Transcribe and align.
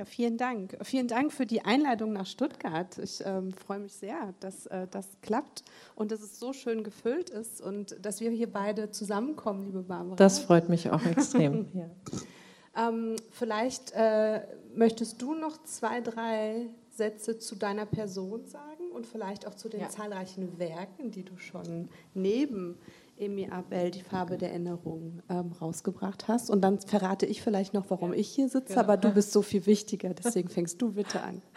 Ja, 0.00 0.06
vielen 0.06 0.38
Dank. 0.38 0.78
Vielen 0.80 1.08
Dank 1.08 1.30
für 1.30 1.44
die 1.44 1.60
Einladung 1.60 2.14
nach 2.14 2.24
Stuttgart. 2.24 2.96
Ich 2.96 3.22
ähm, 3.22 3.52
freue 3.52 3.80
mich 3.80 3.92
sehr, 3.92 4.32
dass 4.40 4.64
äh, 4.64 4.86
das 4.90 5.06
klappt 5.20 5.62
und 5.94 6.10
dass 6.10 6.22
es 6.22 6.40
so 6.40 6.54
schön 6.54 6.84
gefüllt 6.84 7.28
ist 7.28 7.60
und 7.60 7.94
dass 8.00 8.22
wir 8.22 8.30
hier 8.30 8.50
beide 8.50 8.90
zusammenkommen, 8.90 9.66
liebe 9.66 9.82
Barbara. 9.82 10.16
Das 10.16 10.38
freut 10.38 10.70
mich 10.70 10.88
auch 10.88 11.04
extrem. 11.04 11.68
ja. 11.74 12.88
ähm, 12.88 13.16
vielleicht 13.30 13.92
äh, 13.94 14.40
möchtest 14.74 15.20
du 15.20 15.34
noch 15.34 15.62
zwei, 15.64 16.00
drei 16.00 16.70
Sätze 16.88 17.38
zu 17.38 17.54
deiner 17.54 17.84
Person 17.84 18.46
sagen 18.46 18.90
und 18.94 19.06
vielleicht 19.06 19.46
auch 19.46 19.54
zu 19.54 19.68
den 19.68 19.80
ja. 19.80 19.90
zahlreichen 19.90 20.58
Werken, 20.58 21.10
die 21.10 21.24
du 21.24 21.36
schon 21.36 21.90
neben 22.14 22.78
Emi 23.20 23.48
Abel, 23.50 23.90
die 23.90 24.02
Farbe 24.02 24.38
der 24.38 24.50
Erinnerung, 24.50 25.22
ähm, 25.28 25.52
rausgebracht 25.60 26.28
hast. 26.28 26.50
Und 26.50 26.62
dann 26.62 26.80
verrate 26.80 27.26
ich 27.26 27.42
vielleicht 27.42 27.74
noch, 27.74 27.86
warum 27.88 28.12
ich 28.12 28.28
hier 28.28 28.48
sitze, 28.48 28.74
genau. 28.74 28.80
aber 28.80 28.96
du 28.96 29.10
bist 29.10 29.32
so 29.32 29.42
viel 29.42 29.66
wichtiger, 29.66 30.14
deswegen 30.14 30.48
fängst 30.48 30.80
du 30.82 30.92
bitte 30.92 31.22
an. 31.22 31.42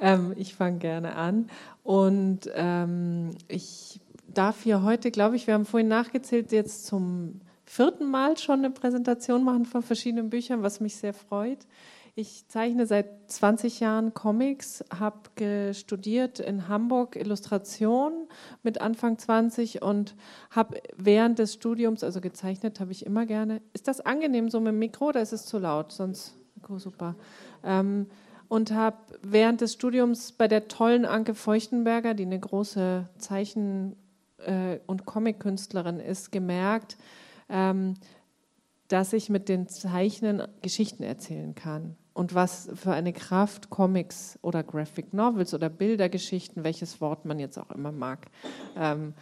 Ähm, 0.00 0.34
ich 0.36 0.56
fange 0.56 0.78
gerne 0.78 1.14
an. 1.14 1.48
Und 1.84 2.50
ähm, 2.52 3.30
ich 3.46 4.00
darf 4.26 4.64
hier 4.64 4.82
heute, 4.82 5.12
glaube 5.12 5.36
ich, 5.36 5.46
wir 5.46 5.54
haben 5.54 5.64
vorhin 5.64 5.86
nachgezählt, 5.86 6.50
jetzt 6.50 6.86
zum 6.86 7.40
vierten 7.64 8.10
Mal 8.10 8.36
schon 8.36 8.58
eine 8.58 8.70
Präsentation 8.70 9.44
machen 9.44 9.64
von 9.64 9.82
verschiedenen 9.82 10.30
Büchern, 10.30 10.64
was 10.64 10.80
mich 10.80 10.96
sehr 10.96 11.14
freut. 11.14 11.58
Ich 12.16 12.46
zeichne 12.46 12.86
seit 12.86 13.28
20 13.28 13.80
Jahren 13.80 14.14
Comics, 14.14 14.84
habe 14.96 15.74
studiert 15.74 16.38
in 16.38 16.68
Hamburg 16.68 17.16
Illustration 17.16 18.28
mit 18.62 18.80
Anfang 18.80 19.18
20 19.18 19.82
und 19.82 20.14
habe 20.50 20.80
während 20.96 21.40
des 21.40 21.54
Studiums, 21.54 22.04
also 22.04 22.20
gezeichnet 22.20 22.78
habe 22.78 22.92
ich 22.92 23.04
immer 23.04 23.26
gerne. 23.26 23.60
Ist 23.72 23.88
das 23.88 24.00
angenehm 24.00 24.48
so 24.48 24.60
mit 24.60 24.68
dem 24.68 24.78
Mikro 24.78 25.08
oder 25.08 25.22
ist 25.22 25.32
es 25.32 25.44
zu 25.44 25.58
laut? 25.58 25.90
Sonst, 25.90 26.36
oh, 26.68 26.78
super. 26.78 27.16
Ähm, 27.64 28.06
und 28.46 28.70
habe 28.70 28.98
während 29.22 29.60
des 29.60 29.72
Studiums 29.72 30.30
bei 30.30 30.46
der 30.46 30.68
tollen 30.68 31.06
Anke 31.06 31.34
Feuchtenberger, 31.34 32.14
die 32.14 32.26
eine 32.26 32.38
große 32.38 33.08
Zeichen- 33.18 33.96
äh, 34.38 34.78
und 34.86 35.04
Comic-Künstlerin 35.04 35.98
ist, 35.98 36.30
gemerkt, 36.30 36.96
ähm, 37.48 37.94
dass 38.86 39.12
ich 39.12 39.30
mit 39.30 39.48
den 39.48 39.66
Zeichnen 39.66 40.44
Geschichten 40.62 41.02
erzählen 41.02 41.56
kann 41.56 41.96
und 42.14 42.34
was 42.34 42.70
für 42.74 42.92
eine 42.92 43.12
Kraft 43.12 43.68
Comics 43.70 44.38
oder 44.40 44.62
Graphic 44.62 45.12
Novels 45.12 45.52
oder 45.52 45.68
Bildergeschichten, 45.68 46.64
welches 46.64 47.00
Wort 47.00 47.24
man 47.24 47.38
jetzt 47.38 47.58
auch 47.58 47.70
immer 47.70 47.92
mag, 47.92 48.28
ähm, 48.76 49.14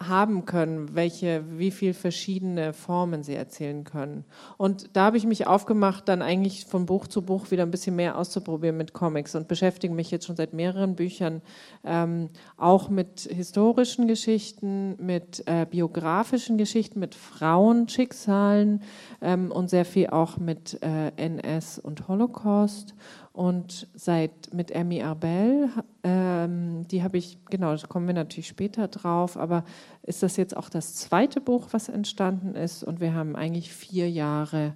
haben 0.00 0.46
können, 0.46 0.94
welche, 0.94 1.44
wie 1.58 1.70
viel 1.70 1.92
verschiedene 1.92 2.72
Formen 2.72 3.22
sie 3.22 3.34
erzählen 3.34 3.84
können. 3.84 4.24
Und 4.56 4.96
da 4.96 5.06
habe 5.06 5.18
ich 5.18 5.26
mich 5.26 5.46
aufgemacht, 5.46 6.08
dann 6.08 6.22
eigentlich 6.22 6.64
von 6.64 6.86
Buch 6.86 7.06
zu 7.06 7.22
Buch 7.22 7.50
wieder 7.50 7.64
ein 7.64 7.70
bisschen 7.70 7.96
mehr 7.96 8.16
auszuprobieren 8.16 8.76
mit 8.76 8.94
Comics 8.94 9.34
und 9.34 9.46
beschäftige 9.46 9.92
mich 9.92 10.10
jetzt 10.10 10.26
schon 10.26 10.36
seit 10.36 10.54
mehreren 10.54 10.96
Büchern 10.96 11.42
ähm, 11.84 12.30
auch 12.56 12.88
mit 12.88 13.20
historischen 13.20 14.08
Geschichten, 14.08 14.96
mit 14.98 15.42
äh, 15.46 15.66
biografischen 15.68 16.56
Geschichten, 16.56 16.98
mit 16.98 17.14
Frauenschicksalen 17.14 18.82
ähm, 19.20 19.52
und 19.52 19.68
sehr 19.68 19.84
viel 19.84 20.08
auch 20.08 20.38
mit 20.38 20.82
äh, 20.82 21.12
NS 21.16 21.78
und 21.78 22.08
Holocaust 22.08 22.94
und 23.40 23.88
seit 23.94 24.52
mit 24.52 24.70
Emmy 24.70 25.02
Arbel, 25.02 25.70
ähm, 26.02 26.86
die 26.88 27.02
habe 27.02 27.16
ich, 27.16 27.38
genau, 27.48 27.74
da 27.74 27.86
kommen 27.86 28.06
wir 28.06 28.12
natürlich 28.12 28.48
später 28.48 28.86
drauf, 28.86 29.38
aber 29.38 29.64
ist 30.02 30.22
das 30.22 30.36
jetzt 30.36 30.54
auch 30.54 30.68
das 30.68 30.94
zweite 30.96 31.40
Buch, 31.40 31.68
was 31.70 31.88
entstanden 31.88 32.54
ist? 32.54 32.84
Und 32.84 33.00
wir 33.00 33.14
haben 33.14 33.36
eigentlich 33.36 33.72
vier 33.72 34.10
Jahre 34.10 34.74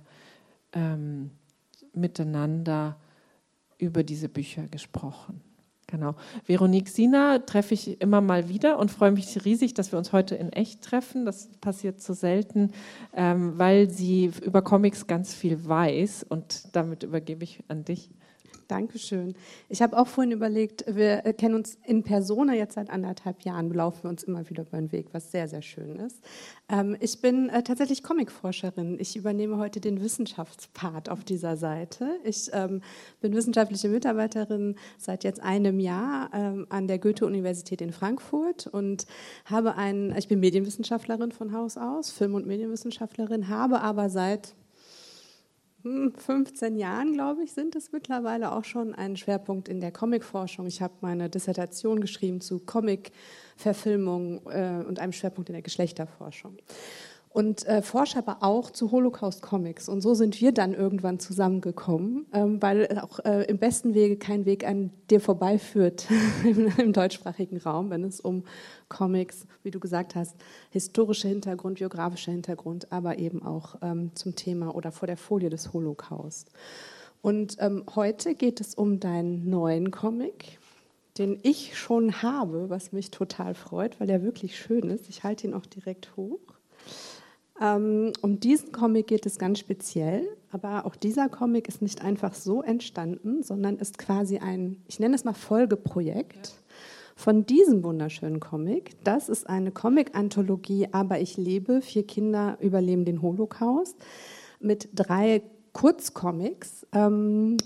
ähm, 0.73 1.31
miteinander 1.93 2.97
über 3.77 4.03
diese 4.03 4.31
Bücher 4.31 4.67
gesprochen. 4.69 5.43
Genau. 5.87 6.15
Veronique 6.47 6.89
Sina 6.89 7.41
treffe 7.41 7.75
ich 7.75 8.01
immer 8.01 8.23
mal 8.23 8.49
wieder 8.49 8.79
und 8.79 8.91
freue 8.91 9.13
mich 9.13 9.45
riesig, 9.45 9.75
dass 9.75 9.93
wir 9.93 9.99
uns 9.99 10.15
heute 10.15 10.37
in 10.37 10.51
echt 10.55 10.81
treffen. 10.81 11.27
Das 11.27 11.51
passiert 11.61 12.01
zu 12.01 12.15
selten, 12.15 12.71
ähm, 13.15 13.59
weil 13.59 13.91
sie 13.91 14.33
über 14.43 14.63
Comics 14.63 15.07
ganz 15.07 15.35
viel 15.35 15.67
weiß 15.67 16.25
und 16.27 16.75
damit 16.75 17.03
übergebe 17.03 17.45
ich 17.45 17.63
an 17.69 17.85
dich. 17.85 18.09
Dankeschön. 18.69 19.35
Ich 19.69 19.83
habe 19.83 19.99
auch 19.99 20.07
vorhin 20.07 20.33
überlegt, 20.33 20.85
wir 20.87 21.19
kennen 21.35 21.55
uns 21.55 21.79
in 21.85 22.03
Persona 22.03 22.55
jetzt 22.55 22.75
seit 22.75 22.91
anderthalb 22.91 23.43
Jahren, 23.43 23.73
laufen 23.73 24.05
wir 24.05 24.11
uns 24.11 24.23
immer 24.23 24.49
wieder 24.49 24.63
über 24.63 24.79
den 24.79 24.93
Weg, 24.93 25.09
was 25.13 25.31
sehr, 25.31 25.49
sehr 25.49 25.63
schön 25.63 25.97
ist. 25.97 26.23
Ähm, 26.69 26.97
ich 27.01 27.21
bin 27.21 27.49
äh, 27.51 27.63
tatsächlich 27.63 28.03
Comicforscherin. 28.03 28.99
Ich 28.99 29.17
übernehme 29.17 29.59
heute 29.59 29.81
den 29.81 30.01
Wissenschaftspart 30.01 31.11
auf 31.11 31.25
dieser 31.25 31.57
Seite. 31.57 32.19
Ich 32.25 32.51
ähm, 32.53 32.81
bin 33.21 33.35
wissenschaftliche 33.35 33.89
Mitarbeiterin 33.89 34.77
seit 34.99 35.25
jetzt 35.25 35.43
einem 35.43 35.79
Jahr 35.79 36.31
ähm, 36.33 36.67
an 36.71 36.89
der 36.89 36.99
Goethe-Universität 36.99 37.81
in 37.81 37.93
Frankfurt 37.93 38.67
und 38.67 39.07
habe 39.45 39.77
einen, 39.77 40.17
ich 40.17 40.29
bin 40.29 40.41
Medienwissenschaftlerin 40.41 41.33
von 41.33 41.53
Haus 41.53 41.77
aus, 41.77 42.11
Film- 42.11 42.35
und 42.35 42.47
Medienwissenschaftlerin, 42.47 43.49
habe 43.49 43.81
aber 43.81 44.09
seit 44.09 44.55
15 45.85 46.77
Jahren, 46.77 47.13
glaube 47.13 47.45
ich, 47.45 47.53
sind 47.53 47.77
es 47.77 47.93
mittlerweile 47.93 48.53
auch 48.53 48.65
schon 48.65 48.95
ein 48.95 49.17
Schwerpunkt 49.17 49.69
in 49.69 49.81
der 49.81 49.93
Comicforschung. 49.93 50.67
Ich 50.67 50.81
habe 50.81 50.95
meine 51.03 51.29
Dissertation 51.29 52.01
geschrieben 52.01 52.41
zu 52.41 52.59
Comic-Verfilmung 52.59 54.41
äh, 54.47 54.83
und 54.87 54.99
einem 54.99 55.13
Schwerpunkt 55.13 55.51
in 55.51 55.55
der 55.55 55.63
Geschlechterforschung 55.63 56.57
und 57.35 57.67
äh, 57.67 57.83
forsche 57.83 58.17
aber 58.17 58.45
auch 58.45 58.71
zu 58.71 58.93
Holocaust-Comics. 58.93 59.89
Und 59.89 60.03
so 60.03 60.15
sind 60.15 60.41
wir 60.41 60.53
dann 60.53 60.73
irgendwann 60.73 61.19
zusammengekommen, 61.19 62.27
ähm, 62.33 62.63
weil 62.63 62.97
auch 63.01 63.19
äh, 63.25 63.43
im 63.47 63.59
besten 63.59 63.93
Wege 63.93 64.17
kein 64.17 64.45
Weg 64.47 64.65
an 64.65 64.91
dir 65.11 65.21
vorbeiführt 65.21 66.07
im, 66.45 66.69
im, 66.79 66.93
deutschsprachigen 66.93 67.57
Raum, 67.57 67.91
wenn 67.91 68.05
es 68.05 68.21
um 68.21 68.45
Comics, 68.89 69.49
wie 69.65 69.73
du 69.73 69.81
gesagt 69.81 70.15
hast, 70.15 70.37
historischer 70.71 71.29
Hintergrund, 71.29 71.81
biografischer 71.81 72.31
Hintergrund, 72.31 72.93
aber 72.93 73.19
eben 73.19 73.43
auch 73.43 73.79
ähm, 73.83 74.13
zum 74.15 74.37
Thema 74.37 74.73
oder 74.73 74.93
vor 74.93 75.09
der 75.09 75.17
Folie 75.17 75.51
des 75.51 75.73
Holocaust. 75.73 76.53
Und 77.21 77.57
ähm, 77.59 77.83
heute 77.97 78.37
geht 78.37 78.61
es 78.61 78.77
um 78.77 79.01
deinen 79.01 79.51
neuen 79.51 79.91
Comic, 79.91 80.61
den 81.19 81.41
ich 81.43 81.77
schon 81.77 82.23
habe, 82.23 82.71
was 82.71 82.93
mich 82.93 83.11
total 83.11 83.57
freut, 83.57 83.99
weil 83.99 84.09
er 84.09 84.23
wirklich 84.23 84.57
schön 84.57 84.89
ist. 84.89 85.09
Ich 85.09 85.25
halte 85.25 85.49
ihn 85.49 85.55
auch 85.55 85.67
direkt 85.67 86.17
hoch. 86.17 86.54
Ähm, 87.61 88.13
um 88.21 88.41
diesen 88.41 88.73
Comic 88.73 89.07
geht 89.07 89.27
es 89.27 89.39
ganz 89.39 89.61
speziell, 89.61 90.27
aber 90.51 90.87
auch 90.87 90.97
dieser 90.97 91.29
Comic 91.29 91.69
ist 91.69 91.83
nicht 91.83 92.03
einfach 92.03 92.35
so 92.35 92.63
entstanden, 92.63 93.43
sondern 93.43 93.77
ist 93.77 93.99
quasi 93.99 94.39
ein, 94.39 94.83
ich 94.89 94.99
nenne 94.99 95.15
es 95.15 95.25
mal 95.25 95.35
Folgeprojekt 95.35 96.55
von 97.17 97.47
diesem 97.47 97.85
wunderschönen 97.85 98.41
Comic. 98.41 98.93
Das 99.05 99.29
ist 99.29 99.49
eine 99.49 99.71
Comic-Anthologie, 99.71 100.89
aber 100.91 101.21
ich 101.21 101.37
lebe, 101.37 101.81
vier 101.81 102.07
Kinder 102.07 102.59
überleben 102.61 103.05
den 103.05 103.23
Holocaust, 103.23 103.97
mit 104.59 104.89
drei 104.95 105.43
Kurzcomics, 105.73 106.87
ähm, 106.93 107.57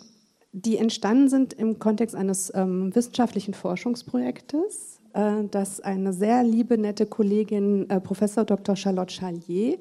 die 0.52 0.76
entstanden 0.76 1.28
sind 1.28 1.52
im 1.54 1.78
Kontext 1.78 2.16
eines 2.16 2.52
ähm, 2.54 2.94
wissenschaftlichen 2.94 3.54
Forschungsprojektes 3.54 4.97
dass 5.12 5.80
eine 5.80 6.12
sehr 6.12 6.42
liebe, 6.42 6.78
nette 6.78 7.06
Kollegin, 7.06 7.88
äh, 7.90 8.00
Professor 8.00 8.44
Dr. 8.44 8.76
Charlotte 8.76 9.12
Charlier, 9.12 9.78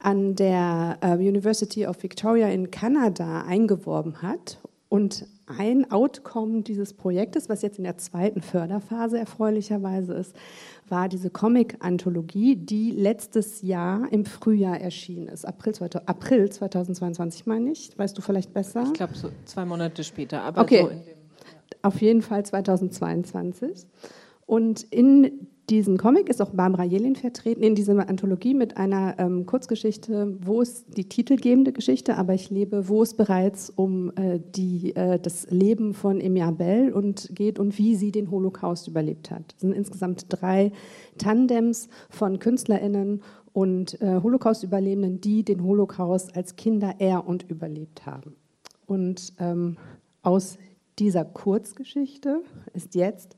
an 0.00 0.34
der 0.34 0.98
äh, 1.00 1.14
University 1.14 1.86
of 1.86 2.02
Victoria 2.02 2.48
in 2.48 2.70
Kanada 2.70 3.42
eingeworben 3.42 4.22
hat. 4.22 4.58
Und 4.88 5.26
ein 5.46 5.90
Outcome 5.90 6.62
dieses 6.62 6.92
Projektes, 6.92 7.48
was 7.48 7.62
jetzt 7.62 7.78
in 7.78 7.84
der 7.84 7.96
zweiten 7.96 8.42
Förderphase 8.42 9.18
erfreulicherweise 9.18 10.12
ist, 10.12 10.36
war 10.88 11.08
diese 11.08 11.30
Comic-Anthologie, 11.30 12.56
die 12.56 12.90
letztes 12.90 13.62
Jahr 13.62 14.12
im 14.12 14.26
Frühjahr 14.26 14.78
erschienen 14.78 15.28
ist. 15.28 15.46
April, 15.46 15.72
April 16.06 16.50
2022 16.50 17.46
meine 17.46 17.70
ich. 17.70 17.96
Weißt 17.96 18.16
du 18.18 18.20
vielleicht 18.20 18.52
besser? 18.52 18.84
Ich 18.84 18.92
glaube 18.92 19.14
so 19.14 19.30
zwei 19.46 19.64
Monate 19.64 20.04
später. 20.04 20.42
Aber 20.42 20.60
okay. 20.60 20.82
So 20.82 20.90
ja. 20.90 20.96
Auf 21.82 22.00
jeden 22.00 22.22
Fall 22.22 22.44
2022. 22.44 23.86
Und 24.46 24.82
in 24.90 25.48
diesem 25.70 25.96
Comic 25.96 26.28
ist 26.28 26.42
auch 26.42 26.50
Barbara 26.50 26.84
Jelin 26.84 27.16
vertreten, 27.16 27.62
in 27.62 27.74
dieser 27.74 28.08
Anthologie 28.08 28.52
mit 28.52 28.76
einer 28.76 29.14
ähm, 29.18 29.46
Kurzgeschichte, 29.46 30.36
wo 30.40 30.60
es 30.60 30.84
die 30.86 31.08
titelgebende 31.08 31.72
Geschichte, 31.72 32.16
aber 32.18 32.34
ich 32.34 32.50
lebe, 32.50 32.88
wo 32.88 33.02
es 33.02 33.14
bereits 33.14 33.70
um 33.70 34.12
äh, 34.16 34.40
die, 34.54 34.94
äh, 34.96 35.18
das 35.18 35.50
Leben 35.50 35.94
von 35.94 36.20
Emia 36.20 36.50
Bell 36.50 36.92
und 36.92 37.30
geht 37.32 37.58
und 37.58 37.78
wie 37.78 37.94
sie 37.94 38.12
den 38.12 38.30
Holocaust 38.30 38.88
überlebt 38.88 39.30
hat. 39.30 39.54
Es 39.54 39.60
sind 39.60 39.72
insgesamt 39.72 40.26
drei 40.28 40.72
Tandems 41.16 41.88
von 42.10 42.38
KünstlerInnen 42.38 43.22
und 43.52 44.00
äh, 44.00 44.20
Holocaust-Überlebenden, 44.22 45.20
die 45.20 45.44
den 45.44 45.62
Holocaust 45.62 46.36
als 46.36 46.56
Kinder 46.56 46.96
er 46.98 47.26
und 47.26 47.48
überlebt 47.50 48.04
haben. 48.04 48.34
Und 48.86 49.32
ähm, 49.38 49.76
aus 50.22 50.58
dieser 50.98 51.24
Kurzgeschichte 51.24 52.42
ist 52.74 52.94
jetzt 52.94 53.36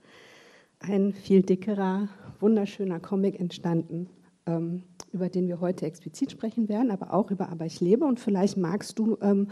ein 0.88 1.12
viel 1.12 1.42
dickerer, 1.42 2.08
wunderschöner 2.40 3.00
Comic 3.00 3.40
entstanden, 3.40 4.08
ähm, 4.46 4.82
über 5.12 5.28
den 5.28 5.48
wir 5.48 5.60
heute 5.60 5.86
explizit 5.86 6.32
sprechen 6.32 6.68
werden, 6.68 6.90
aber 6.90 7.12
auch 7.12 7.30
über 7.30 7.48
Aber 7.48 7.66
ich 7.66 7.80
lebe. 7.80 8.04
Und 8.04 8.20
vielleicht 8.20 8.56
magst 8.56 8.98
du 8.98 9.16
ähm, 9.20 9.48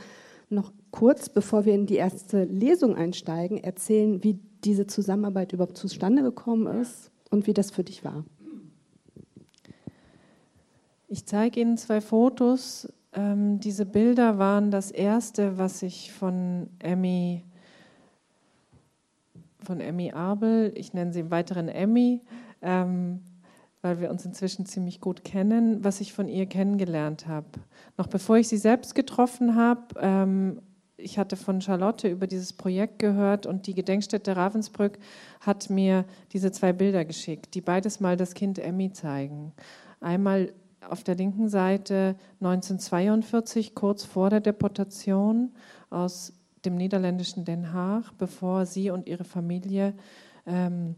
noch 0.50 0.72
kurz, 0.90 1.28
bevor 1.28 1.64
wir 1.64 1.74
in 1.74 1.86
die 1.86 1.96
erste 1.96 2.44
Lesung 2.44 2.94
einsteigen, 2.94 3.58
erzählen, 3.58 4.22
wie 4.22 4.38
diese 4.64 4.86
Zusammenarbeit 4.86 5.52
überhaupt 5.52 5.76
zustande 5.76 6.22
gekommen 6.22 6.66
ist 6.80 7.10
und 7.30 7.46
wie 7.46 7.54
das 7.54 7.70
für 7.70 7.84
dich 7.84 8.04
war. 8.04 8.24
Ich 11.08 11.26
zeige 11.26 11.60
Ihnen 11.60 11.76
zwei 11.76 12.00
Fotos. 12.00 12.88
Ähm, 13.12 13.60
diese 13.60 13.84
Bilder 13.84 14.38
waren 14.38 14.70
das 14.70 14.90
erste, 14.90 15.58
was 15.58 15.82
ich 15.82 16.12
von 16.12 16.68
Emmy, 16.78 17.44
von 19.64 19.80
Emmy 19.80 20.12
Abel, 20.12 20.72
ich 20.74 20.92
nenne 20.92 21.12
sie 21.12 21.20
im 21.20 21.30
weiteren 21.30 21.68
Emmy, 21.68 22.20
ähm, 22.60 23.20
weil 23.80 24.00
wir 24.00 24.10
uns 24.10 24.24
inzwischen 24.24 24.66
ziemlich 24.66 25.00
gut 25.00 25.24
kennen, 25.24 25.82
was 25.84 26.00
ich 26.00 26.12
von 26.12 26.28
ihr 26.28 26.46
kennengelernt 26.46 27.26
habe. 27.26 27.48
Noch 27.96 28.06
bevor 28.06 28.36
ich 28.36 28.48
sie 28.48 28.58
selbst 28.58 28.94
getroffen 28.94 29.56
habe, 29.56 29.82
ähm, 30.00 30.60
ich 30.96 31.18
hatte 31.18 31.36
von 31.36 31.60
Charlotte 31.60 32.08
über 32.08 32.26
dieses 32.26 32.52
Projekt 32.52 32.98
gehört 32.98 33.46
und 33.46 33.66
die 33.66 33.74
Gedenkstätte 33.74 34.36
Ravensbrück 34.36 34.98
hat 35.40 35.68
mir 35.68 36.04
diese 36.32 36.52
zwei 36.52 36.72
Bilder 36.72 37.04
geschickt, 37.04 37.54
die 37.54 37.60
beides 37.60 37.98
mal 37.98 38.16
das 38.16 38.34
Kind 38.34 38.58
Emmy 38.58 38.92
zeigen. 38.92 39.52
Einmal 40.00 40.52
auf 40.88 41.02
der 41.02 41.14
linken 41.14 41.48
Seite 41.48 42.16
1942, 42.40 43.74
kurz 43.74 44.04
vor 44.04 44.30
der 44.30 44.40
Deportation 44.40 45.52
aus 45.90 46.32
dem 46.64 46.76
niederländischen 46.76 47.44
Den 47.44 47.72
Haag, 47.72 48.16
bevor 48.18 48.66
sie 48.66 48.90
und 48.90 49.08
ihre 49.08 49.24
Familie 49.24 49.94
ähm, 50.46 50.96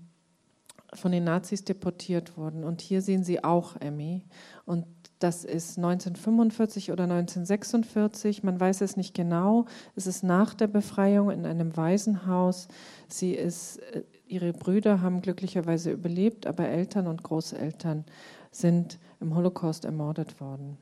von 0.94 1.12
den 1.12 1.24
Nazis 1.24 1.64
deportiert 1.64 2.36
wurden. 2.36 2.64
Und 2.64 2.80
hier 2.80 3.02
sehen 3.02 3.24
Sie 3.24 3.42
auch 3.42 3.76
Emmy. 3.76 4.22
Und 4.64 4.86
das 5.18 5.44
ist 5.44 5.78
1945 5.78 6.92
oder 6.92 7.04
1946, 7.04 8.42
man 8.42 8.58
weiß 8.58 8.80
es 8.80 8.96
nicht 8.96 9.14
genau. 9.14 9.66
Es 9.96 10.06
ist 10.06 10.22
nach 10.22 10.54
der 10.54 10.66
Befreiung 10.66 11.30
in 11.30 11.46
einem 11.46 11.76
Waisenhaus. 11.76 12.68
Sie 13.08 13.32
ist, 13.32 13.78
äh, 13.78 14.04
ihre 14.26 14.52
Brüder 14.52 15.00
haben 15.00 15.22
glücklicherweise 15.22 15.92
überlebt, 15.92 16.46
aber 16.46 16.68
Eltern 16.68 17.06
und 17.06 17.22
Großeltern 17.22 18.04
sind 18.50 18.98
im 19.20 19.34
Holocaust 19.34 19.84
ermordet 19.84 20.40
worden. 20.40 20.78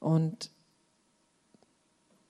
Und 0.00 0.50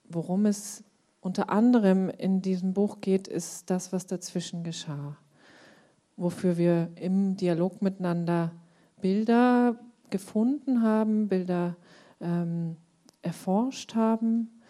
worum 0.08 0.46
es 0.46 0.84
unter 1.26 1.50
anderem 1.50 2.08
in 2.08 2.40
diesem 2.40 2.72
Buch 2.72 3.00
geht, 3.02 3.28
ist 3.28 3.68
das, 3.68 3.92
was 3.92 4.06
dazwischen 4.06 4.64
geschah 4.64 5.16
wofür 6.16 6.56
wir 6.56 6.90
im 6.96 7.36
Dialog 7.36 7.82
miteinander 7.82 8.52
Bilder 9.00 9.76
gefunden 10.10 10.82
haben, 10.82 11.28
Bilder 11.28 11.76
ähm, 12.20 12.76
erforscht 13.22 13.94
haben 13.94 14.60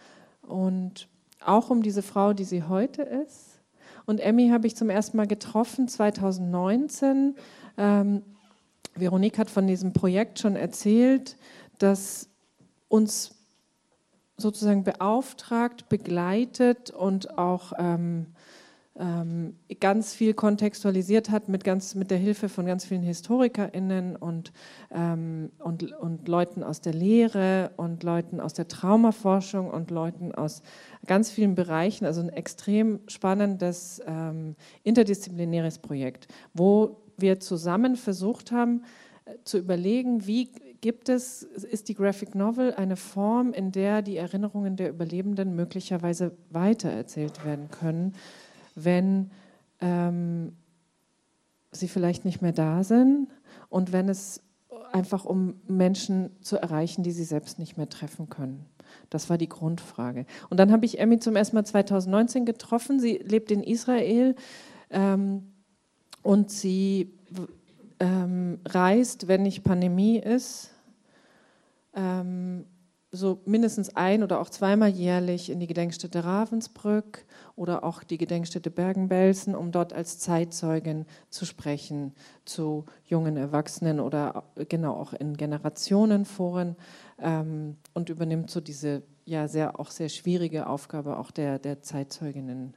und 0.43 1.09
auch 1.45 1.71
um 1.71 1.83
diese 1.83 2.03
Frau, 2.03 2.33
die 2.33 2.45
sie 2.45 2.65
heute 2.65 3.03
ist. 3.03 3.61
Und 4.07 4.21
Emmy 4.21 4.49
habe 4.49 4.67
ich 4.67 4.77
zum 4.77 4.91
ersten 4.91 5.17
Mal 5.17 5.27
getroffen 5.27 5.89
2019. 5.89 7.37
Ähm, 7.77 8.23
Veronique 8.95 9.39
hat 9.39 9.51
von 9.51 9.67
diesem 9.67 9.93
Projekt 9.93 10.39
schon 10.39 10.57
erzählt, 10.57 11.37
das 11.79 12.29
uns 12.89 13.36
sozusagen 14.37 14.85
beauftragt, 14.85 15.89
begleitet 15.89 16.91
und 16.91 17.39
auch 17.39 17.73
ähm, 17.79 18.27
ähm, 18.99 19.57
ganz 19.79 20.15
viel 20.15 20.33
kontextualisiert 20.33 21.31
hat 21.31 21.49
mit, 21.49 21.65
ganz, 21.65 21.95
mit 21.95 22.11
der 22.11 22.19
Hilfe 22.19 22.49
von 22.49 22.67
ganz 22.67 22.85
vielen 22.85 23.03
HistorikerInnen 23.03 24.17
und, 24.17 24.53
ähm, 24.91 25.51
und, 25.59 25.93
und 25.93 26.29
Leuten 26.29 26.63
aus 26.63 26.81
der 26.81 26.95
Lehre 26.95 27.73
und 27.77 28.03
Leuten 28.03 28.41
aus 28.41 28.55
der 28.55 28.69
Traumaforschung 28.69 29.71
und 29.71 29.91
Leuten 29.91 30.35
aus 30.35 30.63
ganz 31.07 31.31
vielen 31.31 31.55
Bereichen. 31.55 32.07
Also 32.07 32.23
ein 32.23 32.31
extrem 32.31 33.01
spannendes 33.07 34.01
ähm, 34.07 34.57
interdisziplinäres 34.83 35.79
Projekt, 35.79 36.29
wo 36.55 37.03
wir 37.19 37.41
zusammen 37.41 37.97
versucht 37.97 38.51
haben 38.51 38.83
äh, 39.27 39.35
zu 39.45 39.59
überlegen, 39.59 40.27
wie 40.27 40.51
gibt 40.81 41.09
es, 41.09 41.43
ist 41.43 41.89
die 41.89 41.95
Graphic 41.95 42.35
Novel 42.35 42.75
eine 42.75 42.97
Form, 42.97 43.53
in 43.53 43.73
der 43.73 44.03
die 44.03 44.17
Erinnerungen 44.17 44.77
der 44.77 44.91
Überlebenden 44.91 45.55
möglicherweise 45.55 46.37
weitererzählt 46.51 47.45
werden 47.45 47.71
können 47.71 48.15
wenn 48.77 49.31
ähm, 49.81 50.53
sie 51.73 51.89
vielleicht 51.89 52.25
nicht 52.25 52.43
mehr 52.43 52.53
da 52.53 52.85
sind 52.85 53.29
und 53.69 53.93
wenn 53.93 54.09
es 54.09 54.43
einfach 54.93 55.25
um 55.25 55.55
Menschen 55.67 56.31
zu 56.43 56.57
erreichen, 56.57 57.03
die 57.03 57.11
sie 57.11 57.25
selbst 57.25 57.59
nicht 57.59 57.77
mehr 57.77 57.89
treffen 57.89 58.29
können. 58.29 58.65
Das 59.11 59.29
war 59.29 59.37
die 59.37 59.49
Grundfrage. 59.49 60.27
Und 60.49 60.59
dann 60.61 60.71
habe 60.71 60.87
ich 60.87 61.01
Emmy 61.01 61.19
zum 61.19 61.35
ersten 61.35 61.57
Mal 61.57 61.67
2019 61.67 62.45
getroffen. 62.45 63.01
Sie 63.01 63.15
lebt 63.17 63.51
in 63.51 63.65
Israel 63.65 64.37
ähm, 64.91 65.53
und 66.23 66.51
sie 66.51 67.15
ähm, 68.01 68.61
reist, 68.67 69.29
wenn 69.29 69.43
nicht 69.43 69.65
Pandemie 69.65 70.19
ist, 70.19 70.71
ähm, 71.95 72.67
so 73.13 73.41
mindestens 73.47 73.95
ein 73.97 74.23
oder 74.23 74.41
auch 74.41 74.51
zweimal 74.51 74.91
jährlich 74.91 75.51
in 75.51 75.61
die 75.61 75.67
Gedenkstätte 75.67 76.25
Ravensbrück 76.25 77.25
oder 77.55 77.85
auch 77.85 78.03
die 78.03 78.19
Gedenkstätte 78.19 78.71
Bergen-Belsen, 78.71 79.55
um 79.55 79.73
dort 79.73 79.93
als 79.93 80.19
Zeitzeugen 80.19 81.07
zu 81.31 81.47
sprechen 81.47 82.15
zu 82.45 82.85
jungen 83.05 83.37
Erwachsenen 83.37 84.01
oder 84.01 84.45
genau 84.69 84.95
auch 84.95 85.13
in 85.13 85.37
Generationenforen 85.37 86.77
ähm, 87.19 87.77
und 87.95 88.11
übernimmt 88.11 88.51
so 88.51 88.61
diese 88.61 89.03
ja 89.25 89.49
sehr 89.49 89.81
auch 89.81 89.91
sehr 89.91 90.09
schwierige 90.09 90.69
Aufgabe 90.69 91.19
auch 91.19 91.31
der, 91.31 91.59
der 91.59 91.83
Zeitzeuginnenschaft. 91.83 92.75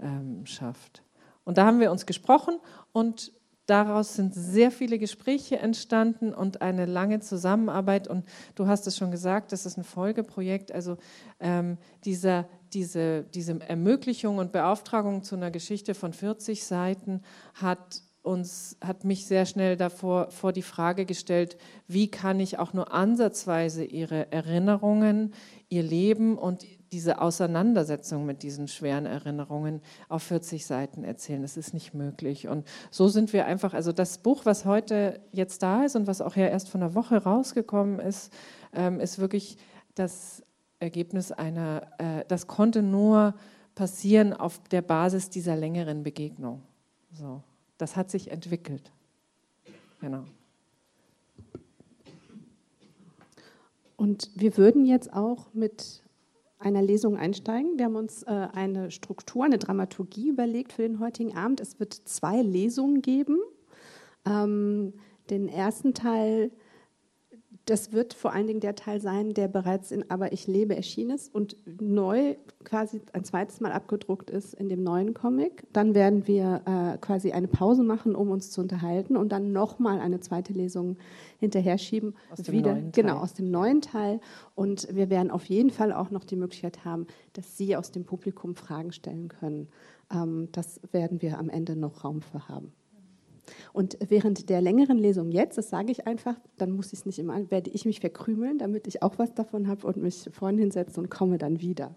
Ähm, 0.00 1.04
und 1.44 1.58
da 1.58 1.66
haben 1.66 1.80
wir 1.80 1.92
uns 1.92 2.06
gesprochen 2.06 2.58
und 2.92 3.32
Daraus 3.66 4.14
sind 4.14 4.34
sehr 4.34 4.70
viele 4.70 4.98
Gespräche 4.98 5.58
entstanden 5.58 6.34
und 6.34 6.60
eine 6.60 6.84
lange 6.84 7.20
Zusammenarbeit. 7.20 8.08
Und 8.08 8.26
du 8.54 8.66
hast 8.66 8.86
es 8.86 8.96
schon 8.96 9.10
gesagt, 9.10 9.52
das 9.52 9.64
ist 9.64 9.78
ein 9.78 9.84
Folgeprojekt. 9.84 10.70
Also 10.70 10.98
ähm, 11.40 11.78
dieser, 12.04 12.46
diese, 12.74 13.22
diese 13.22 13.58
Ermöglichung 13.60 14.36
und 14.38 14.52
Beauftragung 14.52 15.22
zu 15.22 15.36
einer 15.36 15.50
Geschichte 15.50 15.94
von 15.94 16.12
40 16.12 16.64
Seiten 16.64 17.22
hat 17.54 18.02
uns, 18.24 18.76
hat 18.82 19.04
mich 19.04 19.26
sehr 19.26 19.46
schnell 19.46 19.76
davor 19.76 20.30
vor 20.30 20.52
die 20.52 20.62
Frage 20.62 21.04
gestellt, 21.04 21.56
wie 21.86 22.10
kann 22.10 22.40
ich 22.40 22.58
auch 22.58 22.72
nur 22.72 22.92
ansatzweise 22.92 23.84
ihre 23.84 24.32
Erinnerungen, 24.32 25.34
ihr 25.68 25.82
Leben 25.82 26.38
und 26.38 26.64
diese 26.94 27.20
Auseinandersetzung 27.20 28.24
mit 28.24 28.44
diesen 28.44 28.68
schweren 28.68 29.04
Erinnerungen 29.04 29.82
auf 30.08 30.22
40 30.22 30.64
Seiten 30.64 31.02
erzählen. 31.02 31.42
Das 31.42 31.56
ist 31.56 31.74
nicht 31.74 31.92
möglich. 31.92 32.46
Und 32.46 32.64
so 32.92 33.08
sind 33.08 33.32
wir 33.32 33.46
einfach, 33.46 33.74
also 33.74 33.90
das 33.90 34.18
Buch, 34.18 34.46
was 34.46 34.64
heute 34.64 35.20
jetzt 35.32 35.64
da 35.64 35.84
ist 35.84 35.96
und 35.96 36.06
was 36.06 36.20
auch 36.20 36.36
ja 36.36 36.46
erst 36.46 36.68
von 36.68 36.84
einer 36.84 36.94
Woche 36.94 37.16
rausgekommen 37.16 37.98
ist, 37.98 38.32
ähm, 38.72 39.00
ist 39.00 39.18
wirklich 39.18 39.58
das 39.96 40.44
Ergebnis 40.78 41.32
einer, 41.32 41.82
äh, 41.98 42.24
das 42.28 42.46
konnte 42.46 42.80
nur 42.80 43.34
passieren 43.74 44.32
auf 44.32 44.60
der 44.68 44.82
Basis 44.82 45.30
dieser 45.30 45.56
längeren 45.56 46.04
Begegnung. 46.04 46.62
So, 47.12 47.42
das 47.76 47.96
hat 47.96 48.08
sich 48.08 48.30
entwickelt. 48.30 48.92
Genau. 50.00 50.22
Und 53.96 54.30
wir 54.36 54.56
würden 54.56 54.86
jetzt 54.86 55.12
auch 55.12 55.52
mit 55.54 56.03
einer 56.64 56.82
Lesung 56.82 57.16
einsteigen. 57.16 57.78
Wir 57.78 57.86
haben 57.86 57.96
uns 57.96 58.22
äh, 58.22 58.48
eine 58.52 58.90
Struktur, 58.90 59.44
eine 59.44 59.58
Dramaturgie 59.58 60.28
überlegt 60.28 60.72
für 60.72 60.82
den 60.82 60.98
heutigen 60.98 61.36
Abend. 61.36 61.60
Es 61.60 61.78
wird 61.78 61.92
zwei 61.92 62.42
Lesungen 62.42 63.02
geben. 63.02 63.38
Ähm, 64.26 64.94
den 65.30 65.48
ersten 65.48 65.94
Teil 65.94 66.50
das 67.66 67.92
wird 67.92 68.12
vor 68.12 68.32
allen 68.32 68.46
Dingen 68.46 68.60
der 68.60 68.74
Teil 68.74 69.00
sein, 69.00 69.32
der 69.32 69.48
bereits 69.48 69.90
in 69.90 70.10
Aber 70.10 70.32
ich 70.32 70.46
lebe 70.46 70.76
erschienen 70.76 71.10
ist 71.10 71.34
und 71.34 71.56
neu 71.80 72.36
quasi 72.62 73.00
ein 73.12 73.24
zweites 73.24 73.60
Mal 73.60 73.72
abgedruckt 73.72 74.30
ist 74.30 74.54
in 74.54 74.68
dem 74.68 74.82
neuen 74.82 75.14
Comic. 75.14 75.64
Dann 75.72 75.94
werden 75.94 76.26
wir 76.26 76.62
äh, 76.66 76.98
quasi 76.98 77.32
eine 77.32 77.48
Pause 77.48 77.82
machen, 77.82 78.14
um 78.14 78.30
uns 78.30 78.50
zu 78.50 78.60
unterhalten 78.60 79.16
und 79.16 79.32
dann 79.32 79.52
nochmal 79.52 80.00
eine 80.00 80.20
zweite 80.20 80.52
Lesung 80.52 80.98
hinterher 81.38 81.78
schieben. 81.78 82.14
Aus 82.30 82.42
dem 82.42 82.54
wieder, 82.54 82.72
neuen 82.74 82.92
Teil. 82.92 83.02
Genau, 83.02 83.18
aus 83.18 83.32
dem 83.32 83.50
neuen 83.50 83.80
Teil. 83.80 84.20
Und 84.54 84.88
wir 84.94 85.08
werden 85.08 85.30
auf 85.30 85.44
jeden 85.46 85.70
Fall 85.70 85.92
auch 85.92 86.10
noch 86.10 86.24
die 86.24 86.36
Möglichkeit 86.36 86.84
haben, 86.84 87.06
dass 87.32 87.56
Sie 87.56 87.76
aus 87.76 87.90
dem 87.90 88.04
Publikum 88.04 88.56
Fragen 88.56 88.92
stellen 88.92 89.28
können. 89.28 89.68
Ähm, 90.12 90.48
das 90.52 90.80
werden 90.92 91.22
wir 91.22 91.38
am 91.38 91.48
Ende 91.48 91.76
noch 91.76 92.04
Raum 92.04 92.20
für 92.20 92.48
haben. 92.48 92.72
Und 93.72 93.98
während 94.08 94.48
der 94.48 94.60
längeren 94.60 94.98
Lesung 94.98 95.30
jetzt, 95.30 95.58
das 95.58 95.70
sage 95.70 95.92
ich 95.92 96.06
einfach, 96.06 96.36
dann 96.56 96.70
muss 96.72 96.92
ich 96.92 97.00
es 97.00 97.06
nicht 97.06 97.18
immer, 97.18 97.50
werde 97.50 97.70
ich 97.70 97.84
mich 97.84 98.00
verkrümeln, 98.00 98.58
damit 98.58 98.86
ich 98.86 99.02
auch 99.02 99.18
was 99.18 99.34
davon 99.34 99.68
habe 99.68 99.86
und 99.86 99.96
mich 99.96 100.28
vorhin 100.32 100.58
hinsetzen 100.58 101.04
und 101.04 101.10
komme 101.10 101.38
dann 101.38 101.60
wieder. 101.60 101.94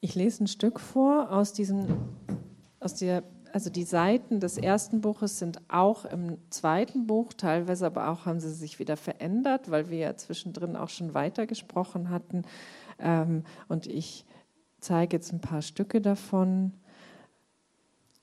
Ich 0.00 0.14
lese 0.14 0.44
ein 0.44 0.46
Stück 0.46 0.78
vor 0.78 1.32
aus, 1.32 1.52
diesem, 1.52 1.86
aus 2.80 2.94
der 2.94 3.24
also 3.52 3.70
die 3.70 3.84
Seiten 3.84 4.40
des 4.40 4.58
ersten 4.58 5.00
Buches 5.00 5.38
sind 5.38 5.60
auch 5.68 6.04
im 6.04 6.38
zweiten 6.50 7.06
Buch, 7.06 7.32
teilweise 7.32 7.86
aber 7.86 8.08
auch 8.10 8.26
haben 8.26 8.40
sie 8.40 8.52
sich 8.52 8.78
wieder 8.78 8.96
verändert, 8.96 9.70
weil 9.70 9.90
wir 9.90 9.98
ja 9.98 10.16
zwischendrin 10.16 10.76
auch 10.76 10.88
schon 10.88 11.14
weitergesprochen 11.14 12.10
hatten. 12.10 12.42
Ähm, 12.98 13.44
und 13.68 13.86
ich 13.86 14.24
zeige 14.80 15.16
jetzt 15.16 15.32
ein 15.32 15.40
paar 15.40 15.62
Stücke 15.62 16.00
davon 16.00 16.72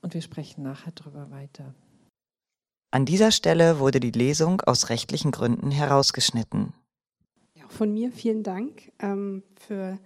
und 0.02 0.14
wir 0.14 0.22
sprechen 0.22 0.62
nachher 0.62 0.92
drüber 0.92 1.30
weiter. 1.30 1.74
An 2.90 3.04
dieser 3.04 3.32
Stelle 3.32 3.78
wurde 3.78 4.00
die 4.00 4.12
Lesung 4.12 4.60
aus 4.62 4.88
rechtlichen 4.88 5.30
Gründen 5.30 5.70
herausgeschnitten. 5.70 6.72
Ja, 7.54 7.68
von 7.68 7.92
mir 7.92 8.12
vielen 8.12 8.42
Dank 8.42 8.92
ähm, 9.00 9.42
für 9.58 9.98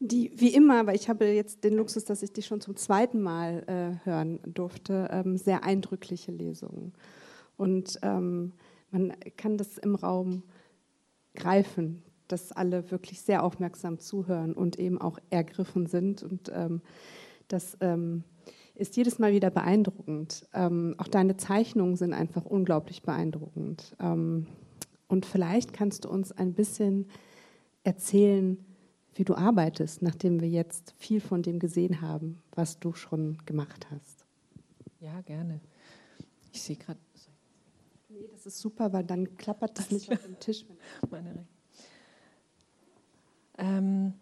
die, 0.00 0.32
wie 0.36 0.54
immer, 0.54 0.86
weil 0.86 0.96
ich 0.96 1.08
habe 1.08 1.26
jetzt 1.26 1.64
den 1.64 1.74
Luxus, 1.74 2.04
dass 2.04 2.22
ich 2.22 2.32
die 2.32 2.42
schon 2.42 2.60
zum 2.60 2.76
zweiten 2.76 3.20
Mal 3.20 3.64
äh, 3.66 4.06
hören 4.06 4.38
durfte, 4.46 5.08
ähm, 5.10 5.36
sehr 5.36 5.64
eindrückliche 5.64 6.32
Lesungen. 6.32 6.92
Und 7.56 7.98
ähm, 8.02 8.52
man 8.90 9.12
kann 9.36 9.56
das 9.56 9.78
im 9.78 9.94
Raum 9.94 10.42
greifen, 11.34 12.02
dass 12.28 12.52
alle 12.52 12.90
wirklich 12.90 13.20
sehr 13.20 13.42
aufmerksam 13.42 13.98
zuhören 13.98 14.54
und 14.54 14.78
eben 14.78 15.00
auch 15.00 15.18
ergriffen 15.30 15.86
sind. 15.86 16.22
Und 16.22 16.50
ähm, 16.54 16.80
das 17.48 17.76
ähm, 17.80 18.24
ist 18.74 18.96
jedes 18.96 19.18
Mal 19.18 19.32
wieder 19.32 19.50
beeindruckend. 19.50 20.48
Ähm, 20.52 20.94
auch 20.98 21.08
deine 21.08 21.36
Zeichnungen 21.36 21.96
sind 21.96 22.12
einfach 22.12 22.44
unglaublich 22.44 23.02
beeindruckend. 23.02 23.94
Ähm, 24.00 24.46
und 25.06 25.26
vielleicht 25.26 25.72
kannst 25.72 26.04
du 26.04 26.10
uns 26.10 26.32
ein 26.32 26.54
bisschen 26.54 27.06
erzählen, 27.84 28.58
wie 29.14 29.24
du 29.24 29.34
arbeitest, 29.34 30.02
nachdem 30.02 30.40
wir 30.40 30.48
jetzt 30.48 30.92
viel 30.98 31.20
von 31.20 31.42
dem 31.42 31.58
gesehen 31.58 32.00
haben, 32.00 32.42
was 32.52 32.80
du 32.80 32.94
schon 32.94 33.38
gemacht 33.46 33.86
hast. 33.90 34.24
Ja, 35.00 35.20
gerne. 35.20 35.60
Ich 36.52 36.62
sehe 36.62 36.76
gerade. 36.76 36.98
Nee, 38.08 38.28
das 38.32 38.46
ist 38.46 38.58
super, 38.58 38.92
weil 38.92 39.04
dann 39.04 39.36
klappert 39.36 39.78
das 39.78 39.90
nicht 39.90 40.10
auf 40.10 40.22
dem 40.24 40.38
Tisch. 40.40 40.64
Meine 41.10 41.46
ähm, 43.58 44.14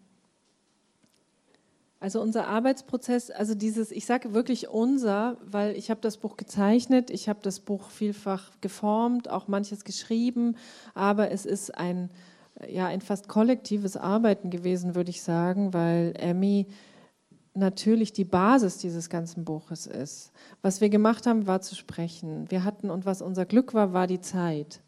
also 2.03 2.21
unser 2.21 2.47
Arbeitsprozess, 2.49 3.31
also 3.31 3.55
dieses, 3.55 3.89
ich 3.89 4.05
sage 4.05 4.33
wirklich 4.33 4.67
unser, 4.67 5.37
weil 5.45 5.77
ich 5.77 5.89
habe 5.89 6.01
das 6.01 6.17
Buch 6.17 6.35
gezeichnet, 6.35 7.09
ich 7.09 7.29
habe 7.29 7.39
das 7.41 7.61
Buch 7.61 7.89
vielfach 7.89 8.51
geformt, 8.59 9.29
auch 9.29 9.47
manches 9.47 9.85
geschrieben, 9.85 10.57
aber 10.95 11.31
es 11.31 11.45
ist 11.45 11.77
ein, 11.77 12.09
ja, 12.67 12.87
ein 12.87 12.99
fast 12.99 13.29
kollektives 13.29 13.95
Arbeiten 13.95 14.49
gewesen, 14.49 14.95
würde 14.95 15.11
ich 15.11 15.21
sagen, 15.21 15.73
weil 15.73 16.13
Emmy 16.17 16.67
natürlich 17.53 18.11
die 18.11 18.25
Basis 18.25 18.79
dieses 18.79 19.09
ganzen 19.09 19.45
Buches 19.45 19.87
ist. 19.87 20.33
Was 20.61 20.81
wir 20.81 20.89
gemacht 20.89 21.25
haben, 21.25 21.47
war 21.47 21.61
zu 21.61 21.73
sprechen. 21.73 22.51
Wir 22.51 22.65
hatten, 22.65 22.89
und 22.89 23.05
was 23.05 23.21
unser 23.21 23.45
Glück 23.45 23.73
war, 23.73 23.93
war 23.93 24.07
die 24.07 24.19
Zeit. 24.19 24.81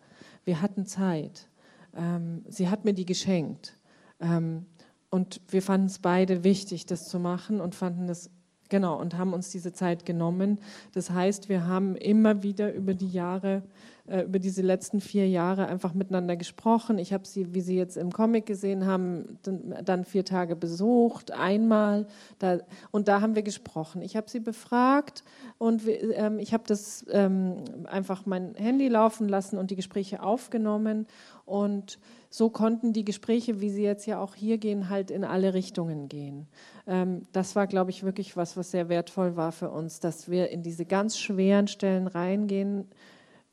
Wir 0.44 0.62
hatten 0.62 0.86
Zeit. 0.86 1.48
Ähm, 1.96 2.44
sie 2.50 2.68
hat 2.68 2.84
mir 2.84 2.94
die 2.94 3.06
geschenkt. 3.06 3.78
Ähm, 4.20 4.66
und 5.10 5.42
wir 5.48 5.62
fanden 5.62 5.88
es 5.88 6.00
beide 6.00 6.44
wichtig, 6.44 6.86
das 6.86 7.08
zu 7.08 7.20
machen 7.20 7.62
und 7.62 7.76
fanden 7.76 8.10
es 8.10 8.30
genau 8.70 9.00
und 9.00 9.18
haben 9.18 9.34
uns 9.34 9.50
diese 9.50 9.74
Zeit 9.74 10.06
genommen. 10.06 10.60
Das 10.94 11.10
heißt, 11.10 11.50
wir 11.50 11.68
haben 11.68 11.96
immer 11.96 12.44
wieder 12.44 12.74
über 12.74 12.94
die 12.94 13.10
Jahre 13.10 13.64
äh, 14.08 14.22
über 14.22 14.38
diese 14.38 14.62
letzten 14.62 15.02
vier 15.02 15.28
Jahre 15.28 15.66
einfach 15.66 15.96
miteinander 15.96 16.36
gesprochen. 16.36 17.00
Ich 17.00 17.12
habe 17.12 17.26
sie, 17.26 17.56
wie 17.56 17.62
Sie 17.62 17.76
jetzt 17.76 17.98
im 17.98 18.12
Comic 18.12 18.46
gesehen 18.46 18.86
haben, 18.86 19.40
dann, 19.42 20.06
vier 20.06 20.24
Tage 20.24 20.56
besucht, 20.56 21.32
einmal. 21.32 22.06
Da, 22.38 22.60
und 22.92 23.08
da 23.08 23.22
haben 23.22 23.34
wir 23.34 23.42
gesprochen. 23.42 24.04
Ich 24.04 24.16
habe 24.16 24.30
sie 24.30 24.40
befragt 24.40 25.24
und 25.58 25.88
wir, 25.88 26.16
ähm, 26.18 26.38
ich 26.38 26.54
habe 26.54 26.64
das 26.68 27.04
ähm, 27.10 27.64
einfach 27.86 28.28
mein 28.28 28.54
Handy 28.54 28.90
laufen 28.90 29.28
lassen 29.28 29.58
und 29.58 29.72
die 29.72 29.76
Gespräche 29.76 30.22
aufgenommen. 30.22 31.08
Und 31.46 31.98
so 32.36 32.50
konnten 32.50 32.92
die 32.92 33.06
Gespräche, 33.06 33.62
wie 33.62 33.70
sie 33.70 33.84
jetzt 33.84 34.06
ja 34.08 34.20
auch 34.20 34.36
hier 34.36 34.58
gehen, 34.58 34.90
halt 34.90 35.10
in 35.10 35.24
alle 35.24 35.54
Richtungen 35.54 36.10
gehen. 36.10 36.48
Ähm, 36.86 37.22
das 37.32 37.56
war, 37.56 37.66
glaube 37.66 37.92
ich, 37.92 38.04
wirklich 38.04 38.36
was, 38.36 38.58
was 38.58 38.72
sehr 38.72 38.90
wertvoll 38.90 39.38
war 39.38 39.54
für 39.54 39.70
uns, 39.70 40.02
dass 40.02 40.30
wir 40.30 40.50
in 40.50 40.62
diese 40.62 40.84
ganz 40.84 41.18
schweren 41.18 41.70
Stellen 41.70 42.08
reingehen 42.08 42.90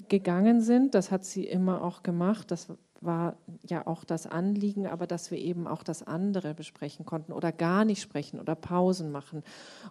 gegangen 0.08 0.62
sind. 0.62 0.96
Das 0.96 1.12
hat 1.12 1.24
sie 1.24 1.44
immer 1.46 1.84
auch 1.84 2.02
gemacht. 2.02 2.50
Das 2.50 2.66
war 3.04 3.36
ja 3.68 3.86
auch 3.86 4.04
das 4.04 4.26
Anliegen, 4.26 4.86
aber 4.86 5.06
dass 5.06 5.30
wir 5.30 5.38
eben 5.38 5.66
auch 5.66 5.82
das 5.82 6.06
andere 6.06 6.54
besprechen 6.54 7.04
konnten 7.04 7.32
oder 7.32 7.52
gar 7.52 7.84
nicht 7.84 8.00
sprechen 8.00 8.40
oder 8.40 8.54
Pausen 8.54 9.10
machen. 9.10 9.42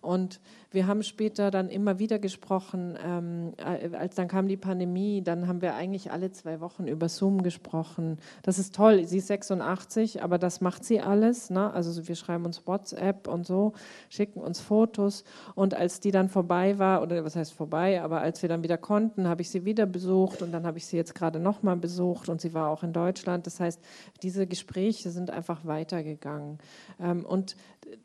Und 0.02 0.40
wir 0.72 0.88
haben 0.88 1.04
später 1.04 1.52
dann 1.52 1.70
immer 1.70 2.00
wieder 2.00 2.20
gesprochen, 2.20 2.98
ähm, 3.04 3.54
äh, 3.58 3.96
als 3.96 4.16
dann 4.16 4.28
kam 4.28 4.48
die 4.48 4.58
Pandemie, 4.58 5.22
dann 5.22 5.48
haben 5.48 5.62
wir 5.62 5.76
eigentlich 5.76 6.12
alle 6.12 6.32
zwei 6.32 6.62
Wochen 6.62 6.88
über 6.88 7.10
Zoom 7.10 7.44
gesprochen. 7.44 8.18
Das 8.44 8.58
ist 8.58 8.76
toll, 8.76 9.06
sie 9.06 9.18
ist 9.18 9.28
86, 9.28 10.24
aber 10.24 10.38
das 10.38 10.62
macht 10.62 10.84
sie 10.84 11.02
alles. 11.02 11.50
Ne? 11.50 11.72
Also 11.74 12.08
wir 12.08 12.16
schreiben 12.16 12.46
uns 12.46 12.66
WhatsApp 12.66 13.28
und 13.28 13.46
so, 13.46 13.74
schicken 14.10 14.40
uns 14.40 14.62
Fotos. 14.62 15.24
Und 15.56 15.74
als 15.74 16.00
die 16.00 16.12
dann 16.12 16.30
vorbei 16.30 16.80
war, 16.80 17.02
oder 17.02 17.24
was 17.26 17.36
heißt 17.36 17.54
vorbei, 17.54 18.02
aber 18.02 18.22
als 18.22 18.42
wir 18.42 18.50
dann 18.50 18.64
wieder 18.64 18.78
konnten, 18.78 19.28
habe 19.28 19.42
ich 19.42 19.50
sie 19.50 19.66
wieder 19.66 19.86
besucht 19.86 20.42
und 20.42 20.52
dann 20.52 20.66
habe 20.66 20.78
ich 20.78 20.86
sie 20.86 20.98
jetzt 20.98 21.16
gerade 21.16 21.40
nochmal 21.40 21.76
besucht 21.76 22.30
und 22.30 22.40
sie 22.40 22.54
war 22.54 22.70
auch 22.70 22.84
in 22.84 22.94
Deutschland 22.94 23.01
Deutschland. 23.02 23.48
Das 23.48 23.60
heißt, 23.60 23.80
diese 24.22 24.46
Gespräche 24.48 25.10
sind 25.10 25.30
einfach 25.30 25.66
weitergegangen. 25.66 26.60
Ähm, 27.00 27.26
und 27.26 27.56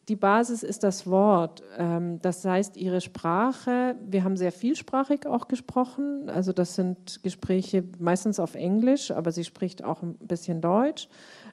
die 0.09 0.17
Basis 0.17 0.62
ist 0.62 0.83
das 0.83 1.07
Wort. 1.07 1.62
Ähm, 1.76 2.19
das 2.21 2.45
heißt, 2.45 2.76
ihre 2.76 3.00
Sprache, 3.00 3.97
wir 4.07 4.25
haben 4.25 4.37
sehr 4.37 4.53
vielsprachig 4.53 5.26
auch 5.26 5.49
gesprochen. 5.49 6.31
Also 6.31 6.53
das 6.53 6.75
sind 6.75 7.23
Gespräche 7.23 7.85
meistens 7.99 8.41
auf 8.41 8.55
Englisch, 8.55 9.11
aber 9.11 9.33
sie 9.33 9.45
spricht 9.45 9.85
auch 9.85 10.03
ein 10.03 10.15
bisschen 10.15 10.61
Deutsch. 10.61 11.09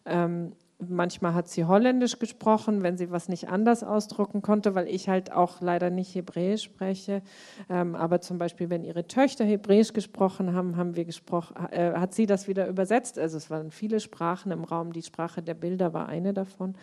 Ähm, 0.05 0.53
Manchmal 0.89 1.33
hat 1.33 1.47
sie 1.47 1.65
Holländisch 1.65 2.19
gesprochen, 2.19 2.83
wenn 2.83 2.97
sie 2.97 3.11
was 3.11 3.29
nicht 3.29 3.49
anders 3.49 3.83
ausdrucken 3.83 4.41
konnte, 4.41 4.75
weil 4.75 4.87
ich 4.87 5.09
halt 5.09 5.31
auch 5.31 5.61
leider 5.61 5.89
nicht 5.89 6.13
Hebräisch 6.15 6.63
spreche. 6.63 7.21
Ähm, 7.69 7.95
aber 7.95 8.21
zum 8.21 8.37
Beispiel, 8.37 8.69
wenn 8.69 8.83
ihre 8.83 9.07
Töchter 9.07 9.45
Hebräisch 9.45 9.93
gesprochen 9.93 10.53
haben, 10.53 10.77
haben 10.77 10.95
wir 10.95 11.05
gesprochen, 11.05 11.55
äh, 11.71 11.93
hat 11.93 12.13
sie 12.13 12.25
das 12.25 12.47
wieder 12.47 12.67
übersetzt. 12.67 13.19
Also 13.19 13.37
es 13.37 13.49
waren 13.49 13.71
viele 13.71 13.99
Sprachen 13.99 14.51
im 14.51 14.63
Raum. 14.63 14.93
Die 14.93 15.03
Sprache 15.03 15.41
der 15.41 15.53
Bilder 15.53 15.93
war 15.93 16.07
eine 16.07 16.33
davon. 16.33 16.75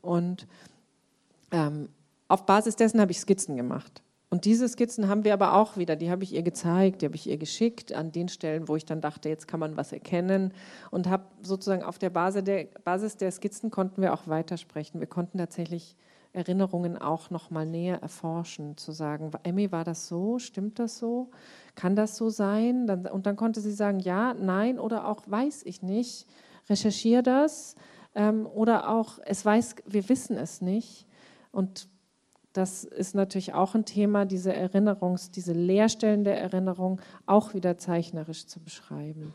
Und 0.00 0.46
ähm, 1.50 1.88
auf 2.28 2.46
Basis 2.46 2.76
dessen 2.76 3.00
habe 3.00 3.12
ich 3.12 3.20
Skizzen 3.20 3.56
gemacht. 3.56 4.02
Und 4.34 4.46
diese 4.46 4.68
Skizzen 4.68 5.06
haben 5.06 5.22
wir 5.22 5.32
aber 5.32 5.54
auch 5.54 5.76
wieder, 5.76 5.94
die 5.94 6.10
habe 6.10 6.24
ich 6.24 6.34
ihr 6.34 6.42
gezeigt, 6.42 7.02
die 7.02 7.06
habe 7.06 7.14
ich 7.14 7.28
ihr 7.28 7.36
geschickt 7.36 7.92
an 7.92 8.10
den 8.10 8.26
Stellen, 8.26 8.66
wo 8.66 8.74
ich 8.74 8.84
dann 8.84 9.00
dachte, 9.00 9.28
jetzt 9.28 9.46
kann 9.46 9.60
man 9.60 9.76
was 9.76 9.92
erkennen. 9.92 10.52
Und 10.90 11.08
habe 11.08 11.26
sozusagen 11.40 11.84
auf 11.84 12.00
der 12.00 12.10
Basis 12.10 12.42
der, 12.42 12.64
Basis 12.82 13.16
der 13.16 13.30
Skizzen 13.30 13.70
konnten 13.70 14.02
wir 14.02 14.12
auch 14.12 14.26
weitersprechen. 14.26 14.98
Wir 14.98 15.06
konnten 15.06 15.38
tatsächlich 15.38 15.94
Erinnerungen 16.32 16.98
auch 16.98 17.30
noch 17.30 17.50
mal 17.50 17.64
näher 17.64 18.02
erforschen, 18.02 18.76
zu 18.76 18.90
sagen, 18.90 19.30
Emmy, 19.44 19.70
war 19.70 19.84
das 19.84 20.08
so? 20.08 20.40
Stimmt 20.40 20.80
das 20.80 20.98
so? 20.98 21.30
Kann 21.76 21.94
das 21.94 22.16
so 22.16 22.28
sein? 22.28 22.90
und 23.12 23.26
dann 23.26 23.36
konnte 23.36 23.60
sie 23.60 23.70
sagen, 23.70 24.00
ja, 24.00 24.34
nein 24.34 24.80
oder 24.80 25.06
auch 25.06 25.22
weiß 25.28 25.62
ich 25.64 25.80
nicht. 25.80 26.26
Recherchiere 26.68 27.22
das. 27.22 27.76
Ähm, 28.16 28.48
oder 28.52 28.88
auch, 28.88 29.20
es 29.26 29.44
weiß, 29.44 29.76
wir 29.86 30.08
wissen 30.08 30.36
es 30.36 30.60
nicht. 30.60 31.06
Und 31.52 31.86
das 32.54 32.84
ist 32.84 33.14
natürlich 33.14 33.52
auch 33.52 33.74
ein 33.74 33.84
Thema, 33.84 34.24
diese 34.24 34.54
Erinnerungs-, 34.54 35.30
diese 35.30 35.52
Leerstellen 35.52 36.24
der 36.24 36.40
Erinnerung 36.40 37.00
auch 37.26 37.52
wieder 37.52 37.76
zeichnerisch 37.76 38.46
zu 38.46 38.60
beschreiben. 38.60 39.34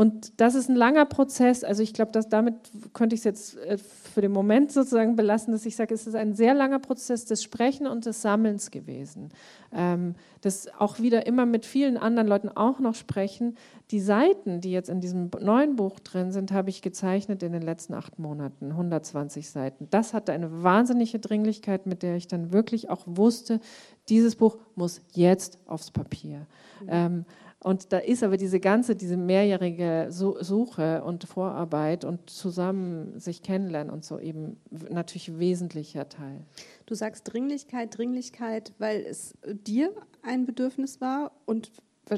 Und 0.00 0.40
das 0.40 0.54
ist 0.54 0.70
ein 0.70 0.76
langer 0.76 1.04
Prozess. 1.04 1.62
Also 1.62 1.82
ich 1.82 1.92
glaube, 1.92 2.18
damit 2.30 2.54
könnte 2.94 3.14
ich 3.14 3.20
es 3.20 3.24
jetzt 3.24 3.58
äh, 3.58 3.76
für 3.76 4.22
den 4.22 4.32
Moment 4.32 4.72
sozusagen 4.72 5.14
belassen, 5.14 5.52
dass 5.52 5.66
ich 5.66 5.76
sage, 5.76 5.92
es 5.92 6.06
ist 6.06 6.14
ein 6.14 6.32
sehr 6.32 6.54
langer 6.54 6.78
Prozess 6.78 7.26
des 7.26 7.42
Sprechen 7.42 7.86
und 7.86 8.06
des 8.06 8.22
Sammelns 8.22 8.70
gewesen. 8.70 9.28
Ähm, 9.74 10.14
das 10.40 10.68
auch 10.78 11.00
wieder 11.00 11.26
immer 11.26 11.44
mit 11.44 11.66
vielen 11.66 11.98
anderen 11.98 12.28
Leuten 12.28 12.48
auch 12.48 12.80
noch 12.80 12.94
sprechen. 12.94 13.58
Die 13.90 14.00
Seiten, 14.00 14.62
die 14.62 14.72
jetzt 14.72 14.88
in 14.88 15.02
diesem 15.02 15.28
neuen 15.38 15.76
Buch 15.76 16.00
drin 16.00 16.32
sind, 16.32 16.50
habe 16.50 16.70
ich 16.70 16.80
gezeichnet 16.80 17.42
in 17.42 17.52
den 17.52 17.60
letzten 17.60 17.92
acht 17.92 18.18
Monaten, 18.18 18.70
120 18.70 19.50
Seiten. 19.50 19.86
Das 19.90 20.14
hatte 20.14 20.32
eine 20.32 20.62
wahnsinnige 20.62 21.18
Dringlichkeit, 21.18 21.84
mit 21.84 22.02
der 22.02 22.16
ich 22.16 22.26
dann 22.26 22.54
wirklich 22.54 22.88
auch 22.88 23.02
wusste, 23.04 23.60
dieses 24.08 24.34
Buch 24.34 24.56
muss 24.76 25.02
jetzt 25.12 25.58
aufs 25.66 25.90
Papier. 25.90 26.46
Mhm. 26.80 26.88
Ähm, 26.88 27.24
und 27.62 27.92
da 27.92 27.98
ist 27.98 28.22
aber 28.22 28.38
diese 28.38 28.58
ganze, 28.58 28.96
diese 28.96 29.18
mehrjährige 29.18 30.06
Suche 30.10 31.04
und 31.04 31.24
Vorarbeit 31.24 32.06
und 32.06 32.30
zusammen 32.30 33.20
sich 33.20 33.42
kennenlernen 33.42 33.92
und 33.92 34.04
so 34.04 34.18
eben 34.18 34.56
natürlich 34.88 35.38
wesentlicher 35.38 36.08
Teil. 36.08 36.46
Du 36.86 36.94
sagst 36.94 37.30
Dringlichkeit, 37.30 37.96
Dringlichkeit, 37.96 38.72
weil 38.78 39.02
es 39.02 39.34
dir 39.44 39.92
ein 40.22 40.46
Bedürfnis 40.46 41.02
war 41.02 41.32
und 41.44 41.70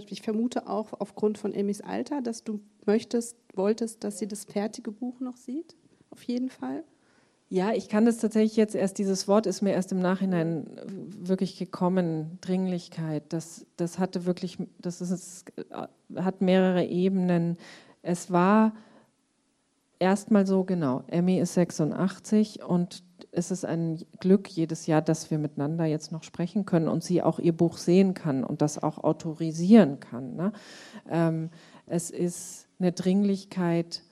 ich 0.06 0.22
vermute 0.22 0.68
auch 0.68 0.92
aufgrund 1.00 1.38
von 1.38 1.52
Emmys 1.52 1.80
Alter, 1.80 2.22
dass 2.22 2.44
du 2.44 2.60
möchtest, 2.86 3.36
wolltest, 3.54 4.04
dass 4.04 4.18
sie 4.18 4.28
das 4.28 4.44
fertige 4.44 4.92
Buch 4.92 5.20
noch 5.20 5.36
sieht, 5.36 5.76
auf 6.10 6.22
jeden 6.22 6.50
Fall. 6.50 6.84
Ja, 7.52 7.74
ich 7.74 7.90
kann 7.90 8.06
das 8.06 8.16
tatsächlich 8.16 8.56
jetzt 8.56 8.74
erst, 8.74 8.96
dieses 8.96 9.28
Wort 9.28 9.44
ist 9.44 9.60
mir 9.60 9.72
erst 9.72 9.92
im 9.92 9.98
Nachhinein 9.98 10.64
wirklich 10.86 11.58
gekommen, 11.58 12.38
Dringlichkeit. 12.40 13.30
Das, 13.30 13.66
das 13.76 13.98
hatte 13.98 14.24
wirklich, 14.24 14.56
das 14.78 15.02
ist, 15.02 15.52
hat 16.16 16.40
mehrere 16.40 16.86
Ebenen. 16.86 17.58
Es 18.00 18.30
war 18.30 18.72
erstmal 19.98 20.46
so, 20.46 20.64
genau, 20.64 21.04
Emmy 21.08 21.40
ist 21.40 21.52
86 21.52 22.62
und 22.64 23.04
es 23.32 23.50
ist 23.50 23.66
ein 23.66 24.02
Glück 24.18 24.48
jedes 24.48 24.86
Jahr, 24.86 25.02
dass 25.02 25.30
wir 25.30 25.36
miteinander 25.36 25.84
jetzt 25.84 26.10
noch 26.10 26.22
sprechen 26.22 26.64
können 26.64 26.88
und 26.88 27.04
sie 27.04 27.22
auch 27.22 27.38
ihr 27.38 27.54
Buch 27.54 27.76
sehen 27.76 28.14
kann 28.14 28.44
und 28.44 28.62
das 28.62 28.82
auch 28.82 28.96
autorisieren 28.96 30.00
kann. 30.00 30.36
Ne? 30.36 30.52
Ähm, 31.06 31.50
es 31.84 32.08
ist 32.08 32.66
eine 32.78 32.92
Dringlichkeit, 32.92 34.04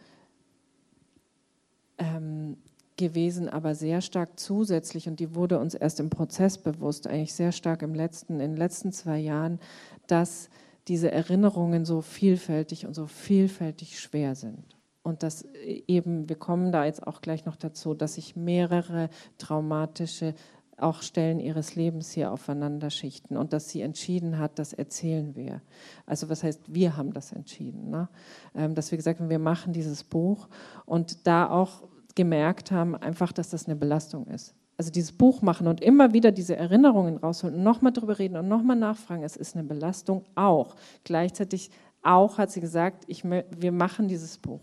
ähm, 1.96 2.58
gewesen, 3.00 3.48
aber 3.48 3.74
sehr 3.74 4.00
stark 4.00 4.38
zusätzlich 4.38 5.08
und 5.08 5.18
die 5.18 5.34
wurde 5.34 5.58
uns 5.58 5.74
erst 5.74 5.98
im 5.98 6.10
Prozess 6.10 6.58
bewusst, 6.58 7.08
eigentlich 7.08 7.34
sehr 7.34 7.50
stark 7.50 7.82
im 7.82 7.94
letzten, 7.94 8.34
in 8.34 8.50
den 8.52 8.56
letzten 8.56 8.92
zwei 8.92 9.18
Jahren, 9.18 9.58
dass 10.06 10.50
diese 10.86 11.10
Erinnerungen 11.10 11.84
so 11.84 12.02
vielfältig 12.02 12.86
und 12.86 12.94
so 12.94 13.06
vielfältig 13.06 13.98
schwer 13.98 14.34
sind. 14.34 14.76
Und 15.02 15.22
dass 15.22 15.42
eben, 15.86 16.28
wir 16.28 16.36
kommen 16.36 16.72
da 16.72 16.84
jetzt 16.84 17.06
auch 17.06 17.22
gleich 17.22 17.46
noch 17.46 17.56
dazu, 17.56 17.94
dass 17.94 18.14
sich 18.14 18.36
mehrere 18.36 19.08
traumatische 19.38 20.34
auch 20.76 21.02
Stellen 21.02 21.40
ihres 21.40 21.74
Lebens 21.74 22.10
hier 22.10 22.32
aufeinander 22.32 22.90
schichten 22.90 23.36
und 23.36 23.52
dass 23.52 23.68
sie 23.68 23.82
entschieden 23.82 24.38
hat, 24.38 24.58
das 24.58 24.72
erzählen 24.72 25.36
wir. 25.36 25.60
Also 26.06 26.28
was 26.28 26.42
heißt, 26.42 26.72
wir 26.72 26.96
haben 26.96 27.12
das 27.12 27.32
entschieden, 27.32 27.90
ne? 27.90 28.08
Ähm, 28.54 28.74
dass 28.74 28.90
wir 28.90 28.96
gesagt 28.96 29.20
haben, 29.20 29.30
wir 29.30 29.38
machen 29.38 29.72
dieses 29.72 30.04
Buch 30.04 30.48
und 30.86 31.26
da 31.26 31.50
auch 31.50 31.82
gemerkt 32.20 32.70
haben, 32.70 32.94
einfach, 32.94 33.32
dass 33.32 33.48
das 33.48 33.64
eine 33.64 33.76
Belastung 33.76 34.26
ist. 34.26 34.54
Also 34.76 34.90
dieses 34.90 35.12
Buch 35.12 35.40
machen 35.40 35.66
und 35.68 35.80
immer 35.80 36.12
wieder 36.12 36.32
diese 36.32 36.54
Erinnerungen 36.54 37.16
rausholen 37.16 37.56
und 37.56 37.62
nochmal 37.62 37.92
drüber 37.92 38.18
reden 38.18 38.36
und 38.36 38.46
nochmal 38.46 38.76
nachfragen, 38.76 39.22
es 39.22 39.36
ist 39.36 39.56
eine 39.56 39.64
Belastung 39.64 40.24
auch. 40.34 40.76
Gleichzeitig 41.02 41.70
auch 42.02 42.36
hat 42.36 42.50
sie 42.50 42.60
gesagt, 42.60 43.04
ich, 43.06 43.24
wir 43.24 43.72
machen 43.72 44.06
dieses 44.06 44.36
Buch. 44.36 44.60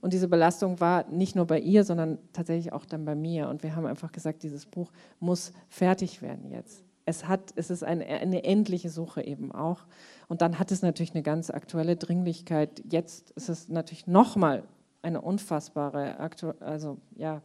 Und 0.00 0.12
diese 0.12 0.26
Belastung 0.26 0.80
war 0.80 1.08
nicht 1.08 1.36
nur 1.36 1.46
bei 1.46 1.60
ihr, 1.60 1.84
sondern 1.84 2.18
tatsächlich 2.32 2.72
auch 2.72 2.84
dann 2.84 3.04
bei 3.04 3.14
mir. 3.14 3.48
Und 3.48 3.62
wir 3.62 3.76
haben 3.76 3.86
einfach 3.86 4.10
gesagt, 4.10 4.42
dieses 4.42 4.66
Buch 4.66 4.90
muss 5.20 5.52
fertig 5.68 6.20
werden 6.20 6.50
jetzt. 6.50 6.82
Es, 7.04 7.28
hat, 7.28 7.52
es 7.54 7.70
ist 7.70 7.84
eine, 7.84 8.04
eine 8.06 8.42
endliche 8.42 8.90
Suche 8.90 9.22
eben 9.22 9.52
auch. 9.52 9.86
Und 10.26 10.42
dann 10.42 10.58
hat 10.58 10.72
es 10.72 10.82
natürlich 10.82 11.14
eine 11.14 11.22
ganz 11.22 11.50
aktuelle 11.50 11.94
Dringlichkeit. 11.94 12.82
Jetzt 12.90 13.30
ist 13.32 13.48
es 13.48 13.68
natürlich 13.68 14.08
nochmal 14.08 14.64
eine 15.02 15.20
unfassbare, 15.20 16.18
Aktu 16.18 16.50
also 16.60 16.98
ja, 17.16 17.42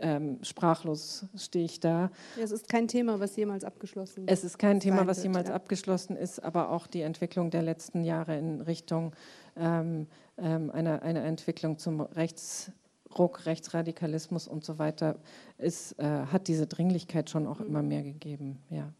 ähm, 0.00 0.38
sprachlos 0.42 1.26
stehe 1.36 1.64
ich 1.64 1.80
da. 1.80 2.10
Es 2.40 2.50
ist 2.50 2.68
kein 2.68 2.88
Thema, 2.88 3.20
was 3.20 3.36
jemals 3.36 3.64
abgeschlossen 3.64 4.26
ist. 4.26 4.32
Es 4.32 4.44
ist 4.44 4.58
kein 4.58 4.80
Thema, 4.80 5.06
was 5.06 5.22
jemals 5.22 5.48
ja. 5.48 5.54
abgeschlossen 5.54 6.16
ist, 6.16 6.42
aber 6.42 6.70
auch 6.70 6.86
die 6.86 7.02
Entwicklung 7.02 7.50
der 7.50 7.62
letzten 7.62 8.02
Jahre 8.02 8.36
in 8.38 8.62
Richtung 8.62 9.12
ähm, 9.56 10.06
ähm, 10.38 10.70
einer, 10.70 11.02
einer 11.02 11.24
Entwicklung 11.24 11.78
zum 11.78 12.00
Rechtsruck, 12.00 13.46
Rechtsradikalismus 13.46 14.48
und 14.48 14.64
so 14.64 14.78
weiter 14.78 15.16
ist, 15.58 15.98
äh, 15.98 16.04
hat 16.04 16.48
diese 16.48 16.66
Dringlichkeit 16.66 17.28
schon 17.28 17.46
auch 17.46 17.60
mhm. 17.60 17.66
immer 17.66 17.82
mehr 17.82 18.02
gegeben. 18.02 18.58
Ja 18.70 18.92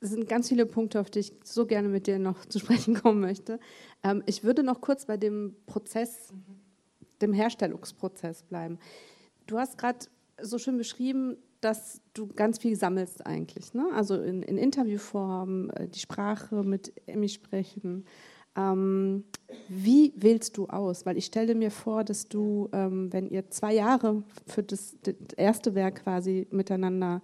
es 0.00 0.10
sind 0.10 0.28
ganz 0.28 0.48
viele 0.48 0.66
Punkte, 0.66 1.00
auf 1.00 1.10
die 1.10 1.20
ich 1.20 1.32
so 1.44 1.66
gerne 1.66 1.88
mit 1.88 2.06
dir 2.06 2.18
noch 2.18 2.46
zu 2.46 2.58
sprechen 2.58 2.94
kommen 2.94 3.20
möchte. 3.20 3.60
Ähm, 4.02 4.22
ich 4.26 4.44
würde 4.44 4.62
noch 4.62 4.80
kurz 4.80 5.06
bei 5.06 5.16
dem 5.16 5.54
Prozess, 5.66 6.32
dem 7.20 7.32
Herstellungsprozess 7.32 8.42
bleiben. 8.42 8.78
Du 9.46 9.58
hast 9.58 9.76
gerade 9.78 9.98
so 10.40 10.58
schön 10.58 10.78
beschrieben, 10.78 11.36
dass 11.60 12.00
du 12.14 12.26
ganz 12.26 12.58
viel 12.58 12.76
sammelst 12.76 13.26
eigentlich. 13.26 13.74
Ne? 13.74 13.86
Also 13.94 14.20
in, 14.22 14.42
in 14.42 14.56
Interviewform, 14.56 15.70
äh, 15.70 15.88
die 15.88 15.98
Sprache 15.98 16.62
mit 16.62 16.92
Emmy 17.06 17.28
sprechen, 17.28 18.06
ähm, 18.56 19.24
wie 19.68 20.12
wählst 20.16 20.56
du 20.56 20.66
aus? 20.66 21.06
Weil 21.06 21.16
ich 21.16 21.26
stelle 21.26 21.54
mir 21.54 21.70
vor, 21.70 22.04
dass 22.04 22.28
du, 22.28 22.68
ähm, 22.72 23.12
wenn 23.12 23.28
ihr 23.28 23.50
zwei 23.50 23.74
Jahre 23.74 24.22
für 24.46 24.62
das, 24.62 24.96
das, 25.02 25.14
erste 25.36 25.74
Werk 25.74 26.02
quasi 26.04 26.46
miteinander 26.50 27.22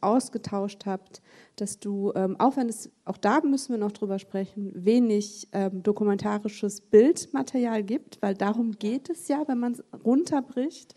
ausgetauscht 0.00 0.86
habt, 0.86 1.22
dass 1.56 1.78
du, 1.78 2.12
ähm, 2.14 2.36
auch 2.38 2.56
wenn 2.56 2.68
es, 2.68 2.90
auch 3.04 3.16
da 3.16 3.40
müssen 3.40 3.72
wir 3.72 3.78
noch 3.78 3.92
drüber 3.92 4.18
sprechen, 4.18 4.72
wenig 4.74 5.48
ähm, 5.52 5.82
dokumentarisches 5.82 6.80
Bildmaterial 6.80 7.82
gibt, 7.82 8.20
weil 8.22 8.34
darum 8.34 8.72
geht 8.72 9.10
es 9.10 9.28
ja, 9.28 9.42
wenn 9.46 9.58
man 9.58 9.72
es 9.72 9.84
runterbricht, 10.04 10.94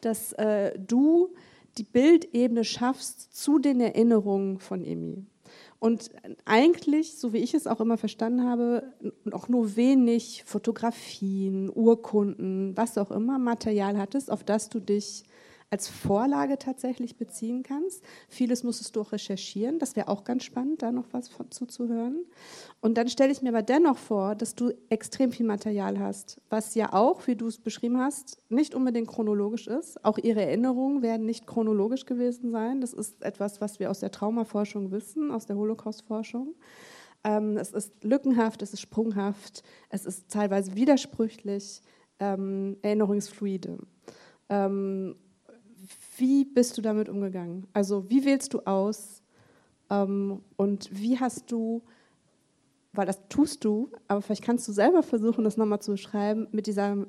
dass 0.00 0.32
äh, 0.34 0.78
du 0.78 1.34
die 1.78 1.84
Bildebene 1.84 2.64
schaffst 2.64 3.34
zu 3.34 3.58
den 3.58 3.80
Erinnerungen 3.80 4.58
von 4.58 4.84
Emi. 4.84 5.26
Und 5.82 6.10
eigentlich, 6.44 7.18
so 7.18 7.32
wie 7.32 7.38
ich 7.38 7.54
es 7.54 7.66
auch 7.66 7.80
immer 7.80 7.98
verstanden 7.98 8.48
habe, 8.48 8.84
auch 9.32 9.48
nur 9.48 9.74
wenig 9.74 10.44
Fotografien, 10.46 11.68
Urkunden, 11.74 12.76
was 12.76 12.96
auch 12.98 13.10
immer 13.10 13.40
Material 13.40 13.98
hattest, 13.98 14.30
auf 14.30 14.44
das 14.44 14.68
du 14.68 14.78
dich 14.78 15.24
als 15.72 15.88
Vorlage 15.88 16.58
tatsächlich 16.58 17.16
beziehen 17.16 17.62
kannst. 17.62 18.04
Vieles 18.28 18.62
musstest 18.62 18.94
du 18.94 19.00
auch 19.00 19.12
recherchieren. 19.12 19.78
Das 19.78 19.96
wäre 19.96 20.08
auch 20.08 20.22
ganz 20.22 20.44
spannend, 20.44 20.82
da 20.82 20.92
noch 20.92 21.06
was 21.12 21.28
von, 21.28 21.50
zuzuhören. 21.50 22.26
Und 22.82 22.98
dann 22.98 23.08
stelle 23.08 23.32
ich 23.32 23.40
mir 23.40 23.48
aber 23.48 23.62
dennoch 23.62 23.96
vor, 23.96 24.34
dass 24.34 24.54
du 24.54 24.74
extrem 24.90 25.32
viel 25.32 25.46
Material 25.46 25.98
hast, 25.98 26.42
was 26.50 26.74
ja 26.74 26.92
auch, 26.92 27.26
wie 27.26 27.36
du 27.36 27.46
es 27.46 27.56
beschrieben 27.56 27.98
hast, 27.98 28.36
nicht 28.50 28.74
unbedingt 28.74 29.08
chronologisch 29.08 29.66
ist. 29.66 30.04
Auch 30.04 30.18
ihre 30.18 30.42
Erinnerungen 30.42 31.00
werden 31.00 31.24
nicht 31.24 31.46
chronologisch 31.46 32.04
gewesen 32.04 32.50
sein. 32.50 32.82
Das 32.82 32.92
ist 32.92 33.22
etwas, 33.22 33.62
was 33.62 33.80
wir 33.80 33.90
aus 33.90 34.00
der 34.00 34.10
Traumaforschung 34.10 34.90
wissen, 34.90 35.30
aus 35.30 35.46
der 35.46 35.56
Holocaustforschung. 35.56 36.54
Ähm, 37.24 37.56
es 37.56 37.72
ist 37.72 38.04
lückenhaft, 38.04 38.60
es 38.60 38.74
ist 38.74 38.80
sprunghaft, 38.82 39.62
es 39.88 40.04
ist 40.04 40.30
teilweise 40.30 40.74
widersprüchlich, 40.74 41.80
ähm, 42.18 42.76
erinnerungsfluide. 42.82 43.78
Ähm, 44.50 45.16
wie 46.16 46.44
bist 46.44 46.76
du 46.78 46.82
damit 46.82 47.08
umgegangen? 47.08 47.66
Also 47.72 48.08
wie 48.08 48.24
wählst 48.24 48.54
du 48.54 48.60
aus 48.60 49.22
ähm, 49.90 50.40
und 50.56 50.88
wie 50.92 51.18
hast 51.18 51.50
du, 51.50 51.82
weil 52.92 53.06
das 53.06 53.28
tust 53.28 53.64
du, 53.64 53.90
aber 54.08 54.22
vielleicht 54.22 54.44
kannst 54.44 54.66
du 54.68 54.72
selber 54.72 55.02
versuchen, 55.02 55.44
das 55.44 55.56
nochmal 55.56 55.80
zu 55.80 55.92
beschreiben, 55.92 56.48
mit 56.52 56.66
dieser, 56.66 57.06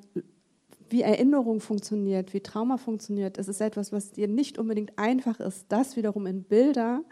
wie 0.90 1.02
Erinnerung 1.02 1.60
funktioniert, 1.60 2.34
wie 2.34 2.42
Trauma 2.42 2.78
funktioniert. 2.78 3.38
Es 3.38 3.48
ist 3.48 3.62
etwas, 3.62 3.92
was 3.92 4.12
dir 4.12 4.28
nicht 4.28 4.58
unbedingt 4.58 4.98
einfach 4.98 5.40
ist, 5.40 5.66
das 5.70 5.96
wiederum 5.96 6.26
in 6.26 6.44
Bilder 6.44 7.04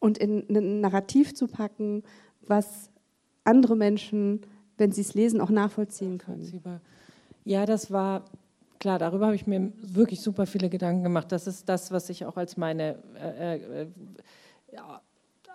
und 0.00 0.18
in 0.18 0.44
ein 0.48 0.80
Narrativ 0.80 1.34
zu 1.34 1.46
packen, 1.46 2.02
was 2.46 2.90
andere 3.44 3.76
Menschen, 3.76 4.40
wenn 4.76 4.92
sie 4.92 5.02
es 5.02 5.14
lesen, 5.14 5.40
auch 5.40 5.50
nachvollziehen 5.50 6.18
können. 6.18 6.62
Ja, 7.44 7.66
das 7.66 7.90
war 7.90 8.24
klar, 8.82 8.98
darüber 8.98 9.26
habe 9.26 9.36
ich 9.36 9.46
mir 9.46 9.72
wirklich 9.80 10.20
super 10.20 10.44
viele 10.44 10.68
Gedanken 10.68 11.04
gemacht. 11.04 11.30
Das 11.30 11.46
ist 11.46 11.68
das, 11.68 11.92
was 11.92 12.10
ich 12.10 12.26
auch 12.26 12.36
als 12.36 12.56
meine 12.56 12.98
äh, 13.14 13.82
äh, 13.82 13.86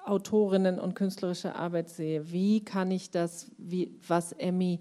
Autorinnen 0.05 0.79
und 0.79 0.95
künstlerische 0.95 1.53
Arbeit 1.53 1.89
sehe. 1.89 2.31
Wie 2.31 2.63
kann 2.63 2.89
ich 2.89 3.11
das, 3.11 3.51
wie, 3.57 3.99
was 4.07 4.31
Emmy 4.31 4.79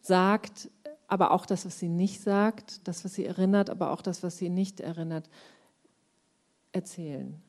sagt, 0.00 0.70
aber 1.08 1.32
auch 1.32 1.44
das, 1.44 1.66
was 1.66 1.80
sie 1.80 1.88
nicht 1.88 2.20
sagt, 2.20 2.86
das, 2.86 3.04
was 3.04 3.14
sie 3.14 3.26
erinnert, 3.26 3.70
aber 3.70 3.90
auch 3.90 4.02
das, 4.02 4.22
was 4.22 4.38
sie 4.38 4.50
nicht 4.50 4.78
erinnert, 4.78 5.28
erzählen. 6.70 7.42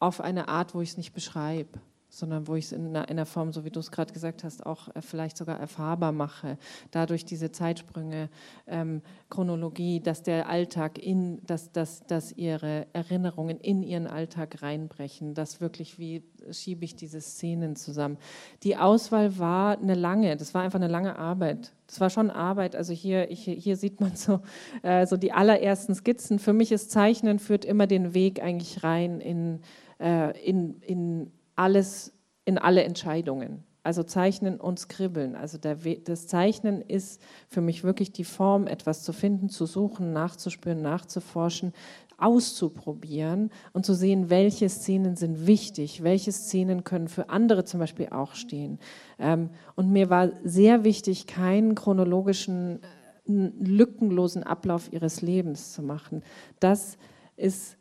Auf 0.00 0.20
eine 0.20 0.48
Art, 0.48 0.74
wo 0.74 0.82
ich 0.82 0.90
es 0.90 0.96
nicht 0.98 1.14
beschreibe 1.14 1.80
sondern 2.08 2.46
wo 2.48 2.54
ich 2.54 2.66
es 2.66 2.72
in 2.72 2.96
einer, 2.96 3.26
Form, 3.26 3.52
so 3.52 3.64
wie 3.64 3.70
du 3.70 3.80
es 3.80 3.90
gerade 3.90 4.12
gesagt 4.12 4.44
hast, 4.44 4.64
auch 4.64 4.94
äh, 4.94 5.02
vielleicht 5.02 5.36
sogar 5.36 5.60
erfahrbar 5.60 6.12
mache. 6.12 6.58
Dadurch 6.90 7.24
diese 7.24 7.52
Zeitsprünge, 7.52 8.30
ähm, 8.66 9.02
Chronologie, 9.28 10.00
dass 10.00 10.22
der 10.22 10.48
Alltag 10.48 10.98
in, 10.98 11.44
dass, 11.46 11.70
dass, 11.72 12.06
dass 12.06 12.32
ihre 12.32 12.86
Erinnerungen 12.92 13.60
in 13.60 13.82
ihren 13.82 14.06
Alltag 14.06 14.62
reinbrechen, 14.62 15.34
dass 15.34 15.60
wirklich, 15.60 15.98
wie 15.98 16.22
schiebe 16.50 16.84
ich 16.84 16.96
diese 16.96 17.20
Szenen 17.20 17.76
zusammen. 17.76 18.16
Die 18.62 18.76
Auswahl 18.76 19.38
war 19.38 19.78
eine 19.78 19.94
lange, 19.94 20.36
das 20.36 20.54
war 20.54 20.62
einfach 20.62 20.78
eine 20.78 20.88
lange 20.88 21.18
Arbeit. 21.18 21.72
Das 21.86 22.00
war 22.00 22.10
schon 22.10 22.30
Arbeit. 22.30 22.76
Also 22.76 22.92
hier, 22.92 23.22
hier, 23.30 23.54
hier 23.54 23.76
sieht 23.76 24.00
man 24.00 24.14
so, 24.14 24.40
äh, 24.82 25.06
so 25.06 25.16
die 25.16 25.32
allerersten 25.32 25.94
Skizzen. 25.94 26.38
Für 26.38 26.52
mich 26.52 26.72
ist 26.72 26.90
Zeichnen 26.90 27.38
führt 27.38 27.64
immer 27.64 27.86
den 27.86 28.14
Weg 28.14 28.42
eigentlich 28.42 28.82
rein 28.84 29.20
in, 29.20 29.60
äh, 29.98 30.38
in, 30.46 30.80
in 30.82 31.32
alles 31.58 32.12
in 32.44 32.58
alle 32.58 32.84
Entscheidungen. 32.84 33.64
Also 33.82 34.02
Zeichnen 34.02 34.60
und 34.60 34.78
Skribbeln. 34.78 35.34
Also 35.34 35.56
das 35.58 36.26
Zeichnen 36.26 36.82
ist 36.82 37.22
für 37.48 37.60
mich 37.60 37.84
wirklich 37.84 38.12
die 38.12 38.24
Form, 38.24 38.66
etwas 38.66 39.02
zu 39.02 39.12
finden, 39.12 39.48
zu 39.48 39.66
suchen, 39.66 40.12
nachzuspüren, 40.12 40.82
nachzuforschen, 40.82 41.72
auszuprobieren 42.18 43.50
und 43.72 43.86
zu 43.86 43.94
sehen, 43.94 44.28
welche 44.28 44.68
Szenen 44.68 45.16
sind 45.16 45.46
wichtig, 45.46 46.02
welche 46.02 46.32
Szenen 46.32 46.84
können 46.84 47.08
für 47.08 47.30
andere 47.30 47.64
zum 47.64 47.80
Beispiel 47.80 48.08
auch 48.10 48.34
stehen. 48.34 48.78
Ähm, 49.18 49.50
und 49.76 49.90
mir 49.90 50.10
war 50.10 50.32
sehr 50.42 50.84
wichtig, 50.84 51.26
keinen 51.26 51.74
chronologischen 51.74 52.80
einen 53.28 53.64
lückenlosen 53.64 54.42
Ablauf 54.42 54.92
ihres 54.92 55.22
Lebens 55.22 55.72
zu 55.72 55.82
machen. 55.82 56.22
Das 56.60 56.96
ist, 57.36 57.76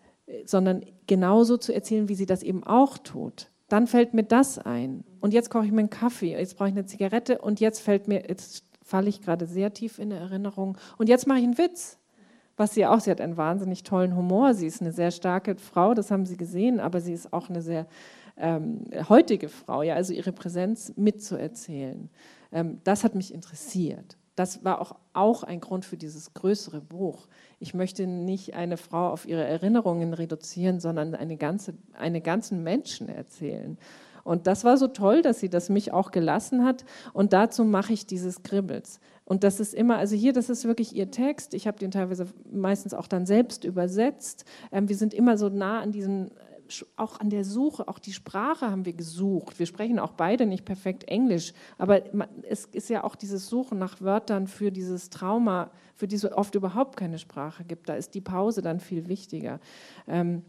sondern 0.46 0.86
genauso 1.08 1.58
zu 1.58 1.74
erzählen, 1.74 2.10
wie 2.10 2.16
sie 2.16 2.26
das 2.26 2.44
eben 2.44 2.64
auch 2.64 2.98
tut. 2.98 3.50
Dann 3.70 3.88
fällt 3.88 4.14
mir 4.14 4.24
das 4.24 4.60
ein. 4.60 5.04
Und 5.20 5.34
jetzt 5.34 5.50
koche 5.50 5.66
ich 5.66 5.72
mir 5.72 5.80
einen 5.80 5.90
Kaffee, 5.90 6.38
jetzt 6.38 6.58
brauche 6.58 6.70
ich 6.70 6.76
eine 6.76 6.86
Zigarette 6.86 7.40
und 7.40 7.60
jetzt 7.60 7.82
fällt 7.82 8.08
mir, 8.08 8.28
jetzt 8.28 8.64
falle 8.82 9.10
ich 9.10 9.22
gerade 9.22 9.46
sehr 9.46 9.74
tief 9.74 10.00
in 10.00 10.12
Erinnerung 10.12 10.78
und 10.98 11.10
jetzt 11.10 11.28
mache 11.28 11.40
ich 11.40 11.44
einen 11.44 11.58
Witz. 11.58 11.98
Was 12.56 12.74
sie 12.74 12.88
auch, 12.88 13.00
sie 13.00 13.12
hat 13.12 13.22
einen 13.22 13.38
wahnsinnig 13.38 13.84
tollen 13.84 14.16
Humor, 14.16 14.56
sie 14.56 14.66
ist 14.66 14.82
eine 14.82 14.92
sehr 14.92 15.12
starke 15.12 15.58
Frau, 15.58 15.94
das 15.94 16.10
haben 16.10 16.26
Sie 16.26 16.38
gesehen, 16.38 16.80
aber 16.80 17.02
sie 17.02 17.14
ist 17.14 17.32
auch 17.32 17.50
eine 17.50 17.62
sehr 17.62 17.86
ähm, 18.36 18.86
heutige 19.10 19.48
Frau, 19.50 19.84
ja, 19.84 19.94
also 19.94 20.12
ihre 20.12 20.32
Präsenz 20.32 20.92
mitzuerzählen. 20.96 22.10
Ähm, 22.52 22.80
das 22.84 23.04
hat 23.04 23.14
mich 23.14 23.32
interessiert. 23.32 24.18
Das 24.36 24.64
war 24.64 24.82
auch, 24.82 24.96
auch 25.14 25.44
ein 25.44 25.60
Grund 25.60 25.86
für 25.86 25.98
dieses 25.98 26.34
größere 26.34 26.82
Buch. 26.82 27.28
Ich 27.60 27.74
möchte 27.74 28.06
nicht 28.06 28.54
eine 28.54 28.78
Frau 28.78 29.10
auf 29.10 29.28
ihre 29.28 29.44
Erinnerungen 29.44 30.14
reduzieren, 30.14 30.80
sondern 30.80 31.16
eine 31.16 31.38
ganze, 31.38 31.74
einen 31.94 32.22
ganzen 32.22 32.64
Menschen 32.64 33.10
erzählen. 33.10 33.78
Und 34.24 34.46
das 34.46 34.66
war 34.66 34.76
so 34.76 34.90
toll, 34.90 35.22
dass 35.22 35.40
sie 35.40 35.50
das 35.50 35.70
mich 35.70 35.94
auch 35.94 36.12
gelassen 36.12 36.66
hat. 36.66 36.84
Und 37.14 37.32
dazu 37.32 37.64
mache 37.64 37.94
ich 37.94 38.06
dieses 38.06 38.44
Kribbels. 38.44 39.00
Und 39.24 39.46
das 39.46 39.62
ist 39.62 39.74
immer, 39.74 39.98
also 39.98 40.16
hier, 40.18 40.34
das 40.34 40.50
ist 40.50 40.66
wirklich 40.66 40.94
ihr 40.94 41.12
Text. 41.12 41.54
Ich 41.54 41.66
habe 41.66 41.80
den 41.80 41.92
teilweise 41.92 42.28
meistens 42.52 42.94
auch 42.94 43.08
dann 43.08 43.26
selbst 43.26 43.64
übersetzt. 43.64 44.44
Ähm, 44.72 44.90
wir 44.90 44.98
sind 44.98 45.14
immer 45.14 45.38
so 45.38 45.48
nah 45.48 45.80
an 45.80 45.94
diesen 45.94 46.32
auch 46.96 47.20
an 47.20 47.30
der 47.30 47.44
Suche, 47.44 47.88
auch 47.88 48.00
die 48.00 48.14
Sprache 48.14 48.70
haben 48.70 48.86
wir 48.86 48.94
gesucht. 48.94 49.60
Wir 49.60 49.66
sprechen 49.66 50.00
auch 50.00 50.14
beide 50.14 50.46
nicht 50.46 50.66
perfekt 50.66 51.06
Englisch, 51.06 51.54
aber 51.78 52.02
es 52.44 52.66
ist 52.66 52.90
ja 52.90 53.04
auch 53.04 53.16
dieses 53.16 53.48
Suchen 53.48 53.80
nach 53.80 54.02
Wörtern 54.02 54.48
für 54.48 54.72
dieses 54.72 55.10
Trauma, 55.10 55.72
für 55.96 56.08
die 56.08 56.16
es 56.16 56.32
oft 56.32 56.56
überhaupt 56.56 56.98
keine 56.98 57.20
Sprache 57.20 57.64
gibt. 57.64 57.90
Da 57.90 57.96
ist 57.96 58.14
die 58.14 58.22
Pause 58.22 58.62
dann 58.62 58.80
viel 58.80 59.08
wichtiger. 59.08 59.60
Ähm, 60.08 60.44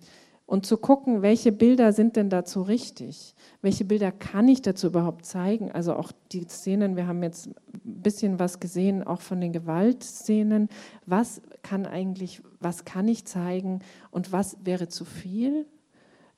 und 0.49 0.65
zu 0.65 0.79
gucken, 0.79 1.21
welche 1.21 1.53
Bilder 1.53 1.93
sind 1.93 2.17
denn 2.17 2.31
dazu 2.31 2.63
richtig? 2.63 3.35
Welche 3.61 3.85
Bilder 3.85 4.11
kann 4.11 4.49
ich 4.49 4.63
dazu 4.63 4.87
überhaupt 4.87 5.27
zeigen? 5.27 5.71
Also 5.71 5.95
auch 5.95 6.11
die 6.33 6.47
Szenen, 6.49 6.97
wir 6.97 7.07
haben 7.07 7.23
jetzt 7.23 7.49
ein 7.49 7.55
bisschen 8.03 8.39
was 8.39 8.59
gesehen, 8.59 9.03
auch 9.03 9.21
von 9.21 9.43
den 9.43 9.53
Gewaltszenen. 9.53 10.71
Was 11.05 11.43
kann 11.63 11.85
eigentlich, 11.85 12.41
was 12.61 12.87
kann 12.87 13.09
ich 13.09 13.27
zeigen 13.27 13.81
und 14.11 14.33
was 14.33 14.57
wäre 14.65 14.89
zu 14.89 15.05
viel? 15.05 15.67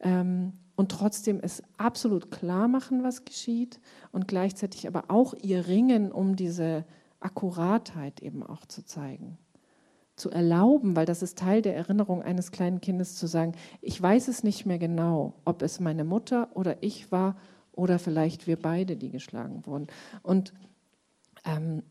Ähm, 0.01 0.55
und 0.77 0.91
trotzdem 0.91 1.41
es 1.43 1.63
absolut 1.77 2.31
klar 2.31 2.67
machen, 2.67 3.03
was 3.03 3.25
geschieht 3.25 3.81
und 4.13 4.29
gleichzeitig 4.29 4.87
aber 4.87 5.05
auch 5.09 5.35
ihr 5.35 5.67
Ringen, 5.69 6.11
um 6.11 6.37
diese 6.37 6.85
Akkuratheit 7.21 8.23
eben 8.23 8.43
auch 8.43 8.65
zu 8.65 8.85
zeigen. 8.85 9.37
Zu 10.17 10.31
erlauben, 10.31 10.97
weil 10.97 11.07
das 11.07 11.23
ist 11.23 11.39
Teil 11.39 11.61
der 11.63 11.77
Erinnerung 11.77 12.23
eines 12.23 12.51
kleinen 12.51 12.81
Kindes, 12.81 13.17
zu 13.17 13.27
sagen, 13.27 13.53
ich 13.83 14.01
weiß 14.01 14.29
es 14.29 14.43
nicht 14.43 14.65
mehr 14.65 14.79
genau, 14.79 15.35
ob 15.45 15.63
es 15.63 15.81
meine 15.81 16.05
Mutter 16.05 16.49
oder 16.55 16.83
ich 16.83 17.13
war 17.13 17.37
oder 17.73 17.99
vielleicht 17.99 18.47
wir 18.47 18.57
beide, 18.57 18.97
die 18.97 19.11
geschlagen 19.11 19.67
wurden. 19.67 19.87
Und 20.23 20.55
ähm, 21.45 21.83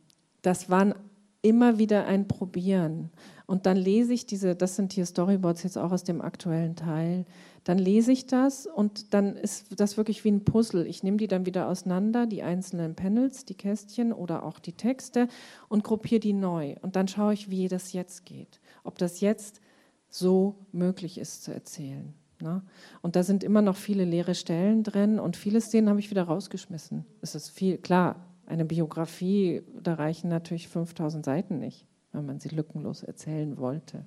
das 0.41 0.69
waren 0.69 0.95
immer 1.41 1.77
wieder 1.77 2.05
ein 2.05 2.27
Probieren. 2.27 3.11
Und 3.45 3.65
dann 3.65 3.77
lese 3.77 4.13
ich 4.13 4.25
diese, 4.25 4.55
das 4.55 4.75
sind 4.75 4.93
hier 4.93 5.05
Storyboards 5.05 5.63
jetzt 5.63 5.77
auch 5.77 5.91
aus 5.91 6.03
dem 6.03 6.21
aktuellen 6.21 6.75
Teil, 6.75 7.25
dann 7.63 7.77
lese 7.77 8.11
ich 8.11 8.27
das 8.27 8.65
und 8.65 9.13
dann 9.13 9.35
ist 9.35 9.79
das 9.79 9.97
wirklich 9.97 10.23
wie 10.23 10.31
ein 10.31 10.45
Puzzle. 10.45 10.85
Ich 10.87 11.03
nehme 11.03 11.17
die 11.17 11.27
dann 11.27 11.45
wieder 11.45 11.67
auseinander, 11.67 12.25
die 12.25 12.43
einzelnen 12.43 12.95
Panels, 12.95 13.45
die 13.45 13.55
Kästchen 13.55 14.13
oder 14.13 14.43
auch 14.43 14.59
die 14.59 14.73
Texte 14.73 15.27
und 15.67 15.83
gruppiere 15.83 16.19
die 16.19 16.33
neu. 16.33 16.75
Und 16.81 16.95
dann 16.95 17.07
schaue 17.07 17.33
ich, 17.33 17.49
wie 17.49 17.67
das 17.67 17.93
jetzt 17.93 18.25
geht. 18.25 18.59
Ob 18.83 18.97
das 18.97 19.21
jetzt 19.21 19.61
so 20.09 20.55
möglich 20.71 21.17
ist 21.17 21.43
zu 21.43 21.53
erzählen. 21.53 22.13
Ne? 22.41 22.61
Und 23.01 23.15
da 23.15 23.23
sind 23.23 23.43
immer 23.43 23.61
noch 23.61 23.75
viele 23.75 24.05
leere 24.05 24.35
Stellen 24.35 24.83
drin 24.83 25.19
und 25.19 25.35
viele 25.35 25.61
Szenen 25.61 25.89
habe 25.89 25.99
ich 25.99 26.09
wieder 26.09 26.23
rausgeschmissen. 26.23 27.05
Es 27.21 27.35
ist 27.35 27.49
viel, 27.49 27.77
klar, 27.77 28.25
eine 28.45 28.65
Biografie, 28.65 29.61
da 29.81 29.95
reichen 29.95 30.29
natürlich 30.29 30.67
5000 30.69 31.23
Seiten 31.23 31.59
nicht, 31.59 31.85
wenn 32.11 32.25
man 32.25 32.39
sie 32.39 32.49
lückenlos 32.49 33.03
erzählen 33.03 33.57
wollte. 33.57 34.05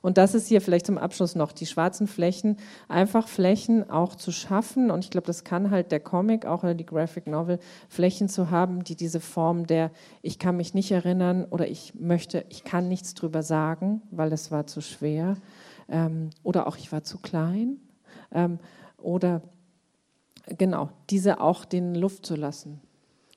Und 0.00 0.18
das 0.18 0.34
ist 0.34 0.48
hier 0.48 0.60
vielleicht 0.60 0.86
zum 0.86 0.98
Abschluss 0.98 1.34
noch, 1.34 1.52
die 1.52 1.66
schwarzen 1.66 2.06
Flächen, 2.06 2.56
einfach 2.88 3.28
Flächen 3.28 3.90
auch 3.90 4.14
zu 4.14 4.32
schaffen. 4.32 4.90
Und 4.90 5.04
ich 5.04 5.10
glaube, 5.10 5.26
das 5.26 5.44
kann 5.44 5.70
halt 5.70 5.92
der 5.92 6.00
Comic 6.00 6.46
auch 6.46 6.62
oder 6.62 6.74
die 6.74 6.86
Graphic 6.86 7.26
Novel, 7.26 7.58
Flächen 7.88 8.28
zu 8.28 8.50
haben, 8.50 8.84
die 8.84 8.96
diese 8.96 9.20
Form 9.20 9.66
der, 9.66 9.90
ich 10.22 10.38
kann 10.38 10.56
mich 10.56 10.74
nicht 10.74 10.90
erinnern 10.90 11.46
oder 11.50 11.68
ich 11.68 11.94
möchte, 11.94 12.44
ich 12.48 12.64
kann 12.64 12.88
nichts 12.88 13.14
drüber 13.14 13.42
sagen, 13.42 14.02
weil 14.10 14.32
es 14.32 14.50
war 14.50 14.66
zu 14.66 14.80
schwer. 14.80 15.36
Ähm, 15.88 16.30
oder 16.42 16.66
auch 16.66 16.76
ich 16.76 16.92
war 16.92 17.04
zu 17.04 17.18
klein. 17.18 17.78
Ähm, 18.32 18.58
oder 18.98 19.42
genau, 20.46 20.90
diese 21.10 21.40
auch 21.40 21.64
den 21.64 21.94
Luft 21.94 22.26
zu 22.26 22.36
lassen. 22.36 22.80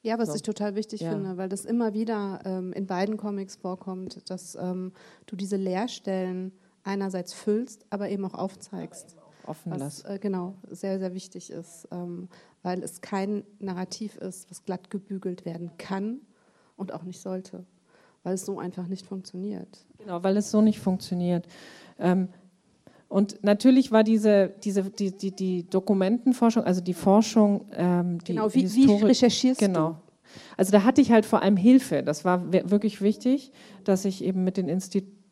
Ja, 0.05 0.19
was 0.19 0.29
so. 0.29 0.35
ich 0.35 0.43
total 0.43 0.75
wichtig 0.75 1.01
ja. 1.01 1.11
finde, 1.11 1.35
weil 1.37 1.49
das 1.49 1.65
immer 1.65 1.95
wieder 1.95 2.39
ähm, 2.45 2.71
in 2.73 2.85
beiden 2.85 3.17
Comics 3.17 3.55
vorkommt, 3.55 4.29
dass 4.29 4.55
ähm, 4.55 4.91
du 5.25 5.35
diese 5.35 5.57
Leerstellen 5.57 6.51
einerseits 6.83 7.33
füllst, 7.33 7.85
aber 7.89 8.09
eben 8.09 8.23
auch 8.23 8.35
aufzeigst. 8.35 9.15
Offen 9.47 9.71
was, 9.79 10.03
äh, 10.03 10.19
genau, 10.19 10.53
sehr, 10.69 10.99
sehr 10.99 11.15
wichtig 11.15 11.49
ist, 11.49 11.87
ähm, 11.91 12.29
weil 12.61 12.83
es 12.83 13.01
kein 13.01 13.43
Narrativ 13.59 14.17
ist, 14.17 14.49
was 14.51 14.63
glatt 14.63 14.91
gebügelt 14.91 15.43
werden 15.43 15.71
kann 15.79 16.21
und 16.77 16.93
auch 16.93 17.03
nicht 17.03 17.19
sollte, 17.19 17.65
weil 18.21 18.35
es 18.35 18.45
so 18.45 18.59
einfach 18.59 18.87
nicht 18.87 19.07
funktioniert. 19.07 19.85
Genau, 19.97 20.23
weil 20.23 20.37
es 20.37 20.51
so 20.51 20.61
nicht 20.61 20.79
funktioniert. 20.79 21.47
Ähm, 21.97 22.29
und 23.07 23.43
natürlich 23.43 23.91
war 23.91 24.03
diese, 24.03 24.53
diese 24.63 24.83
die, 24.83 25.11
die, 25.15 25.31
die 25.31 25.69
Dokumentenforschung, 25.69 26.63
also 26.63 26.81
die 26.81 26.93
Forschung, 26.93 27.65
ähm, 27.73 28.19
die 28.23 28.33
Genau, 28.33 28.53
wie, 28.53 28.73
wie 28.73 29.03
recherchierst 29.03 29.59
genau. 29.59 29.89
du? 29.89 29.95
Also 30.57 30.71
da 30.71 30.83
hatte 30.83 31.01
ich 31.01 31.11
halt 31.11 31.25
vor 31.25 31.41
allem 31.41 31.57
Hilfe. 31.57 32.03
Das 32.03 32.25
war 32.25 32.51
wirklich 32.51 33.01
wichtig, 33.01 33.51
dass 33.83 34.05
ich 34.05 34.23
eben 34.23 34.43
mit 34.43 34.57
den 34.57 34.67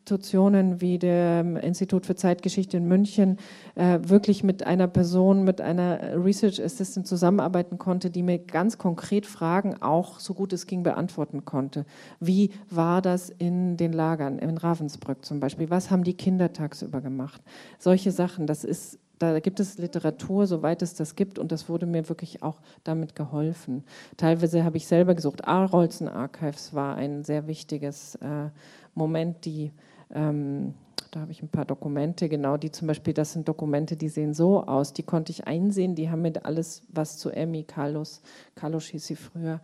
Institutionen 0.04 0.82
wie 0.82 0.98
dem 0.98 1.56
Institut 1.56 2.04
für 2.04 2.14
Zeitgeschichte 2.14 2.76
in 2.76 2.86
München 2.86 3.38
äh, 3.74 4.00
wirklich 4.02 4.44
mit 4.44 4.66
einer 4.66 4.86
Person, 4.86 5.44
mit 5.44 5.62
einer 5.62 6.22
Research 6.22 6.62
Assistant 6.62 7.06
zusammenarbeiten 7.06 7.78
konnte, 7.78 8.10
die 8.10 8.22
mir 8.22 8.38
ganz 8.38 8.76
konkret 8.76 9.24
Fragen 9.24 9.80
auch 9.80 10.20
so 10.20 10.34
gut 10.34 10.52
es 10.52 10.66
ging 10.66 10.82
beantworten 10.82 11.46
konnte. 11.46 11.86
Wie 12.20 12.50
war 12.68 13.00
das 13.00 13.30
in 13.30 13.78
den 13.78 13.94
Lagern, 13.94 14.38
in 14.38 14.58
Ravensbrück 14.58 15.24
zum 15.24 15.40
Beispiel? 15.40 15.70
Was 15.70 15.90
haben 15.90 16.04
die 16.04 16.12
Kinder 16.12 16.52
tagsüber 16.52 17.00
gemacht? 17.00 17.40
Solche 17.78 18.12
Sachen, 18.12 18.46
das 18.46 18.62
ist 18.62 18.98
da 19.20 19.38
gibt 19.38 19.60
es 19.60 19.78
Literatur, 19.78 20.46
soweit 20.46 20.82
es 20.82 20.94
das 20.94 21.14
gibt, 21.14 21.38
und 21.38 21.52
das 21.52 21.68
wurde 21.68 21.86
mir 21.86 22.08
wirklich 22.08 22.42
auch 22.42 22.60
damit 22.82 23.14
geholfen. 23.14 23.84
Teilweise 24.16 24.64
habe 24.64 24.76
ich 24.76 24.86
selber 24.88 25.14
gesucht. 25.14 25.46
Arolsen 25.46 26.08
Archives 26.08 26.74
war 26.74 26.96
ein 26.96 27.22
sehr 27.22 27.46
wichtiges 27.46 28.16
äh, 28.16 28.50
Moment, 28.94 29.44
die 29.44 29.72
ähm, 30.12 30.74
da 31.14 31.20
habe 31.20 31.30
ich 31.30 31.42
ein 31.42 31.48
paar 31.48 31.64
Dokumente, 31.64 32.28
genau, 32.28 32.56
die 32.56 32.72
zum 32.72 32.88
Beispiel, 32.88 33.14
das 33.14 33.32
sind 33.32 33.46
Dokumente, 33.46 33.96
die 33.96 34.08
sehen 34.08 34.34
so 34.34 34.64
aus, 34.64 34.92
die 34.92 35.04
konnte 35.04 35.30
ich 35.30 35.46
einsehen, 35.46 35.94
die 35.94 36.10
haben 36.10 36.22
mir 36.22 36.32
alles, 36.44 36.82
was 36.88 37.18
zu 37.18 37.30
Emmy 37.30 37.62
Carlos, 37.62 38.20
Carlos 38.56 38.86
hieß 38.86 39.06
sie 39.06 39.14
früher, 39.14 39.60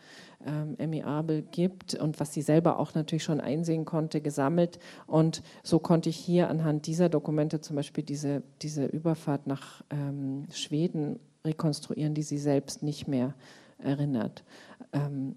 ähm, 0.46 0.76
Emmy 0.78 1.02
Abel 1.02 1.42
gibt 1.42 1.94
und 1.94 2.20
was 2.20 2.32
sie 2.32 2.42
selber 2.42 2.78
auch 2.78 2.94
natürlich 2.94 3.24
schon 3.24 3.40
einsehen 3.40 3.84
konnte, 3.84 4.20
gesammelt. 4.20 4.78
Und 5.08 5.42
so 5.64 5.80
konnte 5.80 6.08
ich 6.08 6.16
hier 6.16 6.48
anhand 6.48 6.86
dieser 6.86 7.08
Dokumente 7.08 7.60
zum 7.60 7.74
Beispiel 7.74 8.04
diese, 8.04 8.42
diese 8.62 8.86
Überfahrt 8.86 9.48
nach 9.48 9.82
ähm, 9.90 10.46
Schweden 10.52 11.18
rekonstruieren, 11.44 12.14
die 12.14 12.22
sie 12.22 12.38
selbst 12.38 12.84
nicht 12.84 13.08
mehr 13.08 13.34
erinnert. 13.78 14.44
Ähm, 14.92 15.34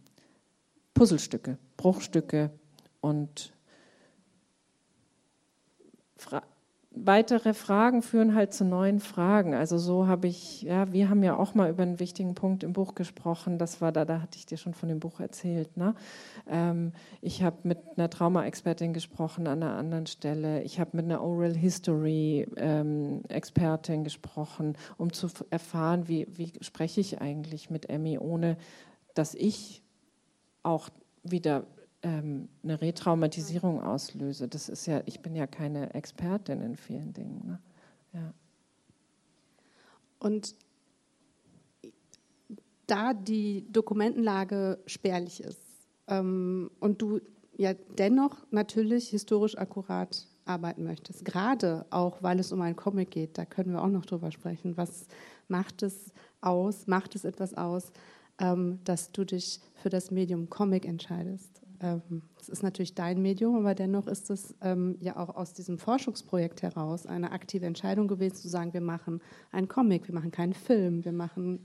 Puzzlestücke, 0.94 1.58
Bruchstücke 1.76 2.52
und 3.02 3.53
Fra 6.24 6.42
weitere 6.96 7.54
Fragen 7.54 8.02
führen 8.02 8.34
halt 8.36 8.54
zu 8.54 8.64
neuen 8.66 9.00
Fragen. 9.00 9.56
Also 9.56 9.78
so 9.78 10.08
habe 10.08 10.28
ich, 10.28 10.62
ja, 10.62 10.92
wir 10.94 11.10
haben 11.10 11.24
ja 11.24 11.36
auch 11.36 11.56
mal 11.56 11.70
über 11.70 11.84
einen 11.84 12.00
wichtigen 12.00 12.36
Punkt 12.36 12.64
im 12.64 12.72
Buch 12.74 12.96
gesprochen. 12.96 13.58
Das 13.58 13.82
war 13.82 13.92
da, 13.92 14.06
da 14.06 14.22
hatte 14.22 14.38
ich 14.38 14.46
dir 14.46 14.56
schon 14.58 14.76
von 14.76 14.88
dem 14.90 15.00
Buch 15.00 15.20
erzählt. 15.20 15.76
Ne? 15.76 15.96
Ähm, 16.48 16.94
ich 17.22 17.42
habe 17.42 17.58
mit 17.64 17.80
einer 17.98 18.10
Trauma-Expertin 18.10 18.94
gesprochen 18.94 19.48
an 19.48 19.64
einer 19.64 19.76
anderen 19.76 20.06
Stelle. 20.06 20.62
Ich 20.62 20.80
habe 20.80 20.92
mit 20.94 21.06
einer 21.06 21.24
Oral 21.24 21.56
History-Expertin 21.56 23.96
ähm, 23.96 24.04
gesprochen, 24.04 24.78
um 24.98 25.12
zu 25.12 25.30
erfahren, 25.50 26.08
wie, 26.08 26.28
wie 26.38 26.54
spreche 26.62 27.02
ich 27.02 27.22
eigentlich 27.22 27.72
mit 27.72 27.90
Emmy, 27.90 28.20
ohne 28.20 28.58
dass 29.16 29.34
ich 29.34 29.82
auch 30.62 30.90
wieder 31.24 31.66
ähm, 32.04 32.50
eine 32.63 32.80
Retraumatisierung 32.80 33.82
auslöse. 33.82 34.48
Das 34.48 34.70
ist 34.70 34.86
ja, 34.86 35.02
ich 35.06 35.22
bin 35.22 35.36
ja 35.36 35.48
keine 35.48 35.94
Expertin 35.94 36.62
in 36.62 36.76
vielen 36.76 37.13
Dingen. 37.13 37.42
Ne? 37.46 37.60
Ja. 38.13 38.34
Und 40.20 40.56
da 42.88 43.13
die 43.13 43.66
Dokumentenlage 43.72 44.80
spärlich 44.86 45.42
ist, 45.42 45.60
ähm, 46.08 46.70
und 46.80 47.02
du 47.02 47.22
ja 47.56 47.74
dennoch 47.98 48.46
natürlich 48.52 49.10
historisch 49.10 49.58
akkurat 49.58 50.28
arbeiten 50.46 50.84
möchtest. 50.84 51.24
Gerade 51.24 51.86
auch, 51.89 52.22
weil 52.22 52.39
es 52.39 52.52
um 52.52 52.62
einen 52.62 52.76
Comic 52.76 53.12
geht, 53.12 53.38
da 53.38 53.46
können 53.46 53.72
wir 53.72 53.82
auch 53.82 53.89
noch 53.89 54.06
drüber 54.06 54.32
sprechen. 54.32 54.76
Was 54.76 55.08
macht 55.48 55.84
es 55.84 56.12
aus, 56.42 56.88
macht 56.88 57.16
es 57.16 57.24
etwas 57.24 57.54
aus, 57.54 57.92
ähm, 58.39 58.80
dass 58.84 59.12
du 59.12 59.24
dich 59.24 59.62
für 59.76 59.89
das 59.89 60.12
Medium 60.12 60.50
Comic 60.50 60.86
entscheidest? 60.86 61.62
Ähm, 61.84 62.22
es 62.39 62.48
ist 62.50 62.63
natürlich 62.63 62.96
dein 62.96 63.22
Medium, 63.22 63.58
aber 63.58 63.76
dennoch 63.76 64.08
ist 64.08 64.30
es 64.30 64.56
ähm, 64.62 64.96
ja 65.00 65.17
auch 65.17 65.36
aus 65.36 65.54
diesem 65.54 65.78
Forschungsprojekt 65.78 66.62
heraus 66.62 67.06
eine 67.06 67.32
aktive 67.32 67.65
Entscheidung 67.65 68.08
gewesen, 68.08 68.36
zu 68.36 68.48
sagen, 68.48 68.74
wir 68.74 68.82
machen 68.82 69.22
einen 69.52 69.67
Comic, 69.67 70.08
wir 70.08 70.15
machen 70.15 70.32
keinen 70.32 70.54
Film, 70.54 71.04
wir 71.04 71.12
machen 71.12 71.60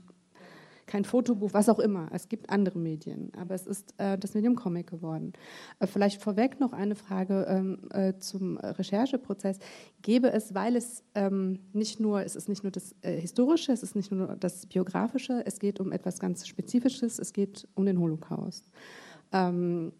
kein 0.87 1.05
Fotobuch, 1.05 1.53
was 1.53 1.69
auch 1.69 1.77
immer. 1.77 2.09
Es 2.11 2.29
gibt 2.29 2.49
andere 2.49 2.79
Medien, 2.79 3.31
aber 3.37 3.53
es 3.53 3.67
ist 3.67 3.93
äh, 3.97 4.17
das 4.17 4.33
Medium 4.33 4.55
Comic 4.55 4.87
geworden. 4.87 5.33
Äh, 5.79 5.85
vielleicht 5.85 6.21
vorweg 6.21 6.59
noch 6.59 6.73
eine 6.73 6.95
Frage 6.95 7.45
ähm, 7.47 7.79
äh, 7.91 8.17
zum 8.17 8.57
Rechercheprozess. 8.57 9.59
Gäbe 10.01 10.31
es, 10.31 10.55
weil 10.55 10.75
es 10.75 11.03
ähm, 11.13 11.59
nicht 11.73 11.99
nur, 11.99 12.23
es 12.23 12.35
ist 12.35 12.49
nicht 12.49 12.63
nur 12.63 12.71
das 12.71 12.95
äh, 13.03 13.21
Historische, 13.21 13.71
es 13.71 13.83
ist 13.83 13.95
nicht 13.95 14.11
nur 14.11 14.35
das 14.35 14.65
Biografische, 14.65 15.43
es 15.45 15.59
geht 15.59 15.79
um 15.79 15.91
etwas 15.91 16.19
ganz 16.19 16.47
Spezifisches, 16.47 17.19
es 17.19 17.33
geht 17.33 17.67
um 17.75 17.85
den 17.85 17.99
Holocaust. 17.99 18.65
Ähm, 19.31 19.93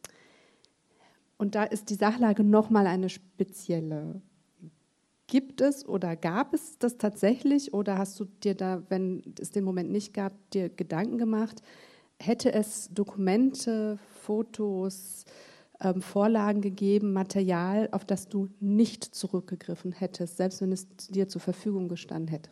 und 1.38 1.56
da 1.56 1.64
ist 1.64 1.90
die 1.90 1.96
Sachlage 1.96 2.44
nochmal 2.44 2.86
eine 2.88 3.10
spezielle. 3.10 4.22
Gibt 5.28 5.62
es 5.62 5.88
oder 5.88 6.16
gab 6.16 6.54
es 6.54 6.80
das 6.80 6.98
tatsächlich 6.98 7.74
oder 7.74 7.98
hast 7.98 8.20
du 8.20 8.26
dir 8.26 8.56
da, 8.56 8.82
wenn 8.90 9.22
es 9.40 9.52
den 9.52 9.64
Moment 9.64 9.92
nicht 9.92 10.14
gab, 10.14 10.34
dir 10.52 10.70
Gedanken 10.70 11.18
gemacht? 11.18 11.62
Hätte 12.20 12.52
es 12.52 12.90
Dokumente, 12.92 14.00
Fotos, 14.22 15.26
ähm, 15.80 16.02
Vorlagen 16.02 16.62
gegeben, 16.62 17.14
Material, 17.14 17.90
auf 17.92 18.06
das 18.06 18.28
du 18.28 18.50
nicht 18.60 19.04
zurückgegriffen 19.04 19.92
hättest, 19.92 20.38
selbst 20.38 20.62
wenn 20.62 20.72
es 20.72 20.88
dir 21.10 21.30
zur 21.30 21.42
Verfügung 21.42 21.88
gestanden 21.88 22.28
hätte? 22.28 22.50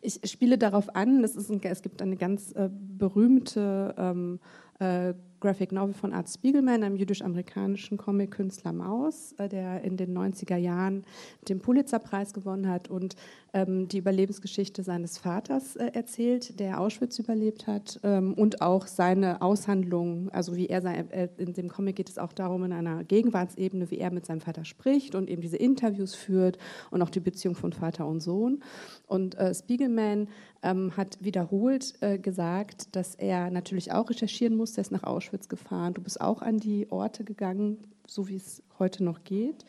Ich 0.00 0.20
spiele 0.30 0.58
darauf 0.58 0.94
an, 0.94 1.24
ein, 1.24 1.62
es 1.64 1.82
gibt 1.82 2.02
eine 2.02 2.16
ganz 2.16 2.52
äh, 2.52 2.70
berühmte 2.70 3.94
ähm, 3.98 4.40
äh, 4.78 5.14
Graphic 5.40 5.72
Novel 5.72 5.94
von 5.94 6.12
Art 6.12 6.28
Spiegelman, 6.28 6.82
einem 6.82 6.96
jüdisch-amerikanischen 6.96 7.96
Comic-Künstler 7.96 8.72
Maus, 8.72 9.32
äh, 9.38 9.48
der 9.48 9.82
in 9.82 9.96
den 9.96 10.16
90er 10.16 10.56
Jahren 10.56 11.04
den 11.48 11.60
Pulitzer-Preis 11.60 12.34
gewonnen 12.34 12.68
hat 12.68 12.88
und 12.88 13.16
ähm, 13.52 13.88
die 13.88 13.98
Überlebensgeschichte 13.98 14.82
seines 14.82 15.18
Vaters 15.18 15.76
äh, 15.76 15.90
erzählt, 15.94 16.60
der 16.60 16.80
Auschwitz 16.80 17.18
überlebt 17.18 17.66
hat 17.66 17.98
ähm, 18.02 18.34
und 18.34 18.60
auch 18.60 18.86
seine 18.86 19.42
Aushandlungen, 19.42 20.30
also 20.30 20.54
wie 20.56 20.66
er, 20.66 20.82
sein, 20.82 21.10
äh, 21.10 21.28
in 21.38 21.54
dem 21.54 21.68
Comic 21.68 21.96
geht 21.96 22.10
es 22.10 22.18
auch 22.18 22.32
darum, 22.32 22.64
in 22.64 22.72
einer 22.72 23.02
Gegenwartsebene, 23.04 23.90
wie 23.90 23.98
er 23.98 24.12
mit 24.12 24.26
seinem 24.26 24.40
Vater 24.40 24.64
spricht 24.64 25.14
und 25.14 25.28
eben 25.28 25.42
diese 25.42 25.56
Interviews 25.56 26.14
führt 26.14 26.58
und 26.90 27.02
auch 27.02 27.10
die 27.10 27.20
Beziehung 27.20 27.54
von 27.54 27.72
Vater 27.72 28.06
und 28.06 28.20
Sohn. 28.20 28.62
Und 29.06 29.36
äh, 29.36 29.54
Spiegelman 29.54 30.28
ähm, 30.62 30.96
hat 30.96 31.18
wiederholt 31.20 31.94
äh, 32.00 32.18
gesagt, 32.18 32.94
dass 32.94 33.14
er 33.14 33.50
natürlich 33.50 33.92
auch 33.92 34.10
recherchieren 34.10 34.56
muss, 34.56 34.76
er 34.76 34.82
ist 34.82 34.92
nach 34.92 35.04
Auschwitz 35.04 35.48
gefahren, 35.48 35.94
du 35.94 36.02
bist 36.02 36.20
auch 36.20 36.42
an 36.42 36.58
die 36.58 36.90
Orte 36.90 37.24
gegangen, 37.24 37.78
so 38.06 38.28
wie 38.28 38.36
es 38.36 38.62
heute 38.78 39.04
noch 39.04 39.24
geht. 39.24 39.64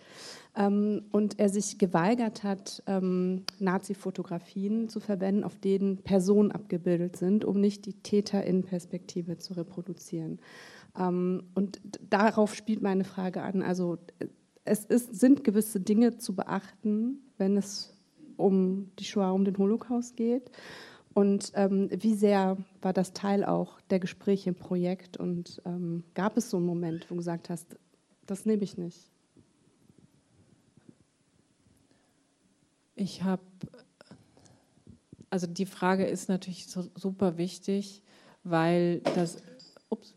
Ähm, 0.55 1.03
und 1.11 1.39
er 1.39 1.49
sich 1.49 1.77
geweigert 1.77 2.43
hat, 2.43 2.83
ähm, 2.87 3.43
Nazi-Fotografien 3.59 4.89
zu 4.89 4.99
verwenden, 4.99 5.43
auf 5.43 5.57
denen 5.57 5.97
Personen 5.97 6.51
abgebildet 6.51 7.15
sind, 7.15 7.45
um 7.45 7.61
nicht 7.61 7.85
die 7.85 7.93
Täter-in-Perspektive 7.93 9.37
zu 9.37 9.53
reproduzieren. 9.53 10.39
Ähm, 10.97 11.43
und 11.55 11.79
darauf 12.09 12.53
spielt 12.53 12.81
meine 12.81 13.05
Frage 13.05 13.43
an. 13.43 13.61
Also 13.61 13.97
es 14.65 14.85
ist, 14.85 15.17
sind 15.17 15.43
gewisse 15.43 15.79
Dinge 15.79 16.17
zu 16.17 16.35
beachten, 16.35 17.19
wenn 17.37 17.55
es 17.55 17.90
um 18.41 18.91
die 18.99 19.05
Shoah, 19.05 19.31
um 19.31 19.45
den 19.45 19.57
Holocaust 19.57 20.15
geht. 20.17 20.51
Und 21.13 21.51
ähm, 21.55 21.89
wie 21.91 22.15
sehr 22.15 22.57
war 22.81 22.93
das 22.93 23.13
Teil 23.13 23.43
auch 23.43 23.81
der 23.89 23.99
Gespräche 23.99 24.49
im 24.49 24.55
Projekt? 24.55 25.17
Und 25.17 25.61
ähm, 25.65 26.03
gab 26.13 26.37
es 26.37 26.49
so 26.49 26.57
einen 26.57 26.65
Moment, 26.65 27.05
wo 27.09 27.15
du 27.15 27.17
gesagt 27.17 27.49
hast, 27.49 27.77
das 28.25 28.45
nehme 28.45 28.63
ich 28.63 28.77
nicht? 28.77 29.09
Ich 32.95 33.23
habe, 33.23 33.41
also 35.29 35.47
die 35.47 35.65
Frage 35.65 36.05
ist 36.05 36.29
natürlich 36.29 36.67
so, 36.67 36.87
super 36.95 37.37
wichtig, 37.37 38.03
weil 38.43 38.99
das, 39.15 39.41
ups, 39.89 40.15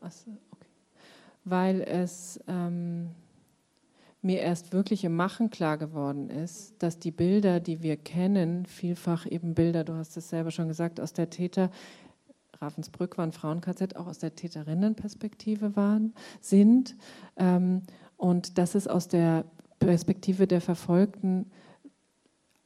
okay, 0.00 0.36
weil 1.44 1.80
es 1.80 2.38
ähm, 2.46 3.10
mir 4.28 4.40
erst 4.40 4.74
wirklich 4.74 5.04
im 5.04 5.16
Machen 5.16 5.48
klar 5.48 5.78
geworden 5.78 6.28
ist, 6.28 6.82
dass 6.82 6.98
die 6.98 7.10
Bilder, 7.10 7.60
die 7.60 7.82
wir 7.82 7.96
kennen, 7.96 8.66
vielfach 8.66 9.24
eben 9.24 9.54
Bilder, 9.54 9.84
du 9.84 9.94
hast 9.94 10.18
es 10.18 10.28
selber 10.28 10.50
schon 10.50 10.68
gesagt, 10.68 11.00
aus 11.00 11.14
der 11.14 11.30
Täter, 11.30 11.70
Ravensbrück 12.60 13.16
war 13.16 13.24
ein 13.24 13.32
Frauen-KZ, 13.32 13.96
auch 13.96 14.06
aus 14.06 14.18
der 14.18 14.34
Täterinnenperspektive 14.34 15.76
waren, 15.76 16.12
sind. 16.42 16.94
Ähm, 17.38 17.84
und 18.18 18.58
dass 18.58 18.74
es 18.74 18.86
aus 18.86 19.08
der 19.08 19.46
Perspektive 19.78 20.46
der 20.46 20.60
Verfolgten 20.60 21.50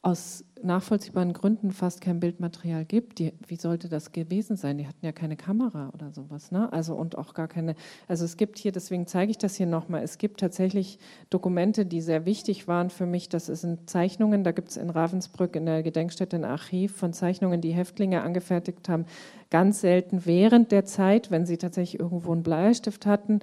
aus 0.03 0.45
nachvollziehbaren 0.61 1.33
Gründen 1.33 1.71
fast 1.71 2.01
kein 2.01 2.19
Bildmaterial 2.19 2.85
gibt. 2.85 3.21
Die, 3.21 3.33
wie 3.47 3.57
sollte 3.57 3.89
das 3.89 4.11
gewesen 4.11 4.57
sein? 4.57 4.79
Die 4.79 4.87
hatten 4.87 5.05
ja 5.05 5.13
keine 5.13 5.37
Kamera 5.37 5.91
oder 5.95 6.11
sowas, 6.11 6.51
ne? 6.51 6.73
Also 6.73 6.95
und 6.95 7.17
auch 7.19 7.35
gar 7.35 7.47
keine. 7.47 7.77
Also 8.09 8.25
es 8.25 8.37
gibt 8.37 8.59
hier, 8.59 8.73
deswegen 8.73 9.07
zeige 9.07 9.31
ich 9.31 9.39
das 9.39 9.55
hier 9.55 9.67
nochmal. 9.67 10.03
Es 10.03 10.19
gibt 10.19 10.41
tatsächlich 10.41 10.99
Dokumente, 11.31 11.87
die 11.87 12.01
sehr 12.01 12.27
wichtig 12.27 12.67
waren 12.67 12.91
für 12.91 13.07
mich. 13.07 13.29
Das 13.29 13.47
sind 13.47 13.89
Zeichnungen. 13.89 14.43
Da 14.43 14.51
gibt 14.51 14.71
es 14.71 14.77
in 14.77 14.91
Ravensbrück 14.91 15.55
in 15.55 15.67
der 15.67 15.85
Gedenkstätte 15.85 16.37
ein 16.37 16.45
Archiv 16.45 16.97
von 16.97 17.13
Zeichnungen, 17.13 17.61
die 17.61 17.73
Häftlinge 17.73 18.23
angefertigt 18.23 18.89
haben. 18.89 19.07
Ganz 19.51 19.81
selten 19.81 20.27
während 20.27 20.73
der 20.73 20.85
Zeit, 20.85 21.31
wenn 21.31 21.47
sie 21.47 21.59
tatsächlich 21.59 22.01
irgendwo 22.01 22.33
einen 22.33 22.43
Bleistift 22.43 23.07
hatten. 23.07 23.41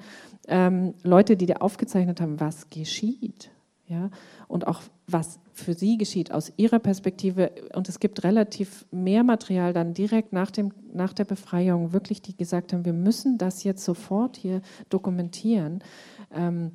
Ähm, 0.48 0.94
Leute, 1.04 1.38
die 1.38 1.46
da 1.46 1.56
aufgezeichnet 1.56 2.20
haben, 2.20 2.40
was 2.40 2.70
geschieht 2.70 3.52
ja, 3.90 4.12
und 4.48 4.68
auch 4.68 4.82
was 5.08 5.40
für 5.60 5.74
sie 5.74 5.98
geschieht 5.98 6.32
aus 6.32 6.52
ihrer 6.58 6.80
Perspektive. 6.80 7.52
Und 7.74 7.90
es 7.90 8.00
gibt 8.00 8.24
relativ 8.24 8.86
mehr 8.92 9.24
Material 9.24 9.74
dann 9.74 9.94
direkt 9.94 10.34
nach, 10.34 10.52
dem, 10.52 10.72
nach 10.94 11.14
der 11.14 11.26
Befreiung, 11.26 11.94
wirklich, 11.94 12.22
die 12.22 12.36
gesagt 12.36 12.74
haben, 12.74 12.86
wir 12.86 12.94
müssen 12.94 13.38
das 13.38 13.64
jetzt 13.64 13.84
sofort 13.84 14.38
hier 14.38 14.62
dokumentieren. 14.90 15.84
Ähm, 16.34 16.72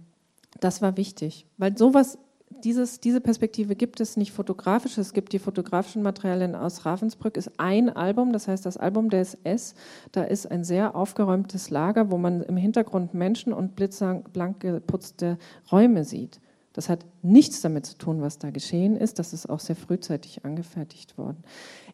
das 0.61 0.83
war 0.83 0.97
wichtig, 0.97 1.47
weil 1.57 1.77
sowas, 1.77 2.19
dieses, 2.63 3.01
diese 3.01 3.21
Perspektive 3.21 3.77
gibt 3.77 4.01
es 4.01 4.17
nicht 4.17 4.33
fotografisch. 4.33 4.97
Es 4.97 5.13
gibt 5.13 5.33
die 5.33 5.39
fotografischen 5.39 6.03
Materialien 6.03 6.55
aus 6.55 6.87
Ravensbrück, 6.87 7.37
ist 7.37 7.51
ein 7.59 7.91
Album, 7.91 8.33
das 8.33 8.49
heißt 8.49 8.65
das 8.65 8.77
Album 8.77 9.11
der 9.11 9.21
SS. 9.21 9.75
Da 10.13 10.23
ist 10.25 10.51
ein 10.51 10.65
sehr 10.65 10.95
aufgeräumtes 10.95 11.71
Lager, 11.71 12.11
wo 12.11 12.19
man 12.19 12.43
im 12.43 12.57
Hintergrund 12.57 13.13
Menschen 13.13 13.53
und 13.53 13.77
blitzblank 13.77 14.61
geputzte 14.61 15.39
Räume 15.71 16.05
sieht. 16.05 16.41
Das 16.75 16.89
hat 16.89 17.07
nichts 17.23 17.63
damit 17.63 17.87
zu 17.87 17.97
tun, 17.97 18.21
was 18.21 18.39
da 18.39 18.51
geschehen 18.51 18.97
ist. 18.97 19.21
Das 19.21 19.33
ist 19.33 19.49
auch 19.49 19.61
sehr 19.61 19.77
frühzeitig 19.77 20.45
angefertigt 20.45 21.17
worden. 21.17 21.39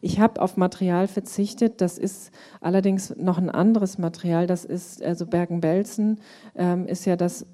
Ich 0.01 0.19
habe 0.19 0.41
auf 0.41 0.57
Material 0.57 1.07
verzichtet. 1.07 1.81
Das 1.81 1.99
ist 1.99 2.31
allerdings 2.61 3.15
noch 3.15 3.37
ein 3.37 3.51
anderes 3.51 3.99
Material. 3.99 4.47
Das 4.47 4.65
ist, 4.65 5.03
also 5.03 5.27
Bergen-Belsen 5.27 6.19
ähm, 6.55 6.87
ist 6.87 7.05
ja 7.05 7.15
das, 7.15 7.45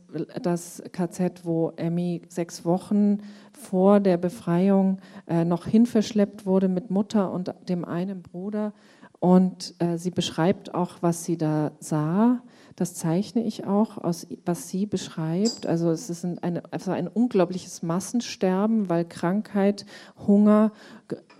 das 0.41 0.81
KZ, 0.93 1.43
wo 1.43 1.73
Emmy 1.75 2.21
sechs 2.29 2.63
Wochen 2.63 3.19
vor 3.51 3.99
der 3.99 4.15
Befreiung 4.15 4.99
äh, 5.27 5.43
noch 5.43 5.65
hinverschleppt 5.65 6.45
wurde 6.45 6.69
mit 6.69 6.91
Mutter 6.91 7.33
und 7.33 7.53
dem 7.67 7.83
einen 7.83 8.21
Bruder. 8.21 8.71
Und 9.19 9.75
äh, 9.79 9.97
sie 9.97 10.11
beschreibt 10.11 10.73
auch, 10.73 10.97
was 11.01 11.25
sie 11.25 11.37
da 11.37 11.71
sah. 11.79 12.41
Das 12.77 12.93
zeichne 12.93 13.43
ich 13.43 13.65
auch 13.65 13.97
aus, 13.97 14.27
was 14.45 14.69
sie 14.69 14.85
beschreibt. 14.85 15.65
Also 15.65 15.89
es 15.89 16.11
ist 16.11 16.23
ein, 16.23 16.61
also 16.69 16.91
ein 16.91 17.07
unglaubliches 17.07 17.81
Massensterben, 17.81 18.87
weil 18.87 19.03
Krankheit, 19.03 19.87
Hunger, 20.27 20.71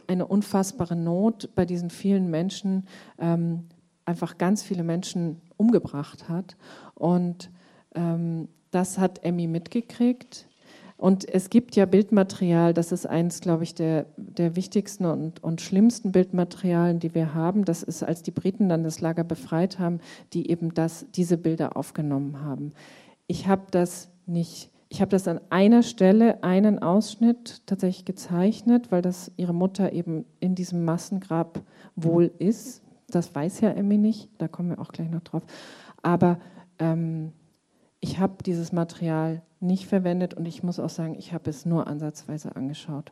eine 0.07 0.25
unfassbare 0.25 0.95
Not 0.95 1.51
bei 1.53 1.65
diesen 1.65 1.91
vielen 1.91 2.31
Menschen 2.31 2.87
ähm, 3.19 3.65
einfach 4.03 4.39
ganz 4.39 4.63
viele 4.63 4.81
Menschen 4.81 5.39
umgebracht 5.57 6.27
hat. 6.27 6.57
Und 6.95 7.51
ähm, 7.93 8.47
das 8.71 8.97
hat 8.97 9.23
Emmy 9.23 9.45
mitgekriegt. 9.45 10.46
Und 10.97 11.31
es 11.31 11.51
gibt 11.51 11.75
ja 11.75 11.85
Bildmaterial, 11.85 12.73
das 12.73 12.91
ist 12.91 13.05
eins, 13.05 13.39
glaube 13.39 13.63
ich, 13.63 13.75
der, 13.75 14.07
der 14.17 14.55
wichtigsten 14.55 15.05
und, 15.05 15.43
und 15.43 15.61
schlimmsten 15.61 16.11
Bildmaterialien, 16.11 16.99
die 16.99 17.13
wir 17.13 17.35
haben. 17.35 17.65
Das 17.65 17.83
ist, 17.83 18.03
als 18.03 18.23
die 18.23 18.31
Briten 18.31 18.67
dann 18.67 18.83
das 18.83 18.99
Lager 18.99 19.23
befreit 19.23 19.77
haben, 19.77 19.99
die 20.33 20.49
eben 20.49 20.73
das, 20.73 21.05
diese 21.13 21.37
Bilder 21.37 21.77
aufgenommen 21.77 22.41
haben. 22.41 22.73
Ich 23.27 23.47
habe 23.47 23.67
das 23.69 24.09
nicht, 24.25 24.71
ich 24.89 24.99
habe 24.99 25.11
das 25.11 25.27
an 25.27 25.39
einer 25.51 25.83
Stelle, 25.83 26.43
einen 26.43 26.79
Ausschnitt 26.79 27.61
tatsächlich 27.67 28.05
gezeichnet, 28.05 28.91
weil 28.91 29.03
das 29.03 29.31
ihre 29.37 29.53
Mutter 29.53 29.93
eben 29.93 30.25
in 30.39 30.55
diesem 30.55 30.83
Massengrab 30.83 31.61
wohl 31.95 32.31
ist, 32.39 32.81
Das 33.09 33.33
weiß 33.33 33.61
ja 33.61 33.69
Emmy 33.69 33.97
nicht, 33.97 34.29
da 34.37 34.47
kommen 34.47 34.69
wir 34.69 34.79
auch 34.79 34.91
gleich 34.91 35.09
noch 35.09 35.21
drauf. 35.21 35.43
Aber 36.01 36.39
ähm, 36.79 37.31
ich 37.99 38.19
habe 38.19 38.43
dieses 38.43 38.71
Material 38.71 39.41
nicht 39.59 39.87
verwendet 39.87 40.33
und 40.33 40.45
ich 40.45 40.63
muss 40.63 40.79
auch 40.79 40.89
sagen, 40.89 41.15
ich 41.17 41.33
habe 41.33 41.49
es 41.49 41.65
nur 41.65 41.87
ansatzweise 41.87 42.55
angeschaut. 42.55 43.11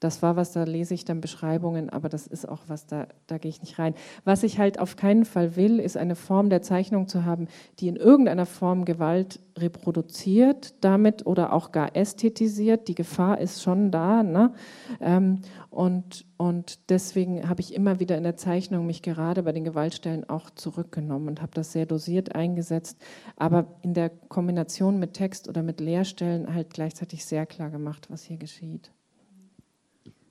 Das 0.00 0.22
war 0.22 0.36
was, 0.36 0.52
da 0.52 0.64
lese 0.64 0.94
ich 0.94 1.04
dann 1.04 1.20
Beschreibungen, 1.20 1.90
aber 1.90 2.08
das 2.08 2.26
ist 2.26 2.48
auch 2.48 2.62
was, 2.68 2.86
da, 2.86 3.08
da 3.26 3.38
gehe 3.38 3.48
ich 3.48 3.60
nicht 3.60 3.78
rein. 3.78 3.94
Was 4.24 4.42
ich 4.42 4.58
halt 4.58 4.78
auf 4.78 4.96
keinen 4.96 5.24
Fall 5.24 5.56
will, 5.56 5.80
ist 5.80 5.96
eine 5.96 6.14
Form 6.14 6.50
der 6.50 6.62
Zeichnung 6.62 7.08
zu 7.08 7.24
haben, 7.24 7.48
die 7.80 7.88
in 7.88 7.96
irgendeiner 7.96 8.46
Form 8.46 8.84
Gewalt 8.84 9.40
reproduziert 9.58 10.74
damit 10.82 11.26
oder 11.26 11.52
auch 11.52 11.72
gar 11.72 11.96
ästhetisiert. 11.96 12.88
Die 12.88 12.94
Gefahr 12.94 13.40
ist 13.40 13.62
schon 13.62 13.90
da. 13.90 14.22
Ne? 14.22 14.52
Ähm, 15.00 15.40
und, 15.70 16.26
und 16.36 16.90
deswegen 16.90 17.48
habe 17.48 17.60
ich 17.60 17.74
immer 17.74 18.00
wieder 18.00 18.16
in 18.16 18.22
der 18.22 18.36
Zeichnung 18.36 18.86
mich 18.86 19.02
gerade 19.02 19.42
bei 19.42 19.52
den 19.52 19.64
Gewaltstellen 19.64 20.28
auch 20.28 20.50
zurückgenommen 20.50 21.28
und 21.28 21.42
habe 21.42 21.52
das 21.54 21.72
sehr 21.72 21.86
dosiert 21.86 22.34
eingesetzt, 22.34 23.00
aber 23.36 23.66
in 23.82 23.94
der 23.94 24.10
Kombination 24.10 24.98
mit 24.98 25.14
Text 25.14 25.48
oder 25.48 25.62
mit 25.62 25.80
Leerstellen 25.80 26.54
halt 26.54 26.70
gleichzeitig 26.70 27.24
sehr 27.24 27.46
klar 27.46 27.70
gemacht, 27.70 28.08
was 28.10 28.22
hier 28.22 28.38
geschieht. 28.38 28.92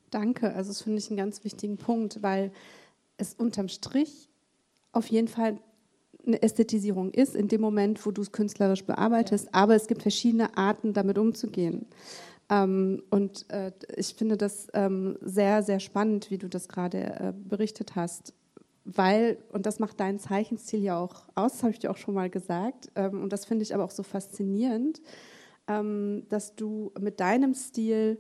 Danke, 0.10 0.54
also 0.54 0.70
das 0.70 0.82
finde 0.82 1.00
ich 1.00 1.10
einen 1.10 1.18
ganz 1.18 1.44
wichtigen 1.44 1.78
Punkt, 1.78 2.22
weil 2.24 2.52
es 3.18 3.34
unterm 3.34 3.68
Strich 3.68 4.30
auf 4.92 5.08
jeden 5.08 5.28
Fall 5.28 5.60
eine 6.26 6.42
Ästhetisierung 6.42 7.12
ist, 7.12 7.36
in 7.36 7.48
dem 7.48 7.62
Moment, 7.62 8.06
wo 8.06 8.12
du 8.12 8.22
es 8.22 8.32
künstlerisch 8.32 8.84
bearbeitest, 8.84 9.46
ja. 9.46 9.52
aber 9.54 9.76
es 9.76 9.88
gibt 9.88 10.02
verschiedene 10.02 10.58
Arten, 10.58 10.94
damit 10.94 11.18
umzugehen. 11.18 11.86
Ähm, 12.50 13.04
und 13.10 13.50
äh, 13.50 13.72
ich 13.96 14.14
finde 14.16 14.38
das 14.38 14.68
ähm, 14.74 15.18
sehr, 15.22 15.64
sehr 15.64 15.80
spannend, 15.80 16.32
wie 16.32 16.38
du 16.38 16.48
das 16.48 16.68
gerade 16.68 16.98
äh, 16.98 17.34
berichtet 17.36 17.96
hast, 17.96 18.34
weil, 18.86 19.38
und 19.52 19.66
das 19.66 19.80
macht 19.80 20.00
deinen 20.00 20.20
Zeichenstil 20.20 20.82
ja 20.82 20.98
auch 20.98 21.28
aus, 21.36 21.54
das 21.54 21.64
habe 21.64 21.72
ich 21.74 21.80
dir 21.80 21.92
auch 21.92 21.98
schon 21.98 22.14
mal 22.14 22.30
gesagt, 22.30 22.90
ähm, 22.96 23.22
und 23.22 23.34
das 23.34 23.46
finde 23.46 23.64
ich 23.64 23.74
aber 23.74 23.84
auch 23.84 23.92
so 23.92 24.04
faszinierend, 24.04 25.02
ähm, 25.68 26.24
dass 26.30 26.56
du 26.56 26.94
mit 27.00 27.20
deinem 27.20 27.54
Stil 27.54 28.18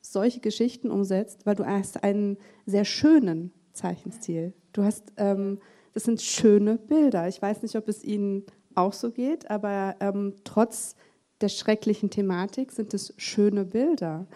solche 0.00 0.40
Geschichten 0.40 0.90
umsetzt, 0.90 1.46
weil 1.46 1.54
du 1.54 1.66
hast 1.66 2.02
einen 2.02 2.38
sehr 2.66 2.84
schönen 2.84 3.52
Zeichenstil. 3.72 4.54
Du 4.72 4.82
hast, 4.82 5.12
ähm, 5.16 5.58
das 5.92 6.04
sind 6.04 6.20
schöne 6.20 6.76
Bilder. 6.76 7.28
Ich 7.28 7.40
weiß 7.40 7.62
nicht, 7.62 7.76
ob 7.76 7.88
es 7.88 8.04
Ihnen 8.04 8.44
auch 8.74 8.92
so 8.92 9.10
geht, 9.10 9.50
aber 9.50 9.96
ähm, 10.00 10.34
trotz 10.44 10.94
der 11.40 11.48
schrecklichen 11.48 12.10
Thematik 12.10 12.72
sind 12.72 12.94
es 12.94 13.14
schöne 13.16 13.64
Bilder. 13.64 14.26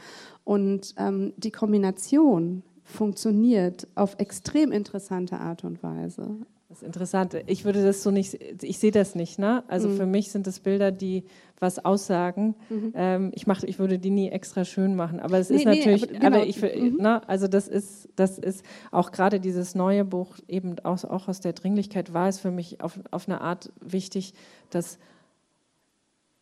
Und 0.45 0.95
ähm, 0.99 1.33
die 1.37 1.51
Kombination 1.51 2.63
funktioniert 2.85 3.87
auf 3.95 4.17
extrem 4.19 4.73
interessante 4.73 5.39
Art 5.39 5.65
und 5.65 5.83
Weise. 5.83 6.37
Das 6.73 6.81
ist 6.81 6.87
interessant. 6.87 7.37
Ich 7.49 7.67
würde 7.67 7.85
das 7.85 8.03
so 8.03 8.11
nicht, 8.11 8.63
ich 8.63 8.79
sehe 8.79 8.93
das 8.93 9.15
nicht. 9.15 9.39
Ne? 9.39 9.63
Also 9.69 9.91
mhm. 9.91 9.97
für 9.99 10.07
mich 10.07 10.33
sind 10.33 10.47
das 10.47 10.59
Bilder, 10.59 10.91
die 10.91 11.25
was 11.61 11.85
aussagen. 11.85 12.55
Mhm. 12.71 12.93
Ähm, 12.97 13.31
ich, 13.35 13.47
mach, 13.47 13.63
ich 13.63 13.79
würde 13.79 13.99
die 13.99 14.09
nie 14.09 14.31
extra 14.31 14.65
schön 14.65 14.97
machen. 14.97 15.21
Aber 15.21 15.39
es 15.39 15.51
nee, 15.51 15.57
ist 15.57 15.67
natürlich, 15.67 16.11
nee, 16.11 16.17
aber, 16.17 16.19
genau. 16.19 16.37
aber, 16.39 16.47
ich, 16.47 16.63
mhm. 16.63 16.97
ne? 16.97 17.29
also 17.29 17.47
das 17.47 17.69
ist, 17.69 18.09
das 18.17 18.39
ist 18.39 18.65
auch 18.91 19.13
gerade 19.13 19.39
dieses 19.39 19.75
neue 19.75 20.07
Buch, 20.07 20.39
eben 20.49 20.79
auch, 20.79 21.05
auch 21.05 21.29
aus 21.29 21.41
der 21.41 21.53
Dringlichkeit, 21.53 22.15
war 22.15 22.29
es 22.29 22.41
für 22.41 22.51
mich 22.51 22.81
auf, 22.81 22.99
auf 23.11 23.29
eine 23.29 23.43
Art 23.43 23.71
wichtig, 23.83 24.33
das 24.71 24.99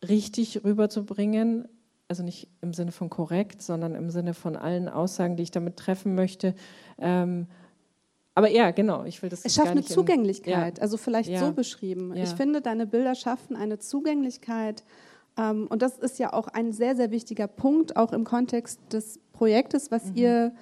richtig 0.07 0.63
rüberzubringen. 0.63 1.67
Also 2.07 2.23
nicht 2.23 2.47
im 2.61 2.73
Sinne 2.73 2.93
von 2.93 3.09
korrekt, 3.09 3.61
sondern 3.61 3.95
im 3.95 4.09
Sinne 4.09 4.33
von 4.33 4.55
allen 4.55 4.87
Aussagen, 4.87 5.35
die 5.35 5.43
ich 5.43 5.51
damit 5.51 5.75
treffen 5.75 6.15
möchte. 6.15 6.55
Ähm, 6.99 7.47
aber 8.33 8.49
ja, 8.49 8.71
genau, 8.71 9.03
ich 9.03 9.21
will 9.21 9.29
das. 9.29 9.43
Es 9.43 9.55
schafft 9.55 9.71
eine 9.71 9.83
Zugänglichkeit, 9.83 10.77
ja. 10.77 10.81
also 10.81 10.97
vielleicht 10.97 11.29
ja. 11.29 11.39
so 11.39 11.51
beschrieben. 11.51 12.15
Ja. 12.15 12.23
Ich 12.23 12.29
finde, 12.29 12.61
deine 12.61 12.87
Bilder 12.87 13.15
schaffen 13.15 13.55
eine 13.55 13.79
Zugänglichkeit. 13.79 14.83
Ähm, 15.37 15.67
und 15.69 15.81
das 15.81 15.97
ist 15.97 16.19
ja 16.19 16.33
auch 16.33 16.47
ein 16.47 16.71
sehr, 16.71 16.95
sehr 16.95 17.11
wichtiger 17.11 17.47
Punkt, 17.47 17.97
auch 17.97 18.13
im 18.13 18.23
Kontext 18.23 18.79
des 18.91 19.19
Projektes, 19.33 19.91
was 19.91 20.05
mhm. 20.05 20.15
ihr 20.15 20.55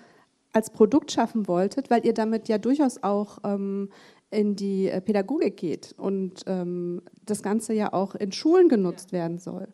als 0.52 0.72
Produkt 0.72 1.12
schaffen 1.12 1.48
wolltet, 1.48 1.92
weil 1.92 2.06
ihr 2.06 2.14
damit 2.14 2.48
ja 2.48 2.58
durchaus 2.58 3.04
auch 3.04 3.38
ähm, 3.44 3.90
in 4.32 4.56
die 4.56 4.90
äh, 4.90 5.02
Pädagogik 5.02 5.58
geht 5.58 5.94
und 5.98 6.44
ähm, 6.48 7.02
das 7.26 7.44
Ganze 7.44 7.74
ja 7.74 7.94
auch 7.94 8.16
in 8.16 8.32
Schulen 8.32 8.68
genutzt 8.68 9.12
werden 9.12 9.38
soll. 9.38 9.68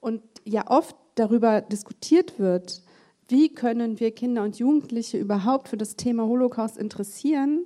Und 0.00 0.22
ja 0.44 0.70
oft 0.70 0.96
darüber 1.14 1.60
diskutiert 1.60 2.38
wird, 2.38 2.82
wie 3.32 3.48
können 3.48 3.98
wir 3.98 4.12
Kinder 4.12 4.44
und 4.44 4.58
Jugendliche 4.58 5.18
überhaupt 5.18 5.68
für 5.68 5.78
das 5.78 5.96
Thema 5.96 6.26
Holocaust 6.26 6.76
interessieren, 6.76 7.64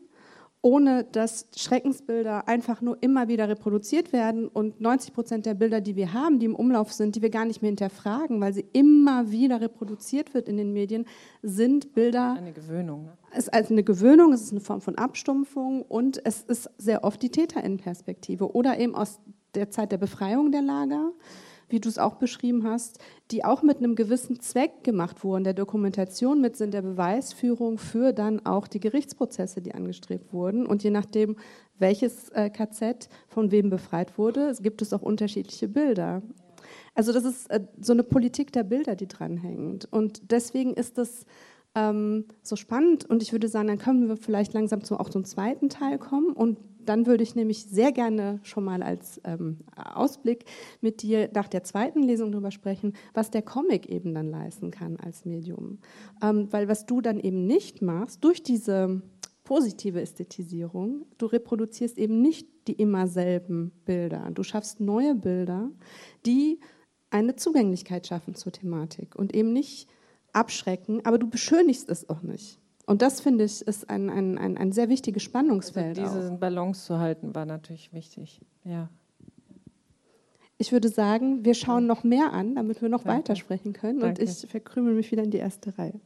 ohne 0.63 1.05
dass 1.05 1.49
Schreckensbilder 1.57 2.49
einfach 2.49 2.81
nur 2.81 2.97
immer 3.03 3.29
wieder 3.29 3.49
reproduziert 3.49 4.13
werden 4.13 4.47
und 4.47 4.81
90 4.81 5.13
Prozent 5.13 5.45
der 5.45 5.55
Bilder, 5.55 5.81
die 5.81 5.97
wir 5.97 6.13
haben, 6.13 6.39
die 6.39 6.47
im 6.47 6.55
Umlauf 6.55 6.93
sind, 6.93 7.17
die 7.17 7.23
wir 7.23 7.31
gar 7.31 7.45
nicht 7.45 7.63
mehr 7.63 7.71
hinterfragen, 7.71 8.41
weil 8.41 8.55
sie 8.55 8.65
immer 8.73 9.31
wieder 9.31 9.61
reproduziert 9.61 10.35
wird 10.35 10.49
in 10.49 10.57
den 10.57 10.73
Medien, 10.73 11.05
sind 11.43 11.95
Bilder. 11.95 12.35
Eine 12.35 12.53
Gewöhnung. 12.53 13.05
Ne? 13.05 13.13
Es 13.33 13.45
ist 13.45 13.55
also 13.55 13.75
eine 13.75 13.83
Gewöhnung, 13.83 14.33
es 14.33 14.43
ist 14.43 14.53
eine 14.53 14.61
Form 14.61 14.81
von 14.81 14.97
Abstumpfung 14.97 15.83
und 15.83 16.25
es 16.25 16.43
ist 16.45 16.71
sehr 16.79 17.03
oft 17.03 17.21
die 17.23 17.31
Täterinnenperspektive 17.31 18.53
oder 18.55 18.79
eben 18.79 18.95
aus 18.95 19.21
der 19.57 19.71
Zeit 19.71 19.91
der 19.91 19.99
Befreiung 19.99 20.53
der 20.53 20.63
Lager 20.63 21.13
wie 21.69 21.81
du 21.81 21.89
es 21.89 21.99
auch 21.99 22.15
beschrieben 22.15 22.65
hast, 22.65 22.99
die 23.31 23.45
auch 23.45 23.63
mit 23.63 23.79
einem 23.79 23.95
gewissen 23.95 24.41
Zweck 24.41 24.85
gemacht 24.85 25.25
wurden, 25.25 25.45
der 25.45 25.55
Dokumentation 25.55 26.41
mit 26.41 26.57
Sinn 26.57 26.71
der 26.71 26.83
Beweisführung 26.83 27.79
für 27.79 28.13
dann 28.13 28.45
auch 28.47 28.69
die 28.69 28.81
Gerichtsprozesse, 28.81 29.61
die 29.61 29.75
angestrebt 29.75 30.33
wurden. 30.33 30.67
Und 30.67 30.85
je 30.85 30.91
nachdem, 30.91 31.37
welches 31.79 32.29
äh, 32.31 32.51
KZ 32.51 33.09
von 33.29 33.51
wem 33.51 33.71
befreit 33.71 34.17
wurde, 34.19 34.55
gibt 34.61 34.83
es 34.83 34.93
auch 34.93 35.03
unterschiedliche 35.03 35.69
Bilder. 35.69 36.23
Also 36.95 37.13
das 37.13 37.25
ist 37.25 37.51
äh, 37.51 37.61
so 37.81 37.93
eine 37.93 38.03
Politik 38.03 38.53
der 38.53 38.65
Bilder, 38.65 38.97
die 38.97 39.09
dranhängt. 39.09 39.87
Und 39.91 40.31
deswegen 40.31 40.75
ist 40.75 40.99
das 40.99 41.27
ähm, 41.75 42.25
so 42.43 42.57
spannend. 42.57 43.05
Und 43.05 43.23
ich 43.23 43.33
würde 43.33 43.49
sagen, 43.49 43.69
dann 43.69 43.79
können 43.79 44.09
wir 44.09 44.17
vielleicht 44.17 44.55
langsam 44.55 44.83
zu, 44.83 44.99
auch 44.99 45.11
zum 45.11 45.25
zweiten 45.25 45.69
Teil 45.69 45.99
kommen. 45.99 46.33
Und 46.33 46.59
dann 46.89 47.07
würde 47.07 47.23
ich 47.23 47.35
nämlich 47.35 47.65
sehr 47.65 47.93
gerne 47.93 48.41
schon 48.43 48.65
mal 48.65 48.83
als 48.83 49.21
ähm, 49.25 49.59
Ausblick 49.77 50.45
mit 50.81 51.03
dir 51.03 51.31
nach 51.35 51.49
der 51.49 51.65
zweiten 51.65 52.03
Lesung 52.03 52.33
darüber 52.33 52.51
sprechen, 52.51 52.95
was 53.15 53.31
der 53.31 53.43
Comic 53.43 53.87
eben 53.89 54.15
dann 54.15 54.31
leisten 54.31 54.71
kann 54.71 54.97
als 54.97 55.25
Medium. 55.25 55.79
Ähm, 56.23 56.49
weil 56.53 56.69
was 56.69 56.87
du 56.87 57.01
dann 57.01 57.21
eben 57.21 57.47
nicht 57.47 57.83
machst, 57.83 58.25
durch 58.25 58.43
diese 58.43 59.03
positive 59.45 60.01
Ästhetisierung, 60.01 61.07
du 61.19 61.27
reproduzierst 61.27 61.99
eben 61.99 62.21
nicht 62.21 62.49
die 62.67 62.73
immer 62.73 63.07
selben 63.07 63.71
Bilder. 63.85 64.31
Du 64.35 64.43
schaffst 64.43 64.81
neue 64.81 65.15
Bilder, 65.15 65.71
die 66.27 66.59
eine 67.11 67.37
Zugänglichkeit 67.37 68.07
schaffen 68.07 68.35
zur 68.35 68.53
Thematik 68.53 69.15
und 69.15 69.35
eben 69.35 69.53
nicht 69.53 69.89
abschrecken, 70.33 71.01
aber 71.05 71.19
du 71.19 71.29
beschönigst 71.29 71.89
es 71.89 72.09
auch 72.09 72.23
nicht. 72.23 72.61
Und 72.87 73.03
das, 73.03 73.21
finde 73.21 73.45
ich, 73.45 73.63
ist 73.63 73.91
ein, 73.91 74.09
ein, 74.09 74.39
ein, 74.39 74.57
ein 74.57 74.73
sehr 74.73 74.89
wichtiges 74.89 75.25
Spannungsfeld. 75.25 75.99
Also 75.99 76.21
diese 76.21 76.33
Balance 76.33 76.87
zu 76.87 76.99
halten, 76.99 77.35
war 77.35 77.45
natürlich 77.45 77.93
wichtig. 77.93 78.41
Ja. 78.65 78.89
Ich 80.57 80.73
würde 80.73 80.89
sagen, 80.89 81.45
wir 81.45 81.55
schauen 81.55 81.87
noch 81.87 82.05
mehr 82.05 82.33
an, 82.33 82.55
damit 82.55 82.81
wir 82.81 82.89
noch 82.89 83.03
Danke. 83.03 83.19
weitersprechen 83.19 83.73
können. 83.73 83.99
Danke. 84.01 84.23
Und 84.23 84.29
ich 84.29 84.49
verkrümel 84.49 84.95
mich 84.95 85.11
wieder 85.11 85.25
in 85.25 85.33
die 85.33 85.39
erste 85.39 85.77
Reihe. 85.77 86.01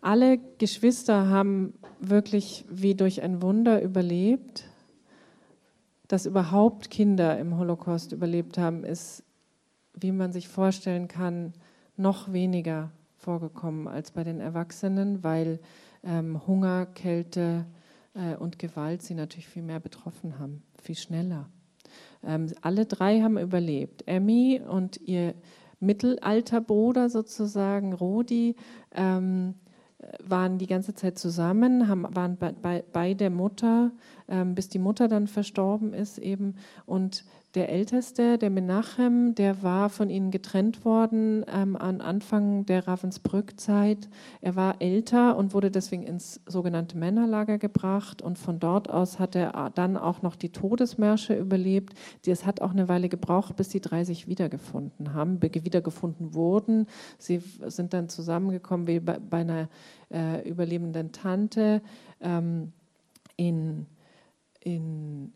Alle 0.00 0.38
Geschwister 0.58 1.28
haben 1.28 1.74
wirklich 2.00 2.64
wie 2.68 2.96
durch 2.96 3.22
ein 3.22 3.40
Wunder 3.40 3.80
überlebt. 3.80 4.64
Dass 6.08 6.26
überhaupt 6.26 6.90
Kinder 6.90 7.38
im 7.38 7.56
Holocaust 7.56 8.12
überlebt 8.12 8.58
haben, 8.58 8.84
ist 8.84 9.22
wie 9.94 10.12
man 10.12 10.32
sich 10.32 10.48
vorstellen 10.48 11.08
kann, 11.08 11.52
noch 11.96 12.32
weniger 12.32 12.90
vorgekommen 13.16 13.86
als 13.88 14.10
bei 14.10 14.24
den 14.24 14.40
Erwachsenen, 14.40 15.22
weil 15.22 15.60
ähm, 16.02 16.46
Hunger, 16.46 16.86
Kälte 16.86 17.66
äh, 18.14 18.36
und 18.36 18.58
Gewalt 18.58 19.02
sie 19.02 19.14
natürlich 19.14 19.48
viel 19.48 19.62
mehr 19.62 19.80
betroffen 19.80 20.38
haben, 20.38 20.62
viel 20.80 20.96
schneller. 20.96 21.48
Ähm, 22.24 22.48
alle 22.60 22.86
drei 22.86 23.20
haben 23.20 23.38
überlebt. 23.38 24.04
Emmy 24.06 24.60
und 24.66 25.00
ihr 25.00 25.34
Mittelalterbruder 25.80 27.10
sozusagen, 27.10 27.92
Rodi, 27.92 28.56
ähm, 28.94 29.54
waren 30.24 30.58
die 30.58 30.66
ganze 30.66 30.94
Zeit 30.94 31.18
zusammen, 31.18 31.88
haben, 31.88 32.06
waren 32.14 32.36
bei, 32.36 32.82
bei, 32.92 33.14
der 33.14 33.30
Mutter, 33.30 33.92
bis 34.54 34.68
die 34.68 34.78
Mutter 34.78 35.08
dann 35.08 35.26
verstorben 35.26 35.92
ist 35.92 36.18
eben. 36.18 36.54
Und 36.86 37.24
der 37.54 37.68
Älteste, 37.68 38.38
der 38.38 38.48
Menachem, 38.48 39.34
der 39.34 39.62
war 39.62 39.90
von 39.90 40.08
ihnen 40.08 40.30
getrennt 40.30 40.86
worden 40.86 41.44
ähm, 41.52 41.76
am 41.76 42.00
Anfang 42.00 42.64
der 42.64 42.88
Ravensbrück-Zeit. 42.88 44.08
Er 44.40 44.56
war 44.56 44.80
älter 44.80 45.36
und 45.36 45.52
wurde 45.52 45.70
deswegen 45.70 46.02
ins 46.02 46.40
sogenannte 46.46 46.96
Männerlager 46.96 47.58
gebracht. 47.58 48.22
Und 48.22 48.38
von 48.38 48.58
dort 48.58 48.88
aus 48.88 49.18
hat 49.18 49.36
er 49.36 49.70
dann 49.74 49.98
auch 49.98 50.22
noch 50.22 50.34
die 50.34 50.50
Todesmärsche 50.50 51.34
überlebt. 51.34 51.92
Es 52.26 52.46
hat 52.46 52.62
auch 52.62 52.70
eine 52.70 52.88
Weile 52.88 53.10
gebraucht, 53.10 53.54
bis 53.56 53.68
die 53.68 53.82
drei 53.82 54.04
sich 54.04 54.26
wiedergefunden 54.28 55.12
haben, 55.12 55.42
wiedergefunden 55.42 56.32
wurden. 56.32 56.86
Sie 57.18 57.42
sind 57.66 57.92
dann 57.92 58.08
zusammengekommen 58.08 58.86
wie 58.86 59.00
bei, 59.00 59.18
bei 59.18 59.40
einer 59.40 59.68
äh, 60.10 60.48
überlebenden 60.48 61.12
Tante 61.12 61.82
ähm, 62.22 62.72
in, 63.36 63.86
in 64.64 65.32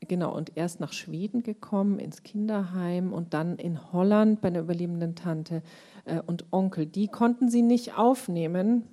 genau, 0.00 0.34
und 0.34 0.56
erst 0.56 0.80
nach 0.80 0.92
Schweden 0.92 1.42
gekommen, 1.42 1.98
ins 1.98 2.22
Kinderheim 2.22 3.12
und 3.12 3.34
dann 3.34 3.56
in 3.56 3.92
Holland 3.92 4.40
bei 4.40 4.48
einer 4.48 4.60
überlebenden 4.60 5.14
Tante 5.14 5.62
äh, 6.04 6.20
und 6.20 6.46
Onkel. 6.52 6.86
Die 6.86 7.08
konnten 7.08 7.48
sie 7.48 7.62
nicht 7.62 7.96
aufnehmen, 7.96 8.84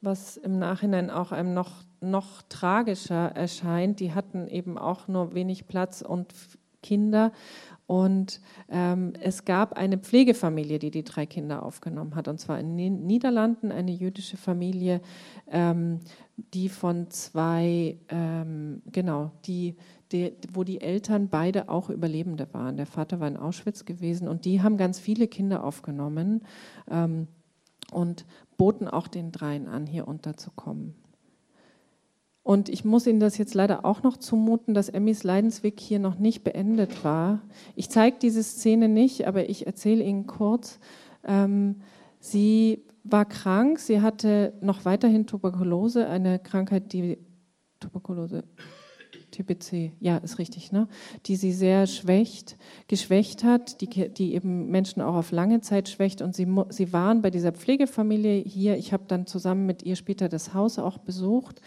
was 0.00 0.36
im 0.36 0.58
Nachhinein 0.58 1.10
auch 1.10 1.32
einem 1.32 1.54
noch, 1.54 1.84
noch 2.00 2.42
tragischer 2.48 3.32
erscheint. 3.34 4.00
Die 4.00 4.14
hatten 4.14 4.46
eben 4.48 4.78
auch 4.78 5.08
nur 5.08 5.34
wenig 5.34 5.66
Platz 5.66 6.02
und 6.02 6.32
Kinder. 6.82 7.32
Und 7.86 8.40
ähm, 8.68 9.12
es 9.20 9.44
gab 9.44 9.74
eine 9.74 9.98
Pflegefamilie, 9.98 10.78
die 10.78 10.90
die 10.90 11.04
drei 11.04 11.24
Kinder 11.24 11.62
aufgenommen 11.62 12.16
hat, 12.16 12.26
und 12.26 12.40
zwar 12.40 12.58
in 12.58 12.76
den 12.76 13.06
Niederlanden, 13.06 13.70
eine 13.70 13.92
jüdische 13.92 14.36
Familie, 14.36 15.00
ähm, 15.48 16.00
die 16.36 16.68
von 16.68 17.10
zwei, 17.10 17.98
ähm, 18.08 18.82
genau, 18.90 19.30
die 19.46 19.76
die, 20.12 20.32
wo 20.52 20.64
die 20.64 20.80
Eltern 20.80 21.28
beide 21.28 21.68
auch 21.68 21.90
Überlebende 21.90 22.46
waren. 22.52 22.76
Der 22.76 22.86
Vater 22.86 23.20
war 23.20 23.28
in 23.28 23.36
Auschwitz 23.36 23.84
gewesen 23.84 24.28
und 24.28 24.44
die 24.44 24.62
haben 24.62 24.76
ganz 24.76 24.98
viele 24.98 25.26
Kinder 25.26 25.64
aufgenommen 25.64 26.42
ähm, 26.90 27.26
und 27.90 28.24
boten 28.56 28.88
auch 28.88 29.08
den 29.08 29.32
dreien 29.32 29.66
an, 29.66 29.86
hier 29.86 30.06
unterzukommen. 30.06 30.94
Und 32.42 32.68
ich 32.68 32.84
muss 32.84 33.08
Ihnen 33.08 33.18
das 33.18 33.38
jetzt 33.38 33.54
leider 33.54 33.84
auch 33.84 34.04
noch 34.04 34.16
zumuten, 34.18 34.72
dass 34.72 34.88
Emmys 34.88 35.24
Leidensweg 35.24 35.80
hier 35.80 35.98
noch 35.98 36.16
nicht 36.16 36.44
beendet 36.44 37.02
war. 37.02 37.40
Ich 37.74 37.90
zeige 37.90 38.18
diese 38.22 38.44
Szene 38.44 38.88
nicht, 38.88 39.26
aber 39.26 39.48
ich 39.48 39.66
erzähle 39.66 40.04
Ihnen 40.04 40.28
kurz. 40.28 40.78
Ähm, 41.24 41.80
sie 42.20 42.84
war 43.10 43.24
krank, 43.24 43.78
sie 43.78 44.00
hatte 44.00 44.52
noch 44.60 44.84
weiterhin 44.84 45.26
Tuberkulose, 45.26 46.06
eine 46.08 46.38
Krankheit, 46.38 46.92
die 46.92 47.18
Tuberkulose 47.80 48.44
TBC, 49.30 49.92
ja, 50.00 50.16
ist 50.18 50.38
richtig, 50.38 50.72
ne? 50.72 50.88
die 51.26 51.36
sie 51.36 51.52
sehr 51.52 51.86
schwächt, 51.86 52.56
geschwächt 52.88 53.44
hat, 53.44 53.80
die, 53.80 54.08
die 54.08 54.34
eben 54.34 54.70
Menschen 54.70 55.02
auch 55.02 55.14
auf 55.14 55.30
lange 55.30 55.60
Zeit 55.60 55.88
schwächt. 55.88 56.22
Und 56.22 56.34
sie, 56.34 56.46
sie 56.70 56.92
waren 56.92 57.22
bei 57.22 57.30
dieser 57.30 57.52
Pflegefamilie 57.52 58.42
hier. 58.42 58.76
Ich 58.76 58.92
habe 58.92 59.04
dann 59.06 59.26
zusammen 59.26 59.66
mit 59.66 59.82
ihr 59.82 59.96
später 59.96 60.28
das 60.28 60.54
Haus 60.54 60.78
auch 60.78 60.98
besucht. 60.98 61.60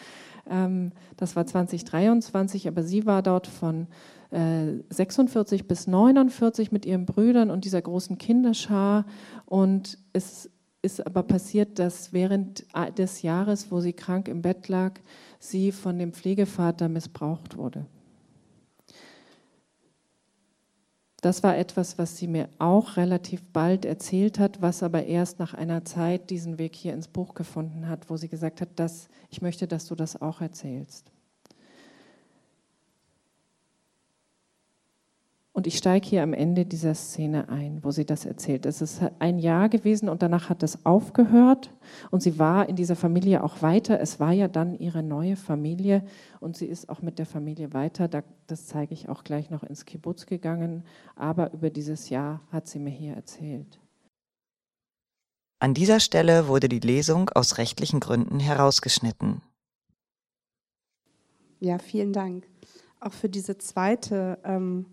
Ähm, 0.49 0.91
das 1.17 1.35
war 1.35 1.45
2023, 1.45 2.67
aber 2.67 2.83
sie 2.83 3.05
war 3.05 3.21
dort 3.21 3.47
von 3.47 3.87
äh, 4.31 4.73
46 4.89 5.67
bis 5.67 5.87
49 5.87 6.71
mit 6.71 6.85
ihren 6.85 7.05
Brüdern 7.05 7.51
und 7.51 7.65
dieser 7.65 7.81
großen 7.81 8.17
Kinderschar. 8.17 9.05
Und 9.45 9.97
es 10.13 10.49
ist 10.81 11.05
aber 11.05 11.23
passiert, 11.23 11.79
dass 11.79 12.13
während 12.13 12.65
des 12.97 13.21
Jahres, 13.21 13.71
wo 13.71 13.81
sie 13.81 13.93
krank 13.93 14.27
im 14.27 14.41
Bett 14.41 14.67
lag, 14.67 14.99
sie 15.39 15.71
von 15.71 15.99
dem 15.99 16.13
Pflegevater 16.13 16.87
missbraucht 16.87 17.57
wurde. 17.57 17.85
Das 21.21 21.43
war 21.43 21.57
etwas, 21.57 21.97
was 21.97 22.15
sie 22.15 22.27
mir 22.27 22.47
auch 22.59 22.95
relativ 22.95 23.43
bald 23.51 23.83
erzählt 23.83 24.39
hat, 24.39 24.61
was 24.61 24.83
aber 24.83 25.03
erst 25.03 25.37
nach 25.39 25.53
einer 25.53 25.83
Zeit 25.83 26.29
diesen 26.29 26.57
Weg 26.57 26.75
hier 26.75 26.93
ins 26.93 27.09
Buch 27.09 27.33
gefunden 27.33 27.89
hat, 27.89 28.09
wo 28.09 28.15
sie 28.15 28.29
gesagt 28.29 28.61
hat, 28.61 28.69
dass 28.77 29.09
ich 29.29 29.41
möchte, 29.41 29.67
dass 29.67 29.85
du 29.85 29.95
das 29.95 30.21
auch 30.21 30.39
erzählst. 30.39 31.11
Und 35.59 35.67
ich 35.67 35.77
steige 35.77 36.07
hier 36.07 36.23
am 36.23 36.31
Ende 36.31 36.65
dieser 36.65 36.95
Szene 36.95 37.49
ein, 37.49 37.83
wo 37.83 37.91
sie 37.91 38.05
das 38.05 38.23
erzählt. 38.25 38.65
Es 38.65 38.81
ist 38.81 39.01
ein 39.19 39.39
Jahr 39.39 39.67
gewesen 39.67 40.07
und 40.07 40.21
danach 40.21 40.47
hat 40.47 40.63
es 40.63 40.85
aufgehört. 40.85 41.73
Und 42.11 42.23
sie 42.23 42.39
war 42.39 42.69
in 42.69 42.77
dieser 42.77 42.95
Familie 42.95 43.43
auch 43.43 43.61
weiter. 43.61 43.99
Es 43.99 44.21
war 44.21 44.31
ja 44.31 44.47
dann 44.47 44.73
ihre 44.73 45.03
neue 45.03 45.35
Familie 45.35 46.05
und 46.39 46.55
sie 46.55 46.67
ist 46.67 46.87
auch 46.87 47.01
mit 47.01 47.19
der 47.19 47.25
Familie 47.25 47.73
weiter. 47.73 48.07
Das 48.07 48.67
zeige 48.67 48.93
ich 48.93 49.09
auch 49.09 49.25
gleich 49.25 49.49
noch 49.49 49.63
ins 49.63 49.83
Kibbutz 49.83 50.27
gegangen. 50.27 50.85
Aber 51.17 51.51
über 51.51 51.69
dieses 51.69 52.07
Jahr 52.07 52.39
hat 52.53 52.69
sie 52.69 52.79
mir 52.79 52.91
hier 52.91 53.15
erzählt. 53.15 53.81
An 55.59 55.73
dieser 55.73 55.99
Stelle 55.99 56.47
wurde 56.47 56.69
die 56.69 56.79
Lesung 56.79 57.31
aus 57.31 57.57
rechtlichen 57.57 57.99
Gründen 57.99 58.39
herausgeschnitten. 58.39 59.41
Ja, 61.59 61.79
vielen 61.79 62.13
Dank. 62.13 62.47
Auch 63.01 63.11
für 63.11 63.27
diese 63.27 63.57
zweite. 63.57 64.39
Ähm 64.45 64.85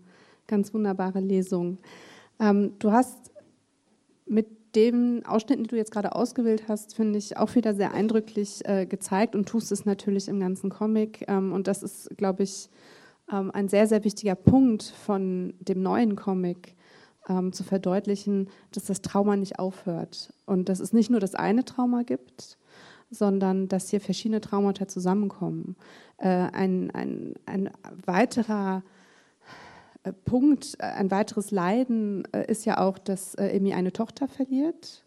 Ganz 0.47 0.73
wunderbare 0.73 1.19
Lesung. 1.19 1.77
Ähm, 2.39 2.73
du 2.79 2.91
hast 2.91 3.31
mit 4.25 4.47
dem 4.75 5.23
Ausschnitt, 5.25 5.59
den 5.59 5.67
du 5.67 5.75
jetzt 5.75 5.91
gerade 5.91 6.15
ausgewählt 6.15 6.63
hast, 6.67 6.95
finde 6.95 7.17
ich 7.19 7.37
auch 7.37 7.55
wieder 7.55 7.73
sehr 7.73 7.93
eindrücklich 7.93 8.61
äh, 8.65 8.85
gezeigt 8.85 9.35
und 9.35 9.47
tust 9.47 9.71
es 9.71 9.85
natürlich 9.85 10.27
im 10.27 10.39
ganzen 10.39 10.69
Comic. 10.69 11.25
Ähm, 11.27 11.51
und 11.51 11.67
das 11.67 11.83
ist, 11.83 12.15
glaube 12.17 12.43
ich, 12.43 12.69
ähm, 13.31 13.51
ein 13.51 13.67
sehr, 13.67 13.87
sehr 13.87 14.03
wichtiger 14.03 14.35
Punkt 14.35 14.83
von 14.83 15.53
dem 15.59 15.81
neuen 15.81 16.15
Comic, 16.15 16.75
ähm, 17.27 17.51
zu 17.51 17.63
verdeutlichen, 17.63 18.49
dass 18.71 18.85
das 18.85 19.01
Trauma 19.01 19.35
nicht 19.35 19.59
aufhört. 19.59 20.33
Und 20.45 20.69
dass 20.69 20.79
es 20.79 20.93
nicht 20.93 21.09
nur 21.09 21.19
das 21.19 21.35
eine 21.35 21.65
Trauma 21.65 22.03
gibt, 22.03 22.57
sondern 23.09 23.67
dass 23.67 23.89
hier 23.89 23.99
verschiedene 23.99 24.41
Traumata 24.41 24.87
zusammenkommen. 24.87 25.75
Äh, 26.17 26.27
ein, 26.27 26.91
ein, 26.91 27.33
ein 27.45 27.69
weiterer 28.05 28.83
äh, 28.85 28.96
Punkt, 30.11 30.75
äh, 30.79 30.83
ein 30.83 31.11
weiteres 31.11 31.51
Leiden 31.51 32.23
äh, 32.33 32.49
ist 32.49 32.65
ja 32.65 32.79
auch, 32.79 32.97
dass 32.97 33.35
Emi 33.35 33.73
eine 33.73 33.93
Tochter 33.93 34.27
verliert, 34.27 35.03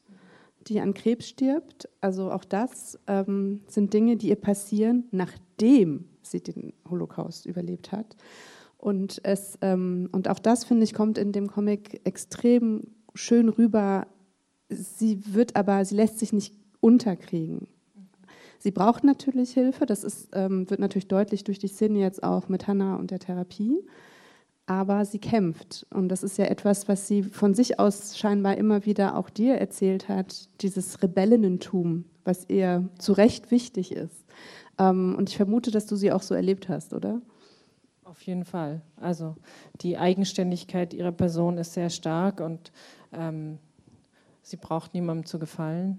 die 0.67 0.81
an 0.81 0.95
Krebs 0.95 1.29
stirbt. 1.29 1.89
Also 2.01 2.31
auch 2.31 2.45
das 2.45 2.99
ähm, 3.07 3.61
sind 3.67 3.93
Dinge, 3.93 4.17
die 4.17 4.29
ihr 4.29 4.37
passieren, 4.37 5.05
nachdem 5.11 6.07
sie 6.23 6.41
den 6.41 6.73
Holocaust 6.89 7.47
überlebt 7.47 7.93
hat. 7.93 8.17
Und, 8.79 9.21
es, 9.25 9.59
ähm, 9.61 10.09
und 10.13 10.29
auch 10.29 10.39
das, 10.39 10.65
finde 10.65 10.85
ich, 10.85 10.95
kommt 10.95 11.19
in 11.19 11.33
dem 11.33 11.49
Comic 11.49 12.01
extrem 12.05 12.87
schön 13.15 13.49
rüber. 13.49 14.07
Sie 14.71 15.35
wird 15.35 15.57
aber, 15.57 15.85
sie 15.85 15.97
lässt 15.97 16.19
sich 16.19 16.33
nicht 16.33 16.55
unterkriegen. 16.81 17.69
Sie 18.59 18.71
braucht 18.71 19.05
natürlich 19.05 19.53
Hilfe, 19.53 19.87
das 19.87 20.05
ist, 20.05 20.29
ähm, 20.35 20.69
wird 20.69 20.81
natürlich 20.81 21.09
deutlich 21.09 21.45
durch 21.45 21.59
die 21.59 21.69
Szene 21.69 21.99
jetzt 21.99 22.23
auch 22.23 22.49
mit 22.49 22.67
Hannah 22.67 22.97
und 22.97 23.11
der 23.11 23.19
Therapie 23.19 23.79
aber 24.71 25.05
sie 25.05 25.18
kämpft. 25.18 25.85
Und 25.91 26.11
das 26.11 26.23
ist 26.23 26.39
ja 26.39 26.45
etwas, 26.45 26.87
was 26.87 27.09
sie 27.09 27.25
von 27.25 27.55
sich 27.55 27.81
aus 27.81 28.16
scheinbar 28.16 28.57
immer 28.57 28.87
wieder 28.87 29.16
auch 29.16 29.29
dir 29.29 29.57
erzählt 29.57 30.09
hat, 30.09 30.49
dieses 30.62 31.03
Rebellenentum, 31.03 32.05
was 32.23 32.49
ihr 32.49 32.89
zu 32.97 33.12
Recht 33.12 33.51
wichtig 33.51 33.91
ist. 33.91 34.25
Ähm, 34.79 35.16
und 35.18 35.29
ich 35.29 35.37
vermute, 35.37 35.73
dass 35.73 35.87
du 35.87 35.97
sie 35.97 36.12
auch 36.12 36.23
so 36.23 36.37
erlebt 36.37 36.68
hast, 36.68 36.95
oder? 36.95 37.21
Auf 38.05 38.23
jeden 38.23 38.45
Fall. 38.45 38.81
Also 38.95 39.35
die 39.81 39.99
Eigenständigkeit 39.99 40.95
ihrer 40.95 41.11
Person 41.11 41.59
ist 41.59 41.73
sehr 41.73 41.91
stark 41.91 42.41
und 42.41 42.71
ähm, 43.12 43.59
sie 44.43 44.57
braucht 44.57 44.95
niemandem 44.95 45.27
zu 45.27 45.41
gefallen. 45.41 45.99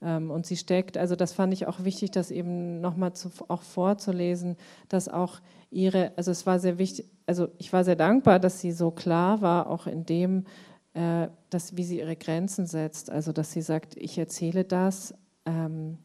Ähm, 0.00 0.30
und 0.30 0.46
sie 0.46 0.56
steckt, 0.56 0.96
also 0.96 1.16
das 1.16 1.32
fand 1.32 1.52
ich 1.52 1.66
auch 1.66 1.84
wichtig, 1.84 2.12
das 2.12 2.30
eben 2.30 2.80
nochmal 2.80 3.12
auch 3.48 3.62
vorzulesen, 3.62 4.56
dass 4.88 5.08
auch 5.08 5.40
ihre, 5.70 6.12
also 6.16 6.30
es 6.30 6.46
war 6.46 6.58
sehr 6.58 6.78
wichtig, 6.78 7.06
also 7.30 7.48
ich 7.58 7.72
war 7.72 7.84
sehr 7.84 7.94
dankbar, 7.94 8.40
dass 8.40 8.58
sie 8.58 8.72
so 8.72 8.90
klar 8.90 9.40
war, 9.40 9.68
auch 9.68 9.86
in 9.86 10.04
dem, 10.04 10.46
äh, 10.94 11.28
dass, 11.48 11.76
wie 11.76 11.84
sie 11.84 12.00
ihre 12.00 12.16
Grenzen 12.16 12.66
setzt. 12.66 13.08
Also 13.08 13.30
dass 13.30 13.52
sie 13.52 13.62
sagt, 13.62 13.96
ich 13.96 14.18
erzähle 14.18 14.64
das 14.64 15.14
ähm, 15.44 15.98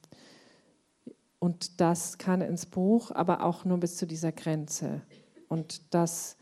und 1.40 1.82
das 1.82 2.20
kann 2.20 2.42
ins 2.42 2.68
Buch, 2.68 3.10
aber 3.10 3.44
auch 3.44 3.66
nur 3.66 3.80
bis 3.80 3.98
zu 3.98 4.06
dieser 4.06 4.32
Grenze. 4.34 5.02
Und 5.48 5.96
das 5.96 6.38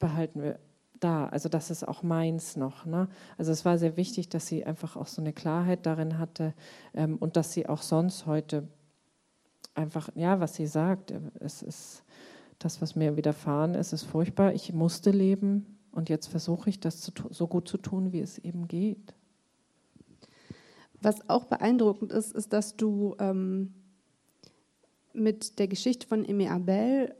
behalten 0.00 0.42
wir 0.42 0.58
da. 0.98 1.28
Also 1.28 1.48
das 1.48 1.70
ist 1.70 1.86
auch 1.86 2.02
meins 2.02 2.56
noch. 2.56 2.86
Ne? 2.86 3.06
Also 3.38 3.52
es 3.52 3.64
war 3.64 3.78
sehr 3.78 3.96
wichtig, 3.96 4.30
dass 4.30 4.48
sie 4.48 4.66
einfach 4.66 4.96
auch 4.96 5.06
so 5.06 5.22
eine 5.22 5.32
Klarheit 5.32 5.86
darin 5.86 6.18
hatte 6.18 6.54
ähm, 6.92 7.18
und 7.18 7.36
dass 7.36 7.52
sie 7.52 7.68
auch 7.68 7.82
sonst 7.82 8.26
heute 8.26 8.66
einfach, 9.76 10.08
ja, 10.16 10.40
was 10.40 10.56
sie 10.56 10.66
sagt, 10.66 11.14
es 11.38 11.62
ist 11.62 12.02
das, 12.60 12.80
was 12.80 12.94
mir 12.94 13.16
widerfahren 13.16 13.74
ist, 13.74 13.92
ist 13.92 14.04
furchtbar. 14.04 14.54
Ich 14.54 14.72
musste 14.72 15.10
leben 15.10 15.78
und 15.92 16.08
jetzt 16.08 16.28
versuche 16.28 16.70
ich, 16.70 16.78
das 16.78 17.12
so 17.30 17.46
gut 17.48 17.66
zu 17.66 17.78
tun, 17.78 18.12
wie 18.12 18.20
es 18.20 18.38
eben 18.38 18.68
geht. 18.68 19.14
Was 21.02 21.28
auch 21.28 21.46
beeindruckend 21.46 22.12
ist, 22.12 22.32
ist, 22.32 22.52
dass 22.52 22.76
du 22.76 23.16
ähm, 23.18 23.72
mit 25.14 25.58
der 25.58 25.68
Geschichte 25.68 26.06
von 26.06 26.24
Emi 26.24 26.48
Abel 26.48 27.14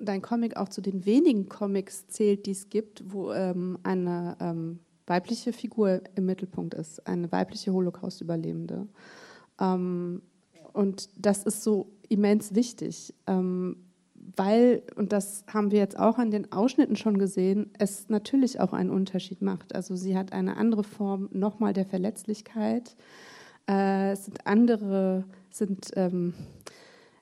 dein 0.00 0.22
Comic 0.22 0.56
auch 0.56 0.68
zu 0.68 0.80
den 0.80 1.04
wenigen 1.04 1.48
Comics 1.48 2.06
zählt, 2.06 2.46
die 2.46 2.52
es 2.52 2.68
gibt, 2.68 3.12
wo 3.12 3.32
ähm, 3.32 3.78
eine 3.82 4.36
ähm, 4.40 4.78
weibliche 5.06 5.52
Figur 5.52 6.02
im 6.14 6.26
Mittelpunkt 6.26 6.74
ist, 6.74 7.06
eine 7.06 7.30
weibliche 7.32 7.72
Holocaust-Überlebende. 7.72 8.86
Ähm, 9.60 10.22
und 10.72 11.08
das 11.16 11.42
ist 11.42 11.62
so 11.62 11.90
immens 12.08 12.54
wichtig, 12.54 13.14
ähm, 13.26 13.85
weil, 14.34 14.82
und 14.96 15.12
das 15.12 15.44
haben 15.46 15.70
wir 15.70 15.78
jetzt 15.78 15.98
auch 15.98 16.18
an 16.18 16.30
den 16.30 16.52
Ausschnitten 16.52 16.96
schon 16.96 17.18
gesehen, 17.18 17.70
es 17.78 18.08
natürlich 18.08 18.60
auch 18.60 18.72
einen 18.72 18.90
Unterschied 18.90 19.42
macht. 19.42 19.74
Also 19.74 19.94
sie 19.94 20.16
hat 20.16 20.32
eine 20.32 20.56
andere 20.56 20.82
Form 20.82 21.28
nochmal 21.32 21.72
der 21.72 21.86
Verletzlichkeit. 21.86 22.96
Äh, 23.68 24.12
es 24.12 24.24
sind 24.24 24.46
andere, 24.46 25.24
sind 25.50 25.90
ähm, 25.96 26.34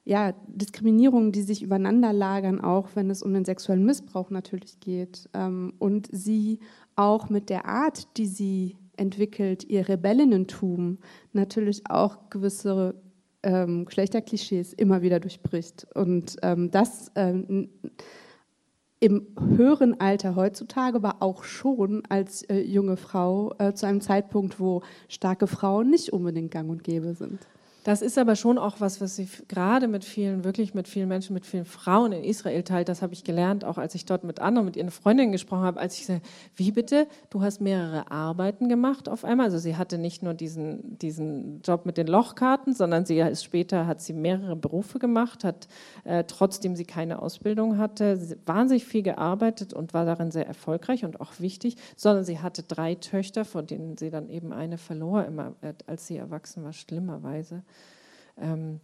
ja, 0.05 0.35
Diskriminierungen, 0.47 1.33
die 1.33 1.43
sich 1.43 1.63
übereinander 1.63 2.13
lagern, 2.13 2.61
auch 2.61 2.91
wenn 2.95 3.11
es 3.11 3.23
um 3.23 3.33
den 3.35 3.45
sexuellen 3.45 3.85
Missbrauch 3.85 4.31
natürlich 4.31 4.81
geht. 4.81 5.29
Ähm, 5.35 5.75
und 5.79 6.09
sie 6.13 6.61
auch 6.97 7.29
mit 7.29 7.51
der 7.51 7.67
Art, 7.67 8.17
die 8.17 8.27
sie 8.27 8.77
entwickelt, 8.97 9.65
ihr 9.65 9.89
Rebellinnentum, 9.89 10.99
natürlich 11.33 11.91
auch 11.91 12.31
gewisse 12.31 12.95
ähm, 13.45 13.85
Geschlechterklischees 13.85 14.73
immer 14.73 15.03
wieder 15.03 15.21
durchbricht. 15.21 15.87
Und 15.95 16.37
ähm, 16.43 16.71
das 16.71 17.13
ähm, 17.15 17.69
im 19.01 19.27
höheren 19.39 20.01
Alter 20.01 20.35
heutzutage, 20.35 20.97
aber 20.97 21.17
auch 21.21 21.45
schon 21.45 22.03
als 22.09 22.43
äh, 22.45 22.61
junge 22.61 22.97
Frau 22.97 23.55
äh, 23.59 23.75
zu 23.75 23.87
einem 23.87 24.01
Zeitpunkt, 24.01 24.59
wo 24.59 24.83
starke 25.09 25.47
Frauen 25.47 25.91
nicht 25.91 26.13
unbedingt 26.13 26.51
gang 26.51 26.71
und 26.71 26.83
gäbe 26.85 27.15
sind. 27.15 27.47
Das 27.85 28.01
ist 28.01 28.17
aber 28.17 28.35
schon 28.35 28.57
auch 28.57 28.81
was, 28.81 29.03
was 29.03 29.15
sie 29.15 29.29
gerade 29.47 29.89
mit 29.89 30.07
vielen, 30.07 30.43
wirklich 30.43 30.73
mit 30.73 30.89
vielen 30.89 31.07
Menschen, 31.07 31.35
mit 31.35 31.45
vielen 31.45 31.67
Frauen 31.67 32.13
in 32.13 32.25
Israel 32.25 32.63
teilt. 32.63 32.89
Das 32.89 33.03
habe 33.03 33.13
ich 33.13 33.25
gelernt, 33.25 33.63
auch 33.63 33.77
als 33.77 33.95
ich 33.95 34.07
dort 34.07 34.25
mit 34.25 34.41
anderen, 34.41 34.65
mit 34.65 34.77
ihren 34.77 34.91
Freundinnen 34.91 35.33
gesprochen 35.33 35.65
habe, 35.65 35.79
als 35.79 35.99
ich 35.99 36.07
sage, 36.07 36.23
wie 36.57 36.73
bitte, 36.73 37.07
du 37.29 37.43
hast 37.43 37.61
mehrere 37.61 38.11
Arbeiten 38.11 38.71
gemacht 38.71 39.07
auf 39.07 39.23
einmal. 39.23 39.47
Also 39.47 39.59
sie 39.59 39.77
hatte 39.77 39.99
nicht 39.99 40.23
nur 40.23 40.33
diesen, 40.33 40.99
diesen 40.99 41.61
Job 41.61 41.85
mit 41.85 41.99
den 41.99 42.07
Lochkarten, 42.07 42.73
sondern 42.73 43.05
sie 43.05 43.19
ist 43.19 43.45
später, 43.45 43.87
hat 43.87 44.01
sie 44.01 44.15
mehrere 44.15 44.57
Berufe 44.57 44.99
gemacht, 44.99 45.45
hat 45.45 45.69
äh, 46.05 46.25
trotzdem 46.25 46.77
sie 46.77 46.87
keine 46.87 47.21
Ausbildung 47.21 47.77
hatte, 47.77 48.19
wahnsinnig 48.47 48.87
viel 48.87 49.03
gearbeitet 49.03 49.75
und 49.75 49.93
war 49.93 50.07
darin 50.07 50.31
sehr 50.31 50.47
erfolgreich 50.47 51.05
und 51.05 51.21
auch 51.21 51.33
wichtig, 51.39 51.77
sondern 51.97 52.25
sie 52.25 52.39
hatte 52.39 52.63
drei 52.63 52.95
Töchter, 52.95 53.45
von 53.45 53.67
denen 53.67 53.99
sie 53.99 54.09
dann 54.09 54.31
eben 54.31 54.55
eine 54.55 54.79
verlor, 54.79 55.27
immer, 55.27 55.53
äh, 55.61 55.75
als 55.87 56.07
sie 56.07 56.17
erwachsen 56.17 56.65
war, 56.65 56.73
schlimmerweise. 56.73 57.63
Ähm, 58.41 58.81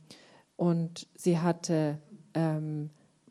und 0.56 1.06
sie 1.14 1.38
hatte 1.38 1.98
ähm, 2.34 2.90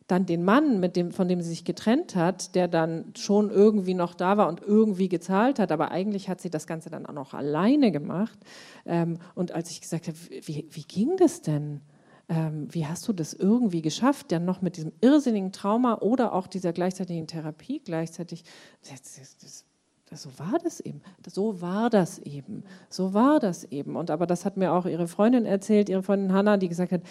dann 0.10 0.26
den 0.26 0.44
Mann, 0.44 0.80
mit 0.80 0.96
dem, 0.96 1.12
von 1.12 1.28
dem 1.28 1.42
sie 1.42 1.50
sich 1.50 1.64
getrennt 1.64 2.16
hat, 2.16 2.56
der 2.56 2.68
dann 2.68 3.14
schon 3.16 3.52
irgendwie 3.52 3.94
noch 3.94 4.16
da 4.16 4.38
war 4.38 4.48
und 4.48 4.62
irgendwie 4.62 5.08
gezahlt 5.08 5.60
hat, 5.60 5.72
aber 5.72 5.92
eigentlich 5.92 6.30
hat 6.30 6.42
sie 6.42 6.50
das 6.50 6.66
Ganze 6.66 6.90
dann 6.90 7.06
auch 7.06 7.14
noch 7.14 7.34
alleine 7.34 7.92
gemacht. 7.92 8.40
Ähm, 8.86 9.20
und 9.36 9.52
als 9.52 9.70
ich 9.70 9.82
gesagt 9.82 10.08
habe, 10.08 10.18
wie, 10.46 10.68
wie 10.70 10.84
ging 10.84 11.16
das 11.18 11.42
denn? 11.42 11.82
Ähm, 12.28 12.68
wie 12.72 12.88
hast 12.88 13.08
du 13.08 13.14
das 13.14 13.34
irgendwie 13.34 13.82
geschafft, 13.82 14.32
dann 14.32 14.46
noch 14.46 14.62
mit 14.62 14.78
diesem 14.78 14.92
irrsinnigen 15.02 15.52
Trauma 15.52 16.00
oder 16.00 16.34
auch 16.34 16.48
dieser 16.48 16.74
gleichzeitigen 16.74 17.28
Therapie 17.28 17.80
gleichzeitig? 17.80 18.44
Das, 18.90 19.02
das, 19.02 19.38
das 19.38 19.66
so 20.12 20.30
war 20.38 20.60
das 20.64 20.80
eben. 20.80 21.02
So 21.28 21.62
war 21.62 21.90
das 21.90 22.20
eben. 22.20 22.64
So 22.90 23.14
war 23.14 23.40
das 23.40 23.64
eben. 23.66 23.96
Und 23.96 24.12
aber 24.12 24.26
das 24.26 24.46
hat 24.46 24.58
mir 24.58 24.74
auch 24.74 24.86
ihre 24.86 25.08
Freundin 25.08 25.46
erzählt, 25.46 25.90
ihre 25.90 26.04
Freundin 26.04 26.34
Hannah, 26.34 26.58
die 26.58 26.70
gesagt 26.70 26.92
hat, 26.92 27.02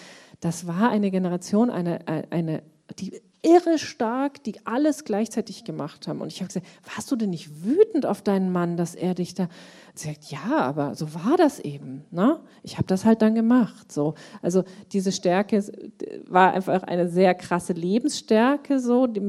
das 0.41 0.67
war 0.67 0.91
eine 0.91 1.11
Generation, 1.11 1.71
eine, 1.71 2.01
eine 2.31 2.63
die 2.99 3.21
irre 3.43 3.79
stark, 3.79 4.43
die 4.45 4.55
alles 4.67 5.05
gleichzeitig 5.05 5.65
gemacht 5.65 6.09
haben. 6.09 6.21
Und 6.21 6.33
ich 6.33 6.41
habe 6.41 6.49
gesagt, 6.49 6.67
warst 6.95 7.11
du 7.11 7.17
denn 7.17 7.31
nicht 7.31 7.65
wütend 7.65 8.07
auf 8.07 8.23
deinen 8.23 8.51
Mann, 8.53 8.77
dass 8.77 8.95
er 8.95 9.15
dich 9.15 9.35
da 9.35 9.49
Sie 9.99 10.07
sagt, 10.07 10.31
ja, 10.31 10.59
aber 10.61 10.95
so 10.95 11.13
war 11.15 11.37
das 11.37 11.59
eben. 11.59 12.05
Ne? 12.13 12.39
Ich 12.63 12.77
habe 12.77 12.87
das 12.87 13.05
halt 13.05 13.21
dann 13.21 13.35
gemacht. 13.35 13.91
So. 13.91 14.15
Also 14.43 14.63
diese 14.93 15.11
Stärke 15.11 15.61
war 16.29 16.53
einfach 16.53 16.85
eine 16.85 17.09
sehr 17.09 17.35
krasse 17.35 17.73
Lebensstärke, 17.73 18.79
so, 18.79 19.09
die, 19.09 19.21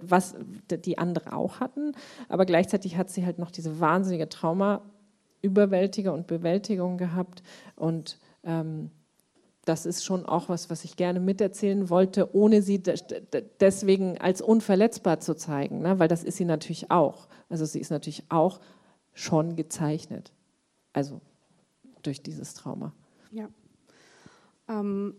was 0.00 0.34
die 0.70 0.96
andere 0.96 1.34
auch 1.34 1.60
hatten. 1.60 1.92
Aber 2.30 2.46
gleichzeitig 2.46 2.96
hat 2.96 3.10
sie 3.10 3.26
halt 3.26 3.38
noch 3.38 3.50
diese 3.50 3.78
wahnsinnige 3.78 4.28
Trauma-Überwältiger 4.30 6.14
und 6.14 6.26
Bewältigung 6.26 6.96
gehabt. 6.96 7.42
Und 7.74 8.18
ähm, 8.42 8.90
das 9.66 9.84
ist 9.84 10.04
schon 10.04 10.24
auch 10.24 10.48
was, 10.48 10.70
was 10.70 10.84
ich 10.84 10.96
gerne 10.96 11.18
miterzählen 11.18 11.90
wollte, 11.90 12.34
ohne 12.34 12.62
sie 12.62 12.80
deswegen 13.60 14.16
als 14.18 14.40
unverletzbar 14.40 15.18
zu 15.18 15.34
zeigen, 15.34 15.80
ne? 15.80 15.98
weil 15.98 16.08
das 16.08 16.22
ist 16.22 16.36
sie 16.36 16.44
natürlich 16.44 16.90
auch. 16.90 17.26
Also 17.48 17.64
sie 17.64 17.80
ist 17.80 17.90
natürlich 17.90 18.24
auch 18.30 18.60
schon 19.12 19.56
gezeichnet. 19.56 20.32
Also 20.92 21.20
durch 22.02 22.22
dieses 22.22 22.54
Trauma. 22.54 22.92
Ja. 23.32 23.48
Ähm, 24.68 25.14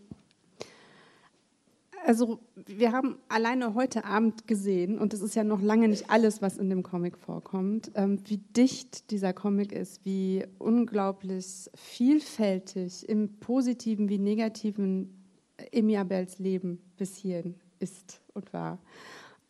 also 2.08 2.40
wir 2.54 2.92
haben 2.92 3.18
alleine 3.28 3.74
heute 3.74 4.06
Abend 4.06 4.46
gesehen, 4.46 4.98
und 4.98 5.12
das 5.12 5.20
ist 5.20 5.36
ja 5.36 5.44
noch 5.44 5.60
lange 5.60 5.88
nicht 5.88 6.08
alles, 6.08 6.40
was 6.40 6.56
in 6.56 6.70
dem 6.70 6.82
Comic 6.82 7.18
vorkommt, 7.18 7.90
ähm, 7.96 8.18
wie 8.24 8.38
dicht 8.38 9.10
dieser 9.10 9.34
Comic 9.34 9.72
ist, 9.72 10.06
wie 10.06 10.46
unglaublich 10.58 11.68
vielfältig 11.74 13.06
im 13.06 13.38
positiven 13.40 14.08
wie 14.08 14.16
negativen 14.16 15.22
Emiabels 15.70 16.38
Leben 16.38 16.80
bis 16.96 17.14
hierhin 17.14 17.56
ist 17.78 18.22
und 18.32 18.54
war. 18.54 18.78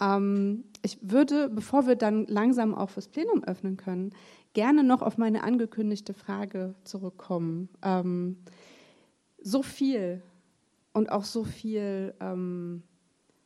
Ähm, 0.00 0.64
ich 0.82 0.98
würde, 1.00 1.48
bevor 1.50 1.86
wir 1.86 1.94
dann 1.94 2.26
langsam 2.26 2.74
auch 2.74 2.90
fürs 2.90 3.06
Plenum 3.06 3.44
öffnen 3.44 3.76
können, 3.76 4.10
gerne 4.52 4.82
noch 4.82 5.02
auf 5.02 5.16
meine 5.16 5.44
angekündigte 5.44 6.12
Frage 6.12 6.74
zurückkommen. 6.82 7.68
Ähm, 7.84 8.38
so 9.40 9.62
viel 9.62 10.22
und 10.98 11.10
auch 11.10 11.24
so 11.24 11.44
viel, 11.44 12.14
ähm, 12.20 12.82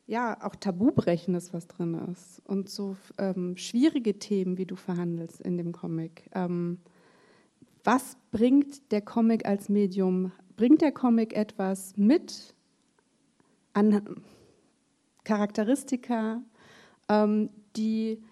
ja, 0.07 0.43
auch 0.43 0.57
Tabubrechendes, 0.57 1.53
was 1.53 1.69
drin 1.69 1.95
ist 2.11 2.43
und 2.47 2.69
so 2.69 2.97
ähm, 3.19 3.57
schwierige 3.57 4.19
Themen, 4.19 4.59
wie 4.59 4.67
du 4.67 4.75
verhandelst 4.75 5.41
in 5.41 5.57
dem 5.57 5.73
Comic. 5.73 6.29
Ähm, 6.35 6.79
was 7.85 8.17
bringt 8.31 8.91
der 8.91 9.03
Comic 9.03 9.47
als 9.47 9.69
Medium? 9.69 10.33
Bringt 10.57 10.81
der 10.81 10.93
Comic 10.93 11.35
etwas 11.35 11.97
mit 11.97 12.55
an 13.75 14.23
Charakteristika, 15.25 16.43
ähm, 17.09 17.51
die 17.77 18.23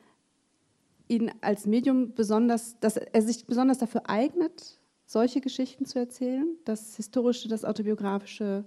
ihn 1.08 1.30
als 1.40 1.66
Medium 1.66 2.14
besonders, 2.14 2.78
dass 2.80 2.96
er 2.96 3.22
sich 3.22 3.46
besonders 3.46 3.78
dafür 3.78 4.08
eignet, 4.08 4.80
solche 5.06 5.40
Geschichten 5.40 5.84
zu 5.84 5.98
erzählen, 5.98 6.56
das 6.64 6.96
Historische, 6.96 7.48
das 7.48 7.64
Autobiografische, 7.64 8.64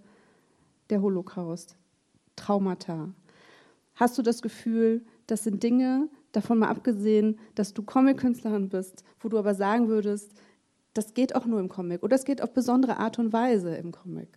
der 0.90 1.02
Holocaust, 1.02 1.78
Traumata. 2.36 3.14
Hast 3.96 4.18
du 4.18 4.22
das 4.22 4.42
Gefühl, 4.42 5.06
das 5.28 5.44
sind 5.44 5.64
Dinge, 5.64 6.10
davon 6.32 6.60
mal 6.60 6.70
abgesehen, 6.70 7.40
dass 7.56 7.74
du 7.74 7.84
Comic-Künstlerin 7.84 8.70
bist, 8.70 9.04
wo 9.20 9.30
du 9.30 9.38
aber 9.38 9.56
sagen 9.56 9.88
würdest, 9.88 10.34
das 10.94 11.14
geht 11.14 11.36
auch 11.36 11.46
nur 11.46 11.60
im 11.60 11.70
Comic 11.70 12.04
oder 12.04 12.16
es 12.16 12.26
geht 12.26 12.42
auf 12.42 12.54
besondere 12.54 12.98
Art 12.98 13.20
und 13.20 13.34
Weise 13.34 13.76
im 13.76 13.92
Comic? 13.92 14.30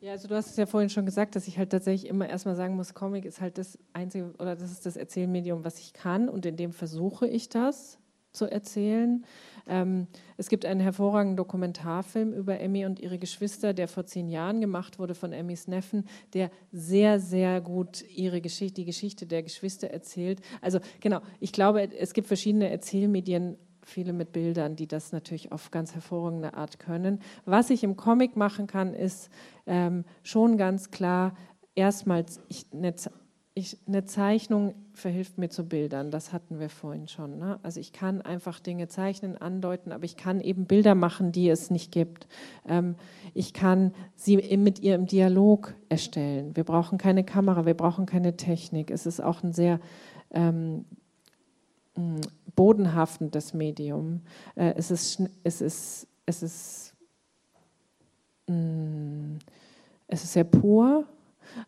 Ja, 0.00 0.12
also 0.12 0.28
du 0.28 0.36
hast 0.36 0.50
es 0.50 0.56
ja 0.56 0.66
vorhin 0.66 0.90
schon 0.90 1.06
gesagt, 1.06 1.34
dass 1.34 1.48
ich 1.48 1.58
halt 1.58 1.70
tatsächlich 1.70 2.08
immer 2.08 2.28
erstmal 2.28 2.54
sagen 2.54 2.76
muss, 2.76 2.94
Comic 2.94 3.24
ist 3.24 3.40
halt 3.40 3.58
das 3.58 3.78
einzige 3.92 4.32
oder 4.38 4.54
das 4.54 4.70
ist 4.70 4.86
das 4.86 4.96
Erzählmedium, 4.96 5.64
was 5.64 5.80
ich 5.80 5.92
kann 5.92 6.28
und 6.28 6.46
in 6.46 6.56
dem 6.56 6.72
versuche 6.72 7.26
ich 7.26 7.48
das 7.48 7.98
zu 8.32 8.46
erzählen. 8.46 9.24
Ähm, 9.66 10.06
es 10.36 10.48
gibt 10.48 10.64
einen 10.64 10.80
hervorragenden 10.80 11.36
Dokumentarfilm 11.36 12.32
über 12.32 12.60
Emmy 12.60 12.86
und 12.86 13.00
ihre 13.00 13.18
Geschwister, 13.18 13.74
der 13.74 13.88
vor 13.88 14.06
zehn 14.06 14.28
Jahren 14.28 14.60
gemacht 14.60 14.98
wurde 14.98 15.14
von 15.14 15.32
Emmys 15.32 15.68
Neffen, 15.68 16.04
der 16.34 16.50
sehr, 16.72 17.20
sehr 17.20 17.60
gut 17.60 18.04
ihre 18.08 18.40
Geschichte, 18.40 18.80
die 18.80 18.84
Geschichte 18.86 19.26
der 19.26 19.42
Geschwister 19.42 19.88
erzählt. 19.88 20.40
Also 20.60 20.80
genau, 21.00 21.20
ich 21.40 21.52
glaube, 21.52 21.92
es 21.96 22.14
gibt 22.14 22.28
verschiedene 22.28 22.70
Erzählmedien 22.70 23.58
viele 23.88 24.12
mit 24.12 24.32
Bildern, 24.32 24.76
die 24.76 24.86
das 24.86 25.12
natürlich 25.12 25.50
auf 25.50 25.70
ganz 25.70 25.94
hervorragende 25.94 26.54
Art 26.54 26.78
können. 26.78 27.20
Was 27.44 27.70
ich 27.70 27.82
im 27.82 27.96
Comic 27.96 28.36
machen 28.36 28.66
kann, 28.66 28.94
ist 28.94 29.30
ähm, 29.66 30.04
schon 30.22 30.58
ganz 30.58 30.90
klar, 30.90 31.34
erstmals, 31.74 32.40
ich, 32.48 32.66
eine, 32.72 32.94
ich, 33.58 33.76
eine, 33.86 34.04
Zeichnung 34.04 34.74
verhilft 34.94 35.36
mir 35.36 35.48
zu 35.48 35.68
Bildern, 35.68 36.10
das 36.10 36.32
hatten 36.32 36.60
wir 36.60 36.70
vorhin 36.70 37.08
schon. 37.08 37.38
Ne? 37.38 37.58
Also 37.62 37.80
ich 37.80 37.92
kann 37.92 38.22
einfach 38.22 38.60
Dinge 38.60 38.88
zeichnen, 38.88 39.36
andeuten, 39.36 39.92
aber 39.92 40.04
ich 40.04 40.16
kann 40.16 40.40
eben 40.40 40.66
Bilder 40.66 40.94
machen, 40.94 41.32
die 41.32 41.48
es 41.48 41.70
nicht 41.70 41.90
gibt. 41.92 42.28
Ähm, 42.66 42.94
ich 43.34 43.52
kann 43.52 43.92
sie 44.14 44.36
mit 44.56 44.78
ihr 44.78 44.94
im 44.94 45.06
Dialog 45.06 45.74
erstellen. 45.88 46.56
Wir 46.56 46.64
brauchen 46.64 46.98
keine 46.98 47.24
Kamera, 47.24 47.66
wir 47.66 47.74
brauchen 47.74 48.06
keine 48.06 48.36
Technik. 48.36 48.90
Es 48.90 49.06
ist 49.06 49.20
auch 49.20 49.42
ein 49.42 49.52
sehr 49.52 49.80
ähm, 50.30 50.84
bodenhaftendes 52.54 53.54
Medium. 53.54 54.22
Äh, 54.54 54.74
es 54.76 54.90
ist, 54.90 55.22
es 55.42 55.60
ist, 55.60 56.06
es 56.26 56.42
ist, 56.42 56.94
mm, 58.46 59.36
es 60.06 60.22
ist 60.22 60.32
sehr 60.32 60.44
pur. 60.44 61.06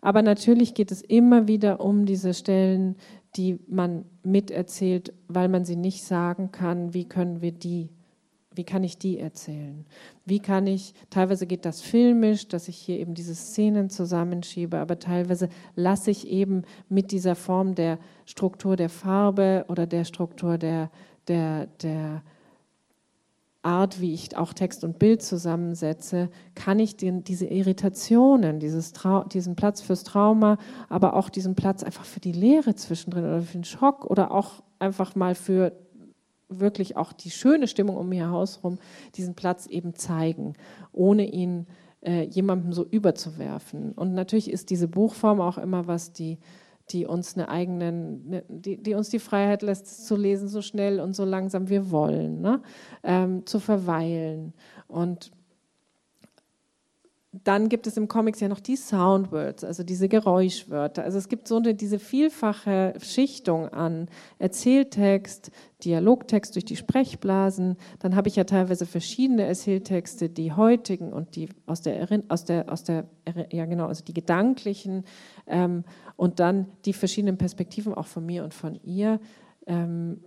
Aber 0.00 0.22
natürlich 0.22 0.74
geht 0.74 0.92
es 0.92 1.02
immer 1.02 1.48
wieder 1.48 1.80
um 1.80 2.06
diese 2.06 2.34
Stellen, 2.34 2.96
die 3.36 3.58
man 3.68 4.04
miterzählt, 4.22 5.12
weil 5.28 5.48
man 5.48 5.64
sie 5.64 5.76
nicht 5.76 6.04
sagen 6.04 6.50
kann, 6.52 6.94
wie 6.94 7.08
können 7.08 7.42
wir 7.42 7.52
die, 7.52 7.90
wie 8.52 8.64
kann 8.64 8.82
ich 8.82 8.98
die 8.98 9.18
erzählen? 9.18 9.86
Wie 10.24 10.40
kann 10.40 10.66
ich, 10.66 10.94
teilweise 11.10 11.46
geht 11.46 11.64
das 11.64 11.80
filmisch, 11.80 12.48
dass 12.48 12.68
ich 12.68 12.76
hier 12.76 12.98
eben 12.98 13.14
diese 13.14 13.34
Szenen 13.34 13.88
zusammenschiebe, 13.88 14.78
aber 14.78 14.98
teilweise 14.98 15.48
lasse 15.76 16.10
ich 16.10 16.26
eben 16.28 16.62
mit 16.88 17.12
dieser 17.12 17.36
Form 17.36 17.74
der 17.74 17.98
Struktur 18.26 18.76
der 18.76 18.88
Farbe 18.88 19.64
oder 19.68 19.86
der 19.86 20.04
Struktur 20.04 20.58
der, 20.58 20.90
der, 21.28 21.66
der 21.82 22.22
Art, 23.62 24.00
wie 24.00 24.14
ich 24.14 24.36
auch 24.36 24.54
Text 24.54 24.84
und 24.84 24.98
Bild 24.98 25.22
zusammensetze, 25.22 26.30
kann 26.54 26.78
ich 26.78 26.96
den, 26.96 27.24
diese 27.24 27.46
Irritationen, 27.46 28.58
dieses 28.58 28.92
diesen 29.32 29.54
Platz 29.54 29.82
fürs 29.82 30.02
Trauma, 30.02 30.56
aber 30.88 31.14
auch 31.14 31.28
diesen 31.28 31.54
Platz 31.54 31.82
einfach 31.82 32.04
für 32.04 32.20
die 32.20 32.32
Leere 32.32 32.74
zwischendrin 32.74 33.24
oder 33.24 33.42
für 33.42 33.58
den 33.58 33.64
Schock 33.64 34.06
oder 34.06 34.30
auch 34.30 34.62
einfach 34.78 35.14
mal 35.14 35.34
für 35.34 35.72
wirklich 36.48 36.96
auch 36.96 37.12
die 37.12 37.30
schöne 37.30 37.68
Stimmung 37.68 37.96
um 37.96 38.08
mir 38.08 38.30
herum, 38.30 38.78
diesen 39.14 39.34
Platz 39.34 39.66
eben 39.66 39.94
zeigen, 39.94 40.54
ohne 40.92 41.30
ihn 41.30 41.66
äh, 42.02 42.22
jemandem 42.24 42.72
so 42.72 42.84
überzuwerfen. 42.84 43.92
Und 43.92 44.14
natürlich 44.14 44.50
ist 44.50 44.70
diese 44.70 44.88
Buchform 44.88 45.40
auch 45.40 45.58
immer 45.58 45.86
was, 45.86 46.12
die 46.12 46.38
die 46.92 47.06
uns 47.06 47.36
eine 47.36 47.48
eigenen, 47.48 48.28
ne, 48.28 48.44
die, 48.48 48.82
die, 48.82 48.94
uns 48.94 49.08
die 49.08 49.18
Freiheit 49.18 49.62
lässt, 49.62 50.06
zu 50.06 50.16
lesen, 50.16 50.48
so 50.48 50.62
schnell 50.62 51.00
und 51.00 51.14
so 51.14 51.24
langsam 51.24 51.68
wir 51.68 51.90
wollen, 51.90 52.40
ne? 52.40 52.60
ähm, 53.02 53.46
zu 53.46 53.60
verweilen. 53.60 54.52
Und 54.88 55.30
dann 57.32 57.68
gibt 57.68 57.86
es 57.86 57.96
im 57.96 58.08
Comics 58.08 58.40
ja 58.40 58.48
noch 58.48 58.58
die 58.58 58.74
Soundwords, 58.74 59.62
also 59.62 59.84
diese 59.84 60.08
Geräuschwörter. 60.08 61.04
Also 61.04 61.16
es 61.16 61.28
gibt 61.28 61.46
so 61.46 61.58
eine, 61.58 61.74
diese 61.74 62.00
vielfache 62.00 62.94
Schichtung 63.00 63.68
an 63.68 64.08
Erzähltext, 64.40 65.52
Dialogtext 65.84 66.56
durch 66.56 66.64
die 66.64 66.74
Sprechblasen. 66.74 67.76
Dann 68.00 68.16
habe 68.16 68.26
ich 68.26 68.34
ja 68.34 68.42
teilweise 68.42 68.84
verschiedene 68.84 69.44
Erzähltexte, 69.44 70.28
die 70.28 70.52
heutigen 70.52 71.12
und 71.12 71.36
die 71.36 71.50
aus 71.66 71.82
der, 71.82 72.08
aus 72.28 72.44
der, 72.44 72.70
aus 72.70 72.82
der 72.82 73.06
ja 73.50 73.64
genau, 73.66 73.86
also 73.86 74.02
die 74.04 74.14
gedanklichen 74.14 75.04
ähm, 75.46 75.84
und 76.16 76.40
dann 76.40 76.66
die 76.84 76.92
verschiedenen 76.92 77.38
Perspektiven 77.38 77.94
auch 77.94 78.06
von 78.06 78.26
mir 78.26 78.42
und 78.42 78.54
von 78.54 78.74
ihr. 78.82 79.20
Ähm, 79.66 80.20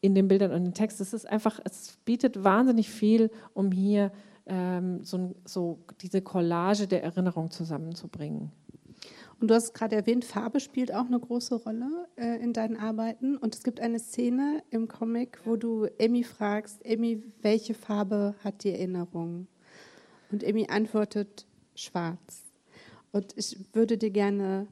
in 0.00 0.14
den 0.14 0.28
Bildern 0.28 0.52
und 0.52 0.62
den 0.62 0.74
Texten. 0.74 1.02
Es 1.02 1.12
ist 1.12 1.28
einfach, 1.28 1.58
es 1.64 1.98
bietet 2.04 2.44
wahnsinnig 2.44 2.88
viel, 2.88 3.32
um 3.52 3.72
hier 3.72 4.12
ähm, 4.48 5.04
so, 5.04 5.34
so 5.44 5.78
diese 6.00 6.22
Collage 6.22 6.86
der 6.86 7.02
Erinnerung 7.02 7.50
zusammenzubringen. 7.50 8.50
Und 9.40 9.48
du 9.48 9.54
hast 9.54 9.72
gerade 9.72 9.94
erwähnt, 9.94 10.24
Farbe 10.24 10.58
spielt 10.58 10.92
auch 10.92 11.06
eine 11.06 11.20
große 11.20 11.54
Rolle 11.54 12.08
äh, 12.16 12.42
in 12.42 12.52
deinen 12.52 12.76
Arbeiten. 12.76 13.36
Und 13.36 13.54
es 13.54 13.62
gibt 13.62 13.78
eine 13.78 14.00
Szene 14.00 14.64
im 14.70 14.88
Comic, 14.88 15.38
wo 15.44 15.56
du 15.56 15.84
Emmy 15.98 16.24
fragst, 16.24 16.84
Emmy, 16.84 17.22
welche 17.40 17.74
Farbe 17.74 18.34
hat 18.42 18.64
die 18.64 18.70
Erinnerung? 18.70 19.46
Und 20.32 20.42
Emmy 20.42 20.66
antwortet, 20.68 21.46
schwarz. 21.76 22.42
Und 23.12 23.36
ich 23.36 23.58
würde 23.72 23.96
dir 23.96 24.10
gerne 24.10 24.66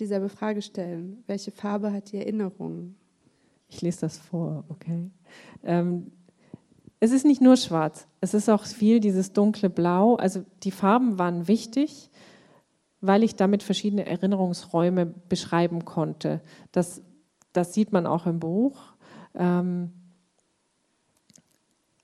dieselbe 0.00 0.28
Frage 0.28 0.62
stellen. 0.62 1.22
Welche 1.26 1.52
Farbe 1.52 1.92
hat 1.92 2.10
die 2.12 2.18
Erinnerung? 2.18 2.96
Ich 3.68 3.82
lese 3.82 4.00
das 4.02 4.18
vor, 4.18 4.64
okay. 4.68 5.10
Ähm, 5.62 6.10
es 7.00 7.12
ist 7.12 7.24
nicht 7.24 7.40
nur 7.40 7.56
schwarz, 7.56 8.06
es 8.20 8.34
ist 8.34 8.48
auch 8.48 8.64
viel 8.64 9.00
dieses 9.00 9.32
dunkle 9.32 9.70
Blau. 9.70 10.16
Also 10.16 10.44
die 10.64 10.70
Farben 10.70 11.18
waren 11.18 11.46
wichtig, 11.46 12.10
weil 13.00 13.22
ich 13.22 13.36
damit 13.36 13.62
verschiedene 13.62 14.06
Erinnerungsräume 14.06 15.06
beschreiben 15.06 15.84
konnte. 15.84 16.40
Das, 16.72 17.02
das 17.52 17.74
sieht 17.74 17.92
man 17.92 18.06
auch 18.06 18.26
im 18.26 18.40
Buch. 18.40 18.80
Ähm, 19.34 19.92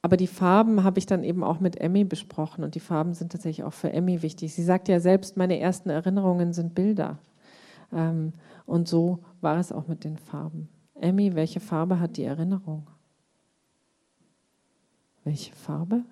aber 0.04 0.16
die 0.16 0.26
Farben 0.26 0.84
habe 0.84 0.98
ich 0.98 1.06
dann 1.06 1.24
eben 1.24 1.42
auch 1.42 1.60
mit 1.60 1.80
Emmy 1.80 2.04
besprochen 2.04 2.62
und 2.62 2.74
die 2.74 2.80
Farben 2.80 3.14
sind 3.14 3.32
tatsächlich 3.32 3.64
auch 3.64 3.72
für 3.72 3.92
Emmy 3.92 4.22
wichtig. 4.22 4.54
Sie 4.54 4.62
sagt 4.62 4.88
ja 4.88 5.00
selbst, 5.00 5.36
meine 5.36 5.58
ersten 5.58 5.88
Erinnerungen 5.88 6.52
sind 6.52 6.74
Bilder. 6.74 7.18
Ähm, 7.90 8.32
und 8.66 8.86
so 8.86 9.20
war 9.40 9.58
es 9.58 9.72
auch 9.72 9.88
mit 9.88 10.04
den 10.04 10.18
Farben. 10.18 10.68
Emmy, 11.00 11.34
welche 11.34 11.58
Farbe 11.58 12.00
hat 12.00 12.18
die 12.18 12.24
Erinnerung? 12.24 12.86
Welche 15.24 15.54
Farbe? 15.54 16.04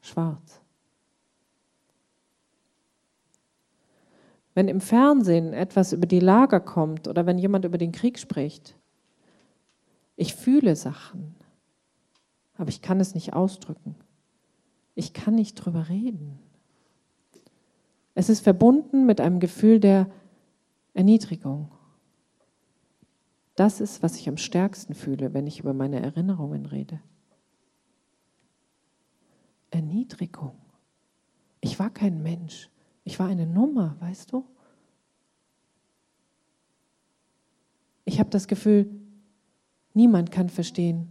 Schwarz. 0.00 0.60
Wenn 4.54 4.68
im 4.68 4.80
Fernsehen 4.80 5.52
etwas 5.52 5.92
über 5.92 6.06
die 6.06 6.20
Lager 6.20 6.60
kommt 6.60 7.08
oder 7.08 7.26
wenn 7.26 7.38
jemand 7.38 7.64
über 7.64 7.78
den 7.78 7.92
Krieg 7.92 8.18
spricht, 8.18 8.76
ich 10.16 10.34
fühle 10.34 10.76
Sachen, 10.76 11.34
aber 12.56 12.68
ich 12.68 12.82
kann 12.82 13.00
es 13.00 13.14
nicht 13.14 13.32
ausdrücken. 13.32 13.96
Ich 14.94 15.12
kann 15.12 15.34
nicht 15.34 15.54
drüber 15.56 15.88
reden. 15.88 16.38
Es 18.14 18.28
ist 18.28 18.44
verbunden 18.44 19.06
mit 19.06 19.20
einem 19.20 19.40
Gefühl 19.40 19.80
der 19.80 20.08
Erniedrigung. 20.92 21.73
Das 23.54 23.80
ist, 23.80 24.02
was 24.02 24.16
ich 24.16 24.28
am 24.28 24.36
stärksten 24.36 24.94
fühle, 24.94 25.32
wenn 25.32 25.46
ich 25.46 25.60
über 25.60 25.74
meine 25.74 26.00
Erinnerungen 26.00 26.66
rede. 26.66 27.00
Erniedrigung. 29.70 30.56
Ich 31.60 31.78
war 31.78 31.90
kein 31.90 32.22
Mensch. 32.22 32.68
Ich 33.04 33.18
war 33.18 33.28
eine 33.28 33.46
Nummer, 33.46 33.96
weißt 34.00 34.32
du? 34.32 34.44
Ich 38.04 38.18
habe 38.18 38.30
das 38.30 38.48
Gefühl, 38.48 38.90
niemand 39.94 40.30
kann 40.30 40.48
verstehen, 40.48 41.10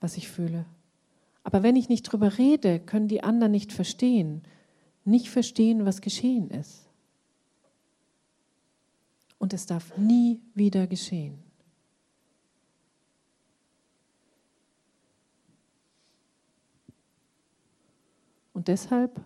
was 0.00 0.16
ich 0.16 0.28
fühle. 0.28 0.66
Aber 1.42 1.62
wenn 1.62 1.76
ich 1.76 1.88
nicht 1.88 2.02
drüber 2.02 2.38
rede, 2.38 2.80
können 2.80 3.08
die 3.08 3.22
anderen 3.22 3.52
nicht 3.52 3.72
verstehen, 3.72 4.42
nicht 5.04 5.28
verstehen, 5.30 5.84
was 5.84 6.00
geschehen 6.00 6.50
ist 6.50 6.83
und 9.44 9.52
es 9.52 9.66
darf 9.66 9.94
nie 9.98 10.40
wieder 10.54 10.86
geschehen. 10.86 11.38
Und 18.54 18.68
deshalb 18.68 19.20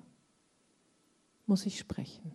muss 1.47 1.66
ich 1.66 1.79
sprechen. 1.79 2.33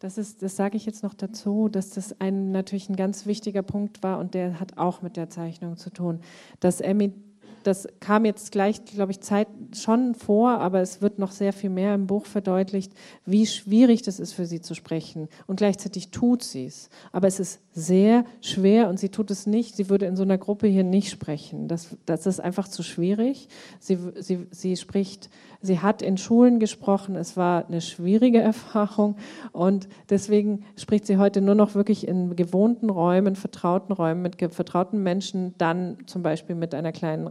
Das, 0.00 0.18
ist, 0.18 0.42
das 0.42 0.56
sage 0.56 0.76
ich 0.76 0.84
jetzt 0.84 1.04
noch 1.04 1.14
dazu, 1.14 1.68
dass 1.68 1.90
das 1.90 2.20
ein, 2.20 2.50
natürlich 2.50 2.88
ein 2.88 2.96
ganz 2.96 3.24
wichtiger 3.26 3.62
Punkt 3.62 4.02
war 4.02 4.18
und 4.18 4.34
der 4.34 4.58
hat 4.58 4.78
auch 4.78 5.00
mit 5.00 5.16
der 5.16 5.30
Zeichnung 5.30 5.76
zu 5.76 5.90
tun, 5.90 6.22
dass 6.58 6.80
Emmy 6.80 7.14
das 7.62 7.88
kam 8.00 8.24
jetzt 8.24 8.52
gleich, 8.52 8.84
glaube 8.84 9.12
ich, 9.12 9.20
Zeit 9.20 9.48
schon 9.72 10.14
vor, 10.14 10.58
aber 10.58 10.80
es 10.80 11.02
wird 11.02 11.18
noch 11.18 11.32
sehr 11.32 11.52
viel 11.52 11.70
mehr 11.70 11.94
im 11.94 12.06
Buch 12.06 12.26
verdeutlicht, 12.26 12.92
wie 13.26 13.46
schwierig 13.46 14.02
das 14.02 14.20
ist 14.20 14.32
für 14.32 14.46
sie 14.46 14.60
zu 14.60 14.74
sprechen. 14.74 15.28
Und 15.46 15.56
gleichzeitig 15.56 16.10
tut 16.10 16.42
sie 16.42 16.66
es. 16.66 16.88
Aber 17.12 17.28
es 17.28 17.40
ist 17.40 17.60
sehr 17.72 18.24
schwer 18.40 18.88
und 18.88 18.98
sie 18.98 19.10
tut 19.10 19.30
es 19.30 19.46
nicht. 19.46 19.76
Sie 19.76 19.90
würde 19.90 20.06
in 20.06 20.16
so 20.16 20.22
einer 20.22 20.38
Gruppe 20.38 20.66
hier 20.66 20.84
nicht 20.84 21.10
sprechen. 21.10 21.68
Das, 21.68 21.96
das 22.06 22.26
ist 22.26 22.40
einfach 22.40 22.68
zu 22.68 22.82
schwierig. 22.82 23.48
Sie, 23.78 23.98
sie, 24.16 24.46
sie 24.50 24.76
spricht 24.76 25.30
Sie 25.62 25.80
hat 25.80 26.00
in 26.00 26.16
Schulen 26.16 26.58
gesprochen. 26.58 27.16
Es 27.16 27.36
war 27.36 27.66
eine 27.66 27.80
schwierige 27.80 28.40
Erfahrung 28.40 29.16
und 29.52 29.88
deswegen 30.08 30.64
spricht 30.76 31.06
sie 31.06 31.18
heute 31.18 31.40
nur 31.40 31.54
noch 31.54 31.74
wirklich 31.74 32.08
in 32.08 32.34
gewohnten 32.34 32.88
Räumen, 32.88 33.36
vertrauten 33.36 33.92
Räumen 33.92 34.22
mit 34.22 34.36
vertrauten 34.54 35.02
Menschen, 35.02 35.54
dann 35.58 35.98
zum 36.06 36.22
Beispiel 36.22 36.56
mit 36.56 36.74
einer 36.74 36.92
kleinen 36.92 37.30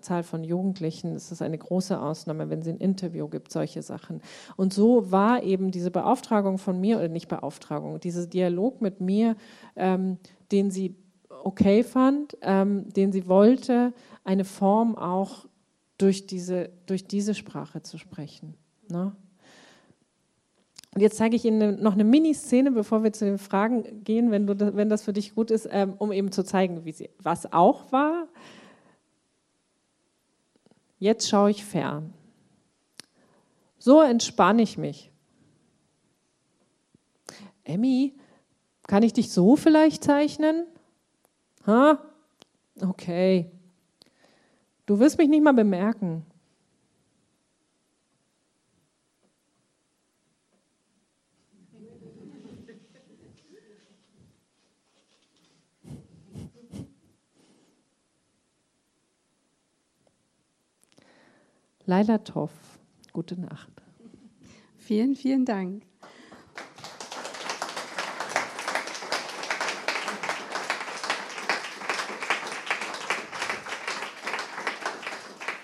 Zahl 0.00 0.22
von 0.22 0.44
Jugendlichen. 0.44 1.14
Ist 1.14 1.42
eine 1.42 1.58
große 1.58 2.00
Ausnahme, 2.00 2.50
wenn 2.50 2.62
sie 2.62 2.70
ein 2.70 2.78
Interview 2.78 3.28
gibt, 3.28 3.52
solche 3.52 3.82
Sachen. 3.82 4.20
Und 4.56 4.72
so 4.72 5.10
war 5.10 5.42
eben 5.42 5.70
diese 5.70 5.90
Beauftragung 5.90 6.58
von 6.58 6.80
mir, 6.80 6.98
oder 6.98 7.08
nicht 7.08 7.28
Beauftragung, 7.28 8.00
dieser 8.00 8.26
Dialog 8.26 8.80
mit 8.80 9.00
mir, 9.00 9.36
ähm, 9.76 10.18
den 10.52 10.70
sie 10.70 10.96
okay 11.42 11.82
fand, 11.82 12.36
ähm, 12.42 12.88
den 12.92 13.12
sie 13.12 13.26
wollte, 13.28 13.92
eine 14.24 14.44
Form 14.44 14.96
auch 14.96 15.46
durch 15.98 16.26
diese, 16.26 16.70
durch 16.86 17.06
diese 17.06 17.34
Sprache 17.34 17.82
zu 17.82 17.98
sprechen. 17.98 18.54
Ne? 18.88 19.14
Und 20.94 21.02
jetzt 21.02 21.18
zeige 21.18 21.36
ich 21.36 21.44
Ihnen 21.44 21.80
noch 21.82 21.92
eine 21.92 22.04
Mini-Szene, 22.04 22.72
bevor 22.72 23.04
wir 23.04 23.12
zu 23.12 23.24
den 23.24 23.38
Fragen 23.38 24.02
gehen, 24.02 24.30
wenn, 24.32 24.46
du, 24.46 24.74
wenn 24.74 24.88
das 24.88 25.04
für 25.04 25.12
dich 25.12 25.34
gut 25.34 25.50
ist, 25.50 25.68
ähm, 25.70 25.94
um 25.98 26.10
eben 26.10 26.32
zu 26.32 26.42
zeigen, 26.42 26.84
wie 26.84 26.92
sie, 26.92 27.10
was 27.22 27.52
auch 27.52 27.92
war. 27.92 28.26
Jetzt 31.00 31.30
schaue 31.30 31.50
ich 31.50 31.64
fern. 31.64 32.12
So 33.78 34.02
entspanne 34.02 34.60
ich 34.60 34.76
mich. 34.76 35.10
Emmy, 37.64 38.14
kann 38.86 39.02
ich 39.02 39.14
dich 39.14 39.32
so 39.32 39.56
vielleicht 39.56 40.04
zeichnen? 40.04 40.66
Ha? 41.66 41.98
Okay. 42.82 43.50
Du 44.84 44.98
wirst 44.98 45.16
mich 45.16 45.28
nicht 45.28 45.42
mal 45.42 45.54
bemerken. 45.54 46.26
Laila 61.90 62.18
Toff. 62.18 62.52
Gute 63.12 63.40
Nacht. 63.40 63.72
Vielen, 64.76 65.16
vielen 65.16 65.44
Dank. 65.44 65.82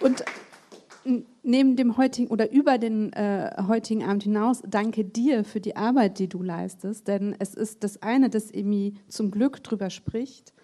Und 0.01 0.25
neben 1.45 1.77
dem 1.77 1.97
heutigen 1.97 2.27
oder 2.27 2.51
über 2.51 2.79
den 2.79 3.13
äh, 3.13 3.63
heutigen 3.69 4.03
Abend 4.03 4.25
hinaus 4.25 4.63
danke 4.67 5.05
dir 5.05 5.45
für 5.45 5.61
die 5.61 5.77
Arbeit, 5.77 6.19
die 6.19 6.29
du 6.29 6.43
leistest, 6.43 7.07
denn 7.07 7.37
es 7.39 7.55
ist 7.55 7.85
das 7.85 8.03
eine, 8.03 8.31
dass 8.31 8.51
Emi 8.51 8.95
zum 9.07 9.31
Glück 9.31 9.63
drüber 9.63 9.91
spricht, 9.91 10.56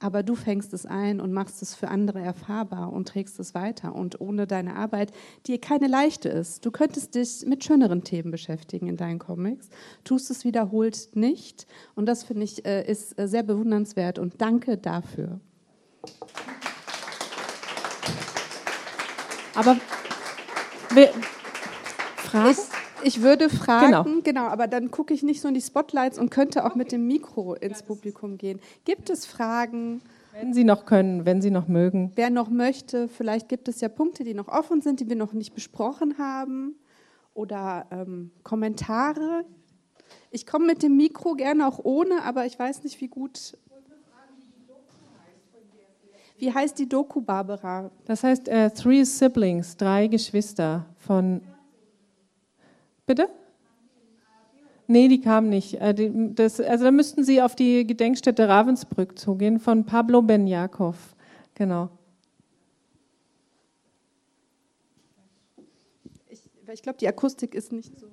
aber 0.00 0.22
du 0.22 0.34
fängst 0.34 0.72
es 0.72 0.86
ein 0.86 1.20
und 1.20 1.32
machst 1.32 1.62
es 1.62 1.74
für 1.74 1.88
andere 1.88 2.20
erfahrbar 2.20 2.92
und 2.92 3.06
trägst 3.06 3.38
es 3.38 3.54
weiter. 3.54 3.94
Und 3.94 4.20
ohne 4.20 4.46
deine 4.46 4.74
Arbeit, 4.76 5.12
die 5.46 5.58
keine 5.58 5.86
leichte 5.86 6.30
ist, 6.30 6.64
du 6.64 6.70
könntest 6.70 7.14
dich 7.14 7.44
mit 7.46 7.62
schöneren 7.62 8.02
Themen 8.02 8.30
beschäftigen 8.30 8.88
in 8.88 8.96
deinen 8.96 9.18
Comics, 9.18 9.68
tust 10.02 10.30
es 10.30 10.44
wiederholt 10.44 11.14
nicht. 11.14 11.66
Und 11.94 12.06
das 12.06 12.24
finde 12.24 12.44
ich 12.44 12.64
äh, 12.64 12.90
ist 12.90 13.18
äh, 13.18 13.28
sehr 13.28 13.42
bewundernswert 13.42 14.18
und 14.18 14.40
danke 14.40 14.78
dafür. 14.78 15.38
Aber 19.54 19.76
wir, 20.94 21.10
Fragen? 22.16 22.56
Ich, 23.04 23.22
würde 23.22 23.48
fragen, 23.48 24.04
genau. 24.04 24.20
genau 24.22 24.46
aber 24.46 24.66
dann 24.66 24.90
gucke 24.90 25.14
ich 25.14 25.22
nicht 25.22 25.40
so 25.40 25.48
in 25.48 25.54
die 25.54 25.60
Spotlights 25.60 26.18
und 26.18 26.30
könnte 26.30 26.64
auch 26.64 26.74
mit 26.74 26.92
dem 26.92 27.06
Mikro 27.06 27.54
ins 27.54 27.82
Publikum 27.82 28.38
gehen. 28.38 28.60
Gibt 28.84 29.10
es 29.10 29.26
Fragen? 29.26 30.02
Wenn 30.32 30.54
Sie 30.54 30.64
noch 30.64 30.86
können, 30.86 31.26
wenn 31.26 31.42
Sie 31.42 31.50
noch 31.50 31.68
mögen. 31.68 32.12
Wer 32.14 32.30
noch 32.30 32.50
möchte, 32.50 33.08
vielleicht 33.08 33.48
gibt 33.48 33.68
es 33.68 33.80
ja 33.80 33.88
Punkte, 33.88 34.24
die 34.24 34.34
noch 34.34 34.48
offen 34.48 34.80
sind, 34.80 35.00
die 35.00 35.08
wir 35.08 35.16
noch 35.16 35.32
nicht 35.32 35.54
besprochen 35.54 36.18
haben. 36.18 36.76
Oder 37.34 37.86
ähm, 37.90 38.30
Kommentare. 38.42 39.44
Ich 40.30 40.46
komme 40.46 40.66
mit 40.66 40.82
dem 40.82 40.96
Mikro 40.96 41.34
gerne 41.34 41.66
auch 41.66 41.80
ohne, 41.82 42.22
aber 42.22 42.46
ich 42.46 42.58
weiß 42.58 42.84
nicht, 42.84 43.00
wie 43.00 43.08
gut 43.08 43.56
wie 46.40 46.52
heißt 46.52 46.78
die 46.78 46.88
Doku, 46.88 47.20
Barbara? 47.20 47.90
Das 48.06 48.24
heißt 48.24 48.48
äh, 48.48 48.70
Three 48.70 49.04
Siblings, 49.04 49.76
drei 49.76 50.06
Geschwister 50.06 50.86
von. 50.96 51.42
Bitte? 53.10 53.28
Nee, 54.86 55.08
die 55.08 55.20
kamen 55.20 55.48
nicht. 55.48 55.74
Äh, 55.80 56.12
das, 56.32 56.60
also 56.60 56.84
da 56.84 56.92
müssten 56.92 57.24
Sie 57.24 57.42
auf 57.42 57.56
die 57.56 57.84
Gedenkstätte 57.84 58.46
Ravensbrück 58.46 59.18
zugehen 59.18 59.58
von 59.58 59.84
Pablo 59.84 60.22
Benjakov. 60.22 61.16
Genau. 61.56 61.88
Ich, 66.28 66.38
ich 66.72 66.82
glaube, 66.82 66.98
die 66.98 67.08
Akustik 67.08 67.56
ist 67.56 67.72
nicht 67.72 67.98
so. 67.98 68.06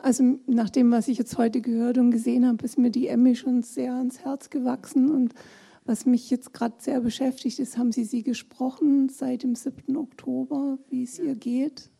Also 0.00 0.38
nach 0.46 0.70
dem, 0.70 0.90
was 0.90 1.08
ich 1.08 1.18
jetzt 1.18 1.36
heute 1.36 1.60
gehört 1.60 1.98
und 1.98 2.10
gesehen 2.10 2.46
habe, 2.46 2.64
ist 2.64 2.78
mir 2.78 2.90
die 2.90 3.08
Emmy 3.08 3.36
schon 3.36 3.62
sehr 3.62 3.92
ans 3.92 4.20
Herz 4.20 4.48
gewachsen 4.48 5.10
und 5.10 5.34
was 5.84 6.06
mich 6.06 6.30
jetzt 6.30 6.54
gerade 6.54 6.76
sehr 6.78 7.02
beschäftigt 7.02 7.58
ist, 7.58 7.76
haben 7.76 7.92
Sie 7.92 8.04
sie 8.04 8.22
gesprochen 8.22 9.10
seit 9.10 9.42
dem 9.42 9.56
7. 9.56 9.94
Oktober, 9.98 10.78
wie 10.88 11.02
es 11.02 11.18
ihr 11.18 11.34
geht? 11.34 11.90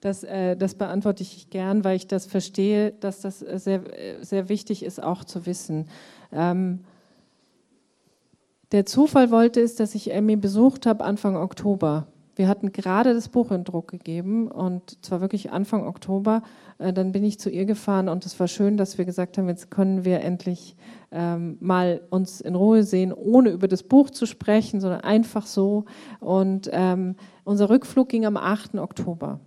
Das, 0.00 0.24
äh, 0.24 0.56
das, 0.56 0.74
beantworte 0.74 1.22
ich 1.22 1.50
gern, 1.50 1.84
weil 1.84 1.96
ich 1.96 2.06
das 2.06 2.26
verstehe, 2.26 2.92
dass 2.92 3.20
das 3.20 3.42
äh, 3.42 3.58
sehr, 3.58 3.82
äh, 3.98 4.24
sehr 4.24 4.48
wichtig 4.48 4.84
ist, 4.84 5.02
auch 5.02 5.24
zu 5.24 5.46
wissen. 5.46 5.88
Ähm, 6.32 6.80
der 8.72 8.86
Zufall 8.86 9.30
wollte 9.30 9.60
es, 9.60 9.74
dass 9.74 9.94
ich 9.94 10.12
Emmy 10.12 10.36
besucht 10.36 10.86
habe 10.86 11.04
Anfang 11.04 11.36
Oktober. 11.36 12.06
Wir 12.36 12.48
hatten 12.48 12.72
gerade 12.72 13.12
das 13.12 13.28
Buch 13.28 13.50
in 13.50 13.64
Druck 13.64 13.88
gegeben 13.88 14.48
und 14.48 15.04
zwar 15.04 15.20
wirklich 15.20 15.50
Anfang 15.50 15.86
Oktober. 15.86 16.42
Dann 16.78 17.12
bin 17.12 17.22
ich 17.22 17.38
zu 17.38 17.50
ihr 17.50 17.66
gefahren 17.66 18.08
und 18.08 18.24
es 18.24 18.40
war 18.40 18.48
schön, 18.48 18.78
dass 18.78 18.96
wir 18.96 19.04
gesagt 19.04 19.36
haben, 19.36 19.48
jetzt 19.48 19.70
können 19.70 20.06
wir 20.06 20.20
endlich 20.20 20.76
ähm, 21.10 21.58
mal 21.60 22.00
uns 22.10 22.40
in 22.40 22.54
Ruhe 22.54 22.82
sehen, 22.82 23.12
ohne 23.12 23.50
über 23.50 23.68
das 23.68 23.82
Buch 23.82 24.10
zu 24.10 24.24
sprechen, 24.24 24.80
sondern 24.80 25.00
einfach 25.00 25.46
so. 25.46 25.84
Und 26.20 26.70
ähm, 26.72 27.16
unser 27.44 27.68
Rückflug 27.68 28.08
ging 28.08 28.24
am 28.24 28.36
8. 28.36 28.76
Oktober. 28.76 29.40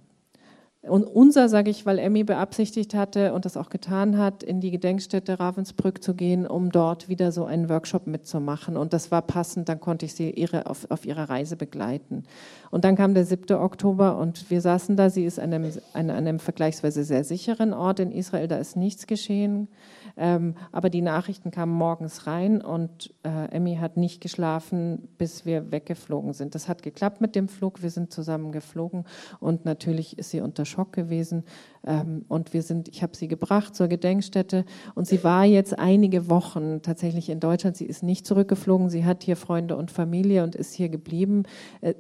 Und 0.86 1.06
unser, 1.06 1.48
sage 1.48 1.72
ich, 1.72 1.86
weil 1.86 1.98
Emmy 1.98 2.26
beabsichtigt 2.26 2.94
hatte 2.94 3.34
und 3.34 3.46
das 3.46 3.56
auch 3.56 3.70
getan 3.70 4.18
hat, 4.18 4.44
in 4.44 4.60
die 4.60 4.70
Gedenkstätte 4.70 5.40
Ravensbrück 5.40 6.04
zu 6.04 6.14
gehen, 6.14 6.46
um 6.46 6.74
dort 6.74 7.08
wieder 7.08 7.32
so 7.32 7.46
einen 7.46 7.70
Workshop 7.70 8.06
mitzumachen. 8.06 8.76
Und 8.76 8.92
das 8.92 9.10
war 9.10 9.22
passend, 9.22 9.70
dann 9.70 9.80
konnte 9.80 10.06
ich 10.06 10.14
sie 10.14 10.30
ihre, 10.32 10.66
auf, 10.66 10.86
auf 10.92 11.06
ihrer 11.06 11.30
Reise 11.30 11.56
begleiten. 11.56 12.26
Und 12.70 12.84
dann 12.84 12.98
kam 12.98 13.14
der 13.14 13.24
7. 13.24 13.56
Oktober 13.56 14.18
und 14.18 14.50
wir 14.50 14.60
saßen 14.60 14.98
da. 14.98 15.10
Sie 15.10 15.24
ist 15.24 15.40
an 15.40 15.54
einem, 15.54 15.72
an 15.94 16.10
einem 16.10 16.40
vergleichsweise 16.40 17.06
sehr 17.06 17.24
sicheren 17.24 17.74
Ort 17.74 18.02
in 18.02 18.12
Israel, 18.12 18.50
da 18.50 18.58
ist 18.58 18.76
nichts 18.76 19.08
geschehen. 19.08 19.70
Ähm, 20.16 20.56
aber 20.72 20.90
die 20.90 21.02
Nachrichten 21.02 21.50
kamen 21.50 21.74
morgens 21.74 22.28
rein 22.28 22.62
und 22.62 23.14
äh, 23.24 23.52
Emmy 23.52 23.78
hat 23.78 23.98
nicht 23.98 24.22
geschlafen, 24.22 25.08
bis 25.18 25.46
wir 25.46 25.72
weggeflogen 25.72 26.34
sind. 26.34 26.54
Das 26.56 26.68
hat 26.68 26.84
geklappt 26.84 27.20
mit 27.20 27.36
dem 27.36 27.48
Flug. 27.48 27.82
Wir 27.82 27.90
sind 27.90 28.12
zusammen 28.12 28.52
geflogen 28.52 29.06
und 29.40 29.66
natürlich 29.66 30.20
ist 30.20 30.30
sie 30.30 30.42
unter 30.42 30.66
Schock 30.66 30.94
gewesen. 30.94 31.44
Ähm, 31.86 32.26
und 32.28 32.54
wir 32.54 32.62
sind, 32.62 32.90
ich 32.90 33.02
habe 33.02 33.16
sie 33.16 33.28
gebracht 33.28 33.76
zur 33.76 33.88
Gedenkstätte 33.88 34.66
und 34.94 35.08
sie 35.08 35.24
war 35.24 35.46
jetzt 35.46 35.78
einige 35.80 36.30
Wochen 36.30 36.82
tatsächlich 36.82 37.30
in 37.30 37.40
Deutschland. 37.40 37.76
Sie 37.76 37.86
ist 37.86 38.04
nicht 38.04 38.28
zurückgeflogen. 38.28 38.90
Sie 38.90 39.06
hat 39.06 39.24
hier 39.24 39.36
Freunde 39.36 39.76
und 39.76 39.90
Familie 39.90 40.44
und 40.44 40.56
ist 40.56 40.74
hier 40.74 40.90
geblieben. 40.90 41.44
Äh, 41.82 41.96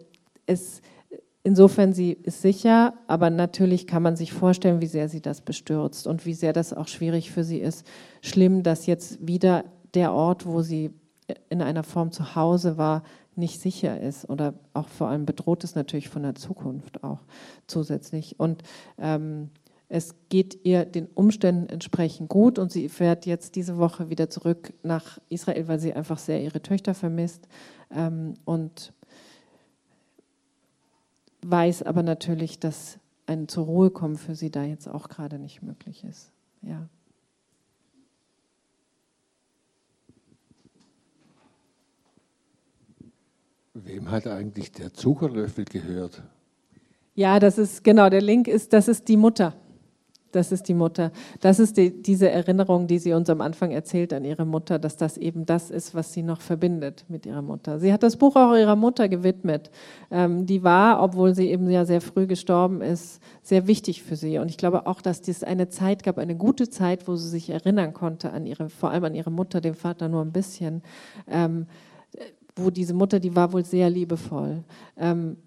es 0.45 0.81
Insofern, 1.45 1.91
sie 1.91 2.13
ist 2.13 2.41
sicher, 2.41 2.93
aber 3.07 3.29
natürlich 3.29 3.85
kann 3.85 4.01
man 4.01 4.15
sich 4.15 4.31
vorstellen, 4.31 4.79
wie 4.79 4.87
sehr 4.87 5.09
sie 5.09 5.21
das 5.21 5.41
bestürzt 5.41 6.07
und 6.07 6.25
wie 6.25 6.33
sehr 6.33 6.53
das 6.53 6.73
auch 6.73 6.87
schwierig 6.87 7.31
für 7.31 7.43
sie 7.43 7.59
ist. 7.59 7.85
Schlimm, 8.21 8.63
dass 8.63 8.85
jetzt 8.85 9.27
wieder 9.27 9.65
der 9.93 10.13
Ort, 10.13 10.45
wo 10.45 10.61
sie 10.61 10.91
in 11.49 11.61
einer 11.61 11.83
Form 11.83 12.11
zu 12.11 12.35
Hause 12.35 12.77
war, 12.77 13.03
nicht 13.35 13.59
sicher 13.59 13.99
ist 13.99 14.29
oder 14.29 14.53
auch 14.73 14.87
vor 14.87 15.07
allem 15.07 15.25
bedroht 15.25 15.63
ist 15.63 15.75
natürlich 15.75 16.07
von 16.09 16.23
der 16.23 16.35
Zukunft 16.35 17.03
auch 17.03 17.19
zusätzlich. 17.67 18.39
Und 18.39 18.63
ähm, 18.97 19.49
es 19.89 20.15
geht 20.29 20.59
ihr 20.63 20.85
den 20.85 21.07
Umständen 21.07 21.67
entsprechend 21.67 22.29
gut 22.29 22.57
und 22.57 22.71
sie 22.71 22.89
fährt 22.89 23.25
jetzt 23.25 23.55
diese 23.55 23.77
Woche 23.77 24.09
wieder 24.09 24.29
zurück 24.29 24.73
nach 24.83 25.19
Israel, 25.29 25.67
weil 25.67 25.79
sie 25.79 25.93
einfach 25.93 26.19
sehr 26.19 26.41
ihre 26.41 26.61
Töchter 26.61 26.93
vermisst. 26.93 27.47
Ähm, 27.91 28.35
und 28.45 28.93
weiß 31.49 31.83
aber 31.83 32.03
natürlich, 32.03 32.59
dass 32.59 32.99
ein 33.25 33.47
zur 33.47 33.65
Ruhe 33.65 33.89
kommen 33.89 34.17
für 34.17 34.35
sie 34.35 34.51
da 34.51 34.63
jetzt 34.63 34.87
auch 34.87 35.09
gerade 35.09 35.39
nicht 35.39 35.61
möglich 35.61 36.03
ist. 36.03 36.31
Ja. 36.61 36.87
Wem 43.73 44.11
hat 44.11 44.27
eigentlich 44.27 44.71
der 44.71 44.93
Zuckerlöffel 44.93 45.65
gehört? 45.65 46.21
Ja, 47.15 47.39
das 47.39 47.57
ist 47.57 47.83
genau, 47.83 48.09
der 48.09 48.21
Link 48.21 48.47
ist, 48.47 48.73
das 48.73 48.87
ist 48.87 49.07
die 49.07 49.17
Mutter. 49.17 49.55
Das 50.33 50.51
ist 50.51 50.67
die 50.67 50.73
Mutter. 50.73 51.11
Das 51.41 51.59
ist 51.59 51.77
die, 51.77 52.01
diese 52.01 52.27
Erinnerung, 52.29 52.87
die 52.87 52.97
sie 52.97 53.13
uns 53.13 53.29
am 53.29 53.39
Anfang 53.39 53.69
erzählt 53.69 54.13
an 54.13 54.25
ihre 54.25 54.45
Mutter, 54.45 54.79
dass 54.79 54.97
das 54.97 55.17
eben 55.17 55.45
das 55.45 55.69
ist, 55.69 55.93
was 55.93 56.11
sie 56.11 56.23
noch 56.23 56.41
verbindet 56.41 57.05
mit 57.07 57.27
ihrer 57.27 57.43
Mutter. 57.43 57.77
Sie 57.77 57.93
hat 57.93 58.01
das 58.01 58.17
Buch 58.17 58.35
auch 58.35 58.55
ihrer 58.55 58.75
Mutter 58.75 59.07
gewidmet. 59.09 59.69
Ähm, 60.09 60.47
die 60.47 60.63
war, 60.63 61.03
obwohl 61.03 61.35
sie 61.35 61.49
eben 61.49 61.69
ja 61.69 61.85
sehr 61.85 62.01
früh 62.01 62.25
gestorben 62.25 62.81
ist, 62.81 63.21
sehr 63.43 63.67
wichtig 63.67 64.01
für 64.01 64.15
sie. 64.15 64.39
Und 64.39 64.49
ich 64.49 64.57
glaube 64.57 64.87
auch, 64.87 65.01
dass 65.01 65.27
es 65.27 65.43
eine 65.43 65.69
Zeit 65.69 66.03
gab, 66.03 66.17
eine 66.17 66.35
gute 66.35 66.67
Zeit, 66.67 67.07
wo 67.07 67.15
sie 67.15 67.29
sich 67.29 67.51
erinnern 67.51 67.93
konnte 67.93 68.31
an 68.31 68.47
ihre, 68.47 68.69
vor 68.69 68.89
allem 68.89 69.03
an 69.03 69.13
ihre 69.13 69.31
Mutter, 69.31 69.61
dem 69.61 69.75
Vater 69.75 70.09
nur 70.09 70.23
ein 70.23 70.31
bisschen. 70.31 70.81
Ähm, 71.27 71.67
wo 72.55 72.71
diese 72.71 72.95
Mutter, 72.95 73.19
die 73.19 73.35
war 73.35 73.53
wohl 73.53 73.65
sehr 73.65 73.89
liebevoll. 73.91 74.63
Ähm, 74.97 75.37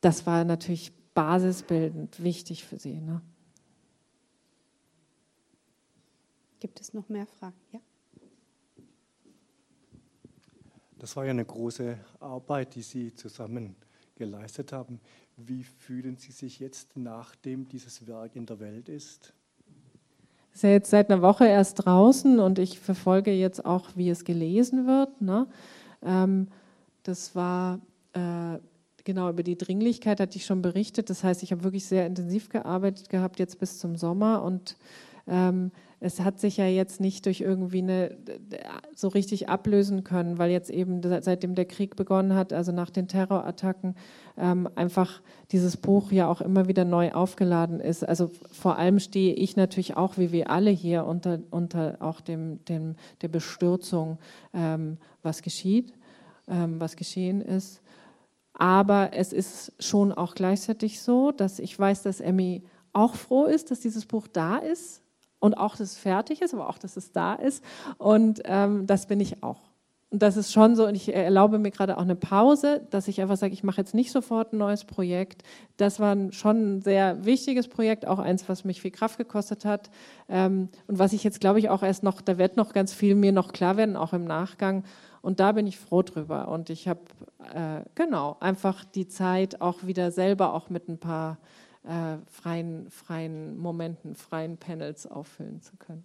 das 0.00 0.24
war 0.24 0.44
natürlich 0.44 0.92
basisbildend 1.14 2.22
wichtig 2.22 2.64
für 2.64 2.78
sie. 2.78 3.00
Ne? 3.00 3.20
Gibt 6.64 6.80
es 6.80 6.94
noch 6.94 7.10
mehr 7.10 7.26
Fragen? 7.26 7.60
Ja. 7.72 7.80
Das 10.98 11.14
war 11.14 11.26
ja 11.26 11.32
eine 11.32 11.44
große 11.44 11.98
Arbeit, 12.20 12.74
die 12.74 12.80
Sie 12.80 13.14
zusammen 13.14 13.76
geleistet 14.16 14.72
haben. 14.72 14.98
Wie 15.36 15.62
fühlen 15.62 16.16
Sie 16.16 16.32
sich 16.32 16.60
jetzt, 16.60 16.96
nachdem 16.96 17.68
dieses 17.68 18.06
Werk 18.06 18.34
in 18.34 18.46
der 18.46 18.60
Welt 18.60 18.88
ist? 18.88 19.34
Es 20.52 20.60
ist 20.60 20.62
ja 20.62 20.70
jetzt 20.70 20.88
seit 20.88 21.10
einer 21.10 21.20
Woche 21.20 21.46
erst 21.46 21.84
draußen 21.84 22.38
und 22.38 22.58
ich 22.58 22.80
verfolge 22.80 23.32
jetzt 23.32 23.66
auch, 23.66 23.90
wie 23.94 24.08
es 24.08 24.24
gelesen 24.24 24.86
wird. 24.86 25.20
Ne? 25.20 25.46
Ähm, 26.00 26.48
das 27.02 27.36
war 27.36 27.78
äh, 28.14 28.58
genau 29.04 29.28
über 29.28 29.42
die 29.42 29.58
Dringlichkeit 29.58 30.18
hatte 30.18 30.38
ich 30.38 30.46
schon 30.46 30.62
berichtet. 30.62 31.10
Das 31.10 31.24
heißt, 31.24 31.42
ich 31.42 31.52
habe 31.52 31.62
wirklich 31.62 31.84
sehr 31.84 32.06
intensiv 32.06 32.48
gearbeitet 32.48 33.10
gehabt 33.10 33.38
jetzt 33.38 33.58
bis 33.58 33.78
zum 33.78 33.96
Sommer 33.96 34.42
und 34.42 34.78
ähm, 35.26 35.70
es 36.04 36.20
hat 36.20 36.38
sich 36.38 36.58
ja 36.58 36.66
jetzt 36.66 37.00
nicht 37.00 37.24
durch 37.24 37.40
irgendwie 37.40 37.78
eine 37.78 38.14
so 38.94 39.08
richtig 39.08 39.48
ablösen 39.48 40.04
können, 40.04 40.36
weil 40.36 40.50
jetzt 40.50 40.68
eben 40.68 41.00
seitdem 41.22 41.54
der 41.54 41.64
Krieg 41.64 41.96
begonnen 41.96 42.34
hat, 42.34 42.52
also 42.52 42.72
nach 42.72 42.90
den 42.90 43.08
Terrorattacken, 43.08 43.94
ähm, 44.36 44.68
einfach 44.74 45.22
dieses 45.50 45.78
Buch 45.78 46.12
ja 46.12 46.28
auch 46.28 46.42
immer 46.42 46.68
wieder 46.68 46.84
neu 46.84 47.12
aufgeladen 47.12 47.80
ist. 47.80 48.06
Also 48.06 48.30
vor 48.52 48.76
allem 48.76 48.98
stehe 48.98 49.32
ich 49.32 49.56
natürlich 49.56 49.96
auch, 49.96 50.18
wie 50.18 50.30
wir 50.30 50.50
alle 50.50 50.70
hier, 50.70 51.06
unter, 51.06 51.38
unter 51.50 51.96
auch 52.00 52.20
dem, 52.20 52.62
dem, 52.66 52.96
der 53.22 53.28
Bestürzung, 53.28 54.18
ähm, 54.52 54.98
was 55.22 55.40
geschieht, 55.40 55.94
ähm, 56.48 56.80
was 56.80 56.96
geschehen 56.96 57.40
ist. 57.40 57.80
Aber 58.52 59.14
es 59.14 59.32
ist 59.32 59.72
schon 59.78 60.12
auch 60.12 60.34
gleichzeitig 60.34 61.00
so, 61.00 61.32
dass 61.32 61.58
ich 61.58 61.78
weiß, 61.78 62.02
dass 62.02 62.20
Emmy 62.20 62.62
auch 62.92 63.14
froh 63.14 63.46
ist, 63.46 63.70
dass 63.70 63.80
dieses 63.80 64.04
Buch 64.04 64.28
da 64.28 64.58
ist 64.58 65.00
und 65.44 65.58
auch, 65.58 65.76
dass 65.76 65.92
es 65.92 65.98
fertig 65.98 66.40
ist, 66.40 66.54
aber 66.54 66.70
auch, 66.70 66.78
dass 66.78 66.96
es 66.96 67.12
da 67.12 67.34
ist. 67.34 67.62
Und 67.98 68.40
ähm, 68.46 68.86
das 68.86 69.04
bin 69.04 69.20
ich 69.20 69.42
auch. 69.42 69.60
Und 70.08 70.22
das 70.22 70.38
ist 70.38 70.54
schon 70.54 70.74
so, 70.74 70.86
und 70.86 70.94
ich 70.94 71.12
erlaube 71.12 71.58
mir 71.58 71.70
gerade 71.70 71.98
auch 71.98 72.02
eine 72.02 72.14
Pause, 72.14 72.86
dass 72.88 73.08
ich 73.08 73.20
einfach 73.20 73.36
sage, 73.36 73.52
ich 73.52 73.62
mache 73.62 73.82
jetzt 73.82 73.94
nicht 73.94 74.10
sofort 74.10 74.54
ein 74.54 74.58
neues 74.58 74.86
Projekt. 74.86 75.42
Das 75.76 76.00
war 76.00 76.16
schon 76.32 76.76
ein 76.76 76.80
sehr 76.80 77.26
wichtiges 77.26 77.68
Projekt, 77.68 78.06
auch 78.06 78.20
eins, 78.20 78.48
was 78.48 78.64
mich 78.64 78.80
viel 78.80 78.90
Kraft 78.90 79.18
gekostet 79.18 79.66
hat. 79.66 79.90
Ähm, 80.30 80.70
und 80.86 80.98
was 80.98 81.12
ich 81.12 81.24
jetzt, 81.24 81.40
glaube 81.40 81.58
ich, 81.58 81.68
auch 81.68 81.82
erst 81.82 82.04
noch, 82.04 82.22
da 82.22 82.38
wird 82.38 82.56
noch 82.56 82.72
ganz 82.72 82.94
viel 82.94 83.14
mir 83.14 83.32
noch 83.32 83.52
klar 83.52 83.76
werden, 83.76 83.96
auch 83.96 84.14
im 84.14 84.24
Nachgang. 84.24 84.84
Und 85.20 85.40
da 85.40 85.52
bin 85.52 85.66
ich 85.66 85.78
froh 85.78 86.00
drüber. 86.00 86.48
Und 86.48 86.70
ich 86.70 86.88
habe, 86.88 87.00
äh, 87.52 87.82
genau, 87.94 88.38
einfach 88.40 88.82
die 88.84 89.08
Zeit 89.08 89.60
auch 89.60 89.82
wieder 89.82 90.10
selber 90.10 90.54
auch 90.54 90.70
mit 90.70 90.88
ein 90.88 90.96
paar 90.96 91.36
äh, 91.84 92.16
freien, 92.26 92.90
freien 92.90 93.58
Momenten, 93.58 94.14
freien 94.14 94.56
Panels 94.56 95.06
auffüllen 95.06 95.60
zu 95.60 95.76
können. 95.76 96.04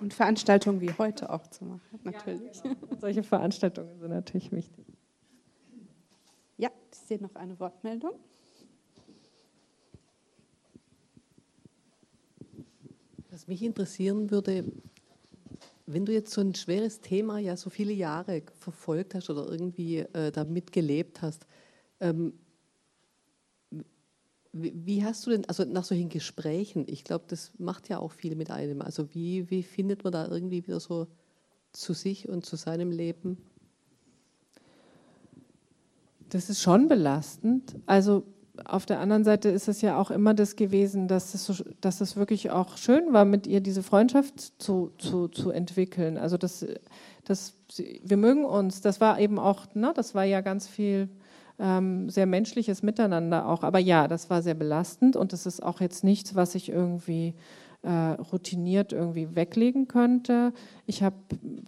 Und 0.00 0.14
Veranstaltungen 0.14 0.80
wie 0.80 0.92
heute 0.92 1.30
auch 1.30 1.46
zu 1.46 1.64
machen, 1.64 1.98
natürlich. 2.04 2.56
Ja, 2.62 2.74
genau. 2.74 3.00
Solche 3.00 3.22
Veranstaltungen 3.22 3.98
sind 3.98 4.10
natürlich 4.10 4.52
wichtig. 4.52 4.86
Ja, 6.56 6.70
ich 6.92 6.98
sehe 6.98 7.20
noch 7.20 7.34
eine 7.34 7.58
Wortmeldung. 7.58 8.12
Was 13.30 13.46
mich 13.46 13.62
interessieren 13.62 14.30
würde, 14.30 14.64
wenn 15.86 16.04
du 16.04 16.12
jetzt 16.12 16.32
so 16.32 16.40
ein 16.40 16.54
schweres 16.54 17.00
Thema 17.00 17.38
ja 17.38 17.56
so 17.56 17.70
viele 17.70 17.92
Jahre 17.92 18.42
verfolgt 18.58 19.14
hast 19.14 19.30
oder 19.30 19.48
irgendwie 19.48 19.98
äh, 19.98 20.30
damit 20.30 20.72
gelebt 20.72 21.22
hast, 21.22 21.46
ähm, 22.00 22.34
wie 24.52 25.04
hast 25.04 25.26
du 25.26 25.30
denn, 25.30 25.44
also 25.46 25.64
nach 25.64 25.84
solchen 25.84 26.08
Gesprächen, 26.08 26.84
ich 26.88 27.04
glaube, 27.04 27.24
das 27.28 27.52
macht 27.58 27.88
ja 27.88 27.98
auch 27.98 28.12
viel 28.12 28.34
mit 28.34 28.50
einem. 28.50 28.80
Also 28.80 29.14
wie, 29.14 29.50
wie 29.50 29.62
findet 29.62 30.04
man 30.04 30.12
da 30.12 30.26
irgendwie 30.26 30.66
wieder 30.66 30.80
so 30.80 31.06
zu 31.72 31.92
sich 31.92 32.28
und 32.28 32.46
zu 32.46 32.56
seinem 32.56 32.90
Leben? 32.90 33.38
Das 36.30 36.50
ist 36.50 36.62
schon 36.62 36.88
belastend. 36.88 37.76
Also 37.86 38.24
auf 38.64 38.86
der 38.86 39.00
anderen 39.00 39.24
Seite 39.24 39.50
ist 39.50 39.68
es 39.68 39.82
ja 39.82 39.98
auch 39.98 40.10
immer 40.10 40.34
das 40.34 40.56
gewesen, 40.56 41.08
dass 41.08 41.34
es, 41.34 41.46
so, 41.46 41.54
dass 41.80 42.00
es 42.00 42.16
wirklich 42.16 42.50
auch 42.50 42.76
schön 42.76 43.12
war, 43.12 43.24
mit 43.24 43.46
ihr 43.46 43.60
diese 43.60 43.82
Freundschaft 43.82 44.54
zu, 44.58 44.92
zu, 44.98 45.28
zu 45.28 45.50
entwickeln. 45.50 46.18
Also 46.18 46.36
das, 46.36 46.66
das, 47.24 47.54
wir 48.02 48.16
mögen 48.16 48.44
uns. 48.44 48.80
Das 48.80 49.00
war 49.00 49.20
eben 49.20 49.38
auch, 49.38 49.74
ne, 49.74 49.92
das 49.94 50.14
war 50.14 50.24
ja 50.24 50.40
ganz 50.40 50.66
viel 50.66 51.08
ähm, 51.58 52.08
sehr 52.08 52.26
menschliches 52.26 52.82
Miteinander 52.82 53.46
auch. 53.46 53.62
Aber 53.62 53.78
ja, 53.78 54.08
das 54.08 54.30
war 54.30 54.42
sehr 54.42 54.54
belastend 54.54 55.16
und 55.16 55.32
das 55.32 55.46
ist 55.46 55.62
auch 55.62 55.80
jetzt 55.80 56.04
nichts, 56.04 56.34
was 56.34 56.54
ich 56.54 56.68
irgendwie 56.68 57.34
äh, 57.82 57.90
routiniert 57.90 58.92
irgendwie 58.92 59.34
weglegen 59.36 59.86
könnte. 59.86 60.52
Ich 60.86 61.02
habe 61.02 61.16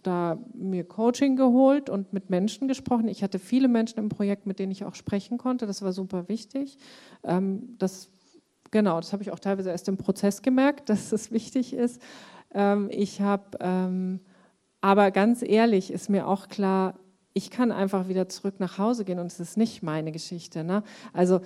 da 0.03 0.37
mir 0.53 0.83
Coaching 0.83 1.35
geholt 1.35 1.89
und 1.89 2.11
mit 2.13 2.29
Menschen 2.29 2.67
gesprochen. 2.67 3.07
Ich 3.07 3.23
hatte 3.23 3.39
viele 3.39 3.67
Menschen 3.67 3.99
im 3.99 4.09
Projekt, 4.09 4.45
mit 4.45 4.59
denen 4.59 4.71
ich 4.71 4.83
auch 4.83 4.95
sprechen 4.95 5.37
konnte. 5.37 5.67
Das 5.67 5.81
war 5.81 5.93
super 5.93 6.27
wichtig. 6.27 6.77
Ähm, 7.23 7.75
das, 7.77 8.09
genau, 8.71 8.99
das 8.99 9.13
habe 9.13 9.23
ich 9.23 9.31
auch 9.31 9.39
teilweise 9.39 9.69
erst 9.69 9.87
im 9.87 9.97
Prozess 9.97 10.41
gemerkt, 10.41 10.89
dass 10.89 11.11
es 11.11 11.31
wichtig 11.31 11.73
ist. 11.73 12.01
Ähm, 12.53 12.89
ich 12.91 13.21
habe, 13.21 13.57
ähm, 13.61 14.19
aber 14.81 15.11
ganz 15.11 15.41
ehrlich, 15.41 15.91
ist 15.91 16.09
mir 16.09 16.27
auch 16.27 16.49
klar, 16.49 16.95
ich 17.33 17.49
kann 17.49 17.71
einfach 17.71 18.07
wieder 18.07 18.27
zurück 18.29 18.55
nach 18.59 18.77
Hause 18.77 19.05
gehen 19.05 19.19
und 19.19 19.27
es 19.27 19.39
ist 19.39 19.57
nicht 19.57 19.83
meine 19.83 20.11
Geschichte. 20.11 20.63
Ne? 20.63 20.83
Also 21.13 21.41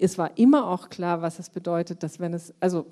es 0.00 0.18
war 0.18 0.36
immer 0.36 0.68
auch 0.68 0.90
klar, 0.90 1.22
was 1.22 1.38
es 1.38 1.50
bedeutet, 1.50 2.02
dass 2.02 2.20
wenn 2.20 2.34
es, 2.34 2.54
also 2.60 2.86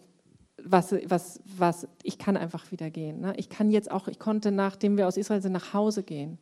was, 0.63 0.95
was, 1.07 1.41
was, 1.57 1.89
ich 2.03 2.19
kann 2.19 2.37
einfach 2.37 2.71
wieder 2.73 2.91
gehen. 2.91 3.21
Ne? 3.21 3.35
Ich 3.37 3.49
kann 3.49 3.71
jetzt 3.71 3.91
auch, 3.91 4.09
ich 4.09 4.19
konnte, 4.19 4.51
nachdem 4.51 4.97
wir 4.97 5.07
aus 5.07 5.17
Israel 5.17 5.43
sind, 5.43 5.53
nach 5.53 5.73
Hause 5.75 6.03
gehen. 6.03 6.39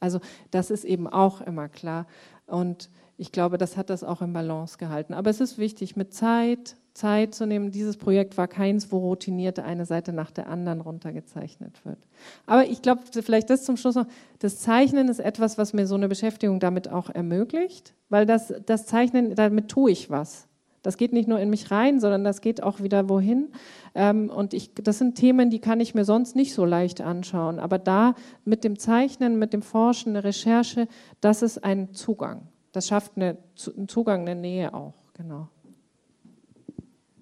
Also 0.00 0.20
das 0.50 0.70
ist 0.70 0.84
eben 0.84 1.06
auch 1.06 1.40
immer 1.40 1.68
klar. 1.68 2.06
Und 2.46 2.88
ich 3.16 3.32
glaube, 3.32 3.58
das 3.58 3.76
hat 3.76 3.90
das 3.90 4.04
auch 4.04 4.22
im 4.22 4.32
Balance 4.32 4.78
gehalten. 4.78 5.12
Aber 5.12 5.28
es 5.28 5.40
ist 5.40 5.58
wichtig, 5.58 5.96
mit 5.96 6.14
Zeit, 6.14 6.76
Zeit 6.98 7.34
zu 7.34 7.46
nehmen. 7.46 7.70
Dieses 7.70 7.96
Projekt 7.96 8.36
war 8.36 8.48
keins, 8.48 8.92
wo 8.92 8.98
routiniert 8.98 9.58
eine 9.60 9.86
Seite 9.86 10.12
nach 10.12 10.30
der 10.30 10.48
anderen 10.48 10.80
runtergezeichnet 10.80 11.84
wird. 11.84 11.98
Aber 12.46 12.66
ich 12.66 12.82
glaube, 12.82 13.02
vielleicht 13.10 13.48
das 13.50 13.64
zum 13.64 13.76
Schluss 13.76 13.94
noch, 13.94 14.06
das 14.40 14.58
Zeichnen 14.58 15.08
ist 15.08 15.20
etwas, 15.20 15.56
was 15.56 15.72
mir 15.72 15.86
so 15.86 15.94
eine 15.94 16.08
Beschäftigung 16.08 16.60
damit 16.60 16.90
auch 16.90 17.08
ermöglicht, 17.08 17.94
weil 18.08 18.26
das, 18.26 18.52
das 18.66 18.86
Zeichnen, 18.86 19.34
damit 19.34 19.68
tue 19.68 19.90
ich 19.92 20.10
was. 20.10 20.48
Das 20.82 20.96
geht 20.96 21.12
nicht 21.12 21.28
nur 21.28 21.40
in 21.40 21.50
mich 21.50 21.70
rein, 21.70 22.00
sondern 22.00 22.24
das 22.24 22.40
geht 22.40 22.62
auch 22.62 22.80
wieder 22.82 23.08
wohin. 23.08 23.48
Ähm, 23.94 24.30
und 24.30 24.54
ich, 24.54 24.74
das 24.74 24.98
sind 24.98 25.16
Themen, 25.16 25.50
die 25.50 25.58
kann 25.58 25.80
ich 25.80 25.94
mir 25.94 26.04
sonst 26.04 26.36
nicht 26.36 26.54
so 26.54 26.64
leicht 26.64 27.00
anschauen. 27.00 27.58
Aber 27.58 27.78
da 27.78 28.14
mit 28.44 28.64
dem 28.64 28.78
Zeichnen, 28.78 29.38
mit 29.38 29.52
dem 29.52 29.62
Forschen, 29.62 30.14
der 30.14 30.24
Recherche, 30.24 30.88
das 31.20 31.42
ist 31.42 31.64
ein 31.64 31.92
Zugang. 31.94 32.48
Das 32.72 32.86
schafft 32.86 33.12
eine, 33.16 33.38
einen 33.76 33.88
Zugang, 33.88 34.22
eine 34.22 34.40
Nähe 34.40 34.72
auch. 34.72 34.94
Genau. 35.14 35.48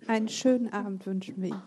Einen 0.08 0.28
schönen 0.28 0.72
Abend 0.72 1.04
wünschen 1.04 1.42
wir 1.42 1.48
Ihnen. 1.48 1.62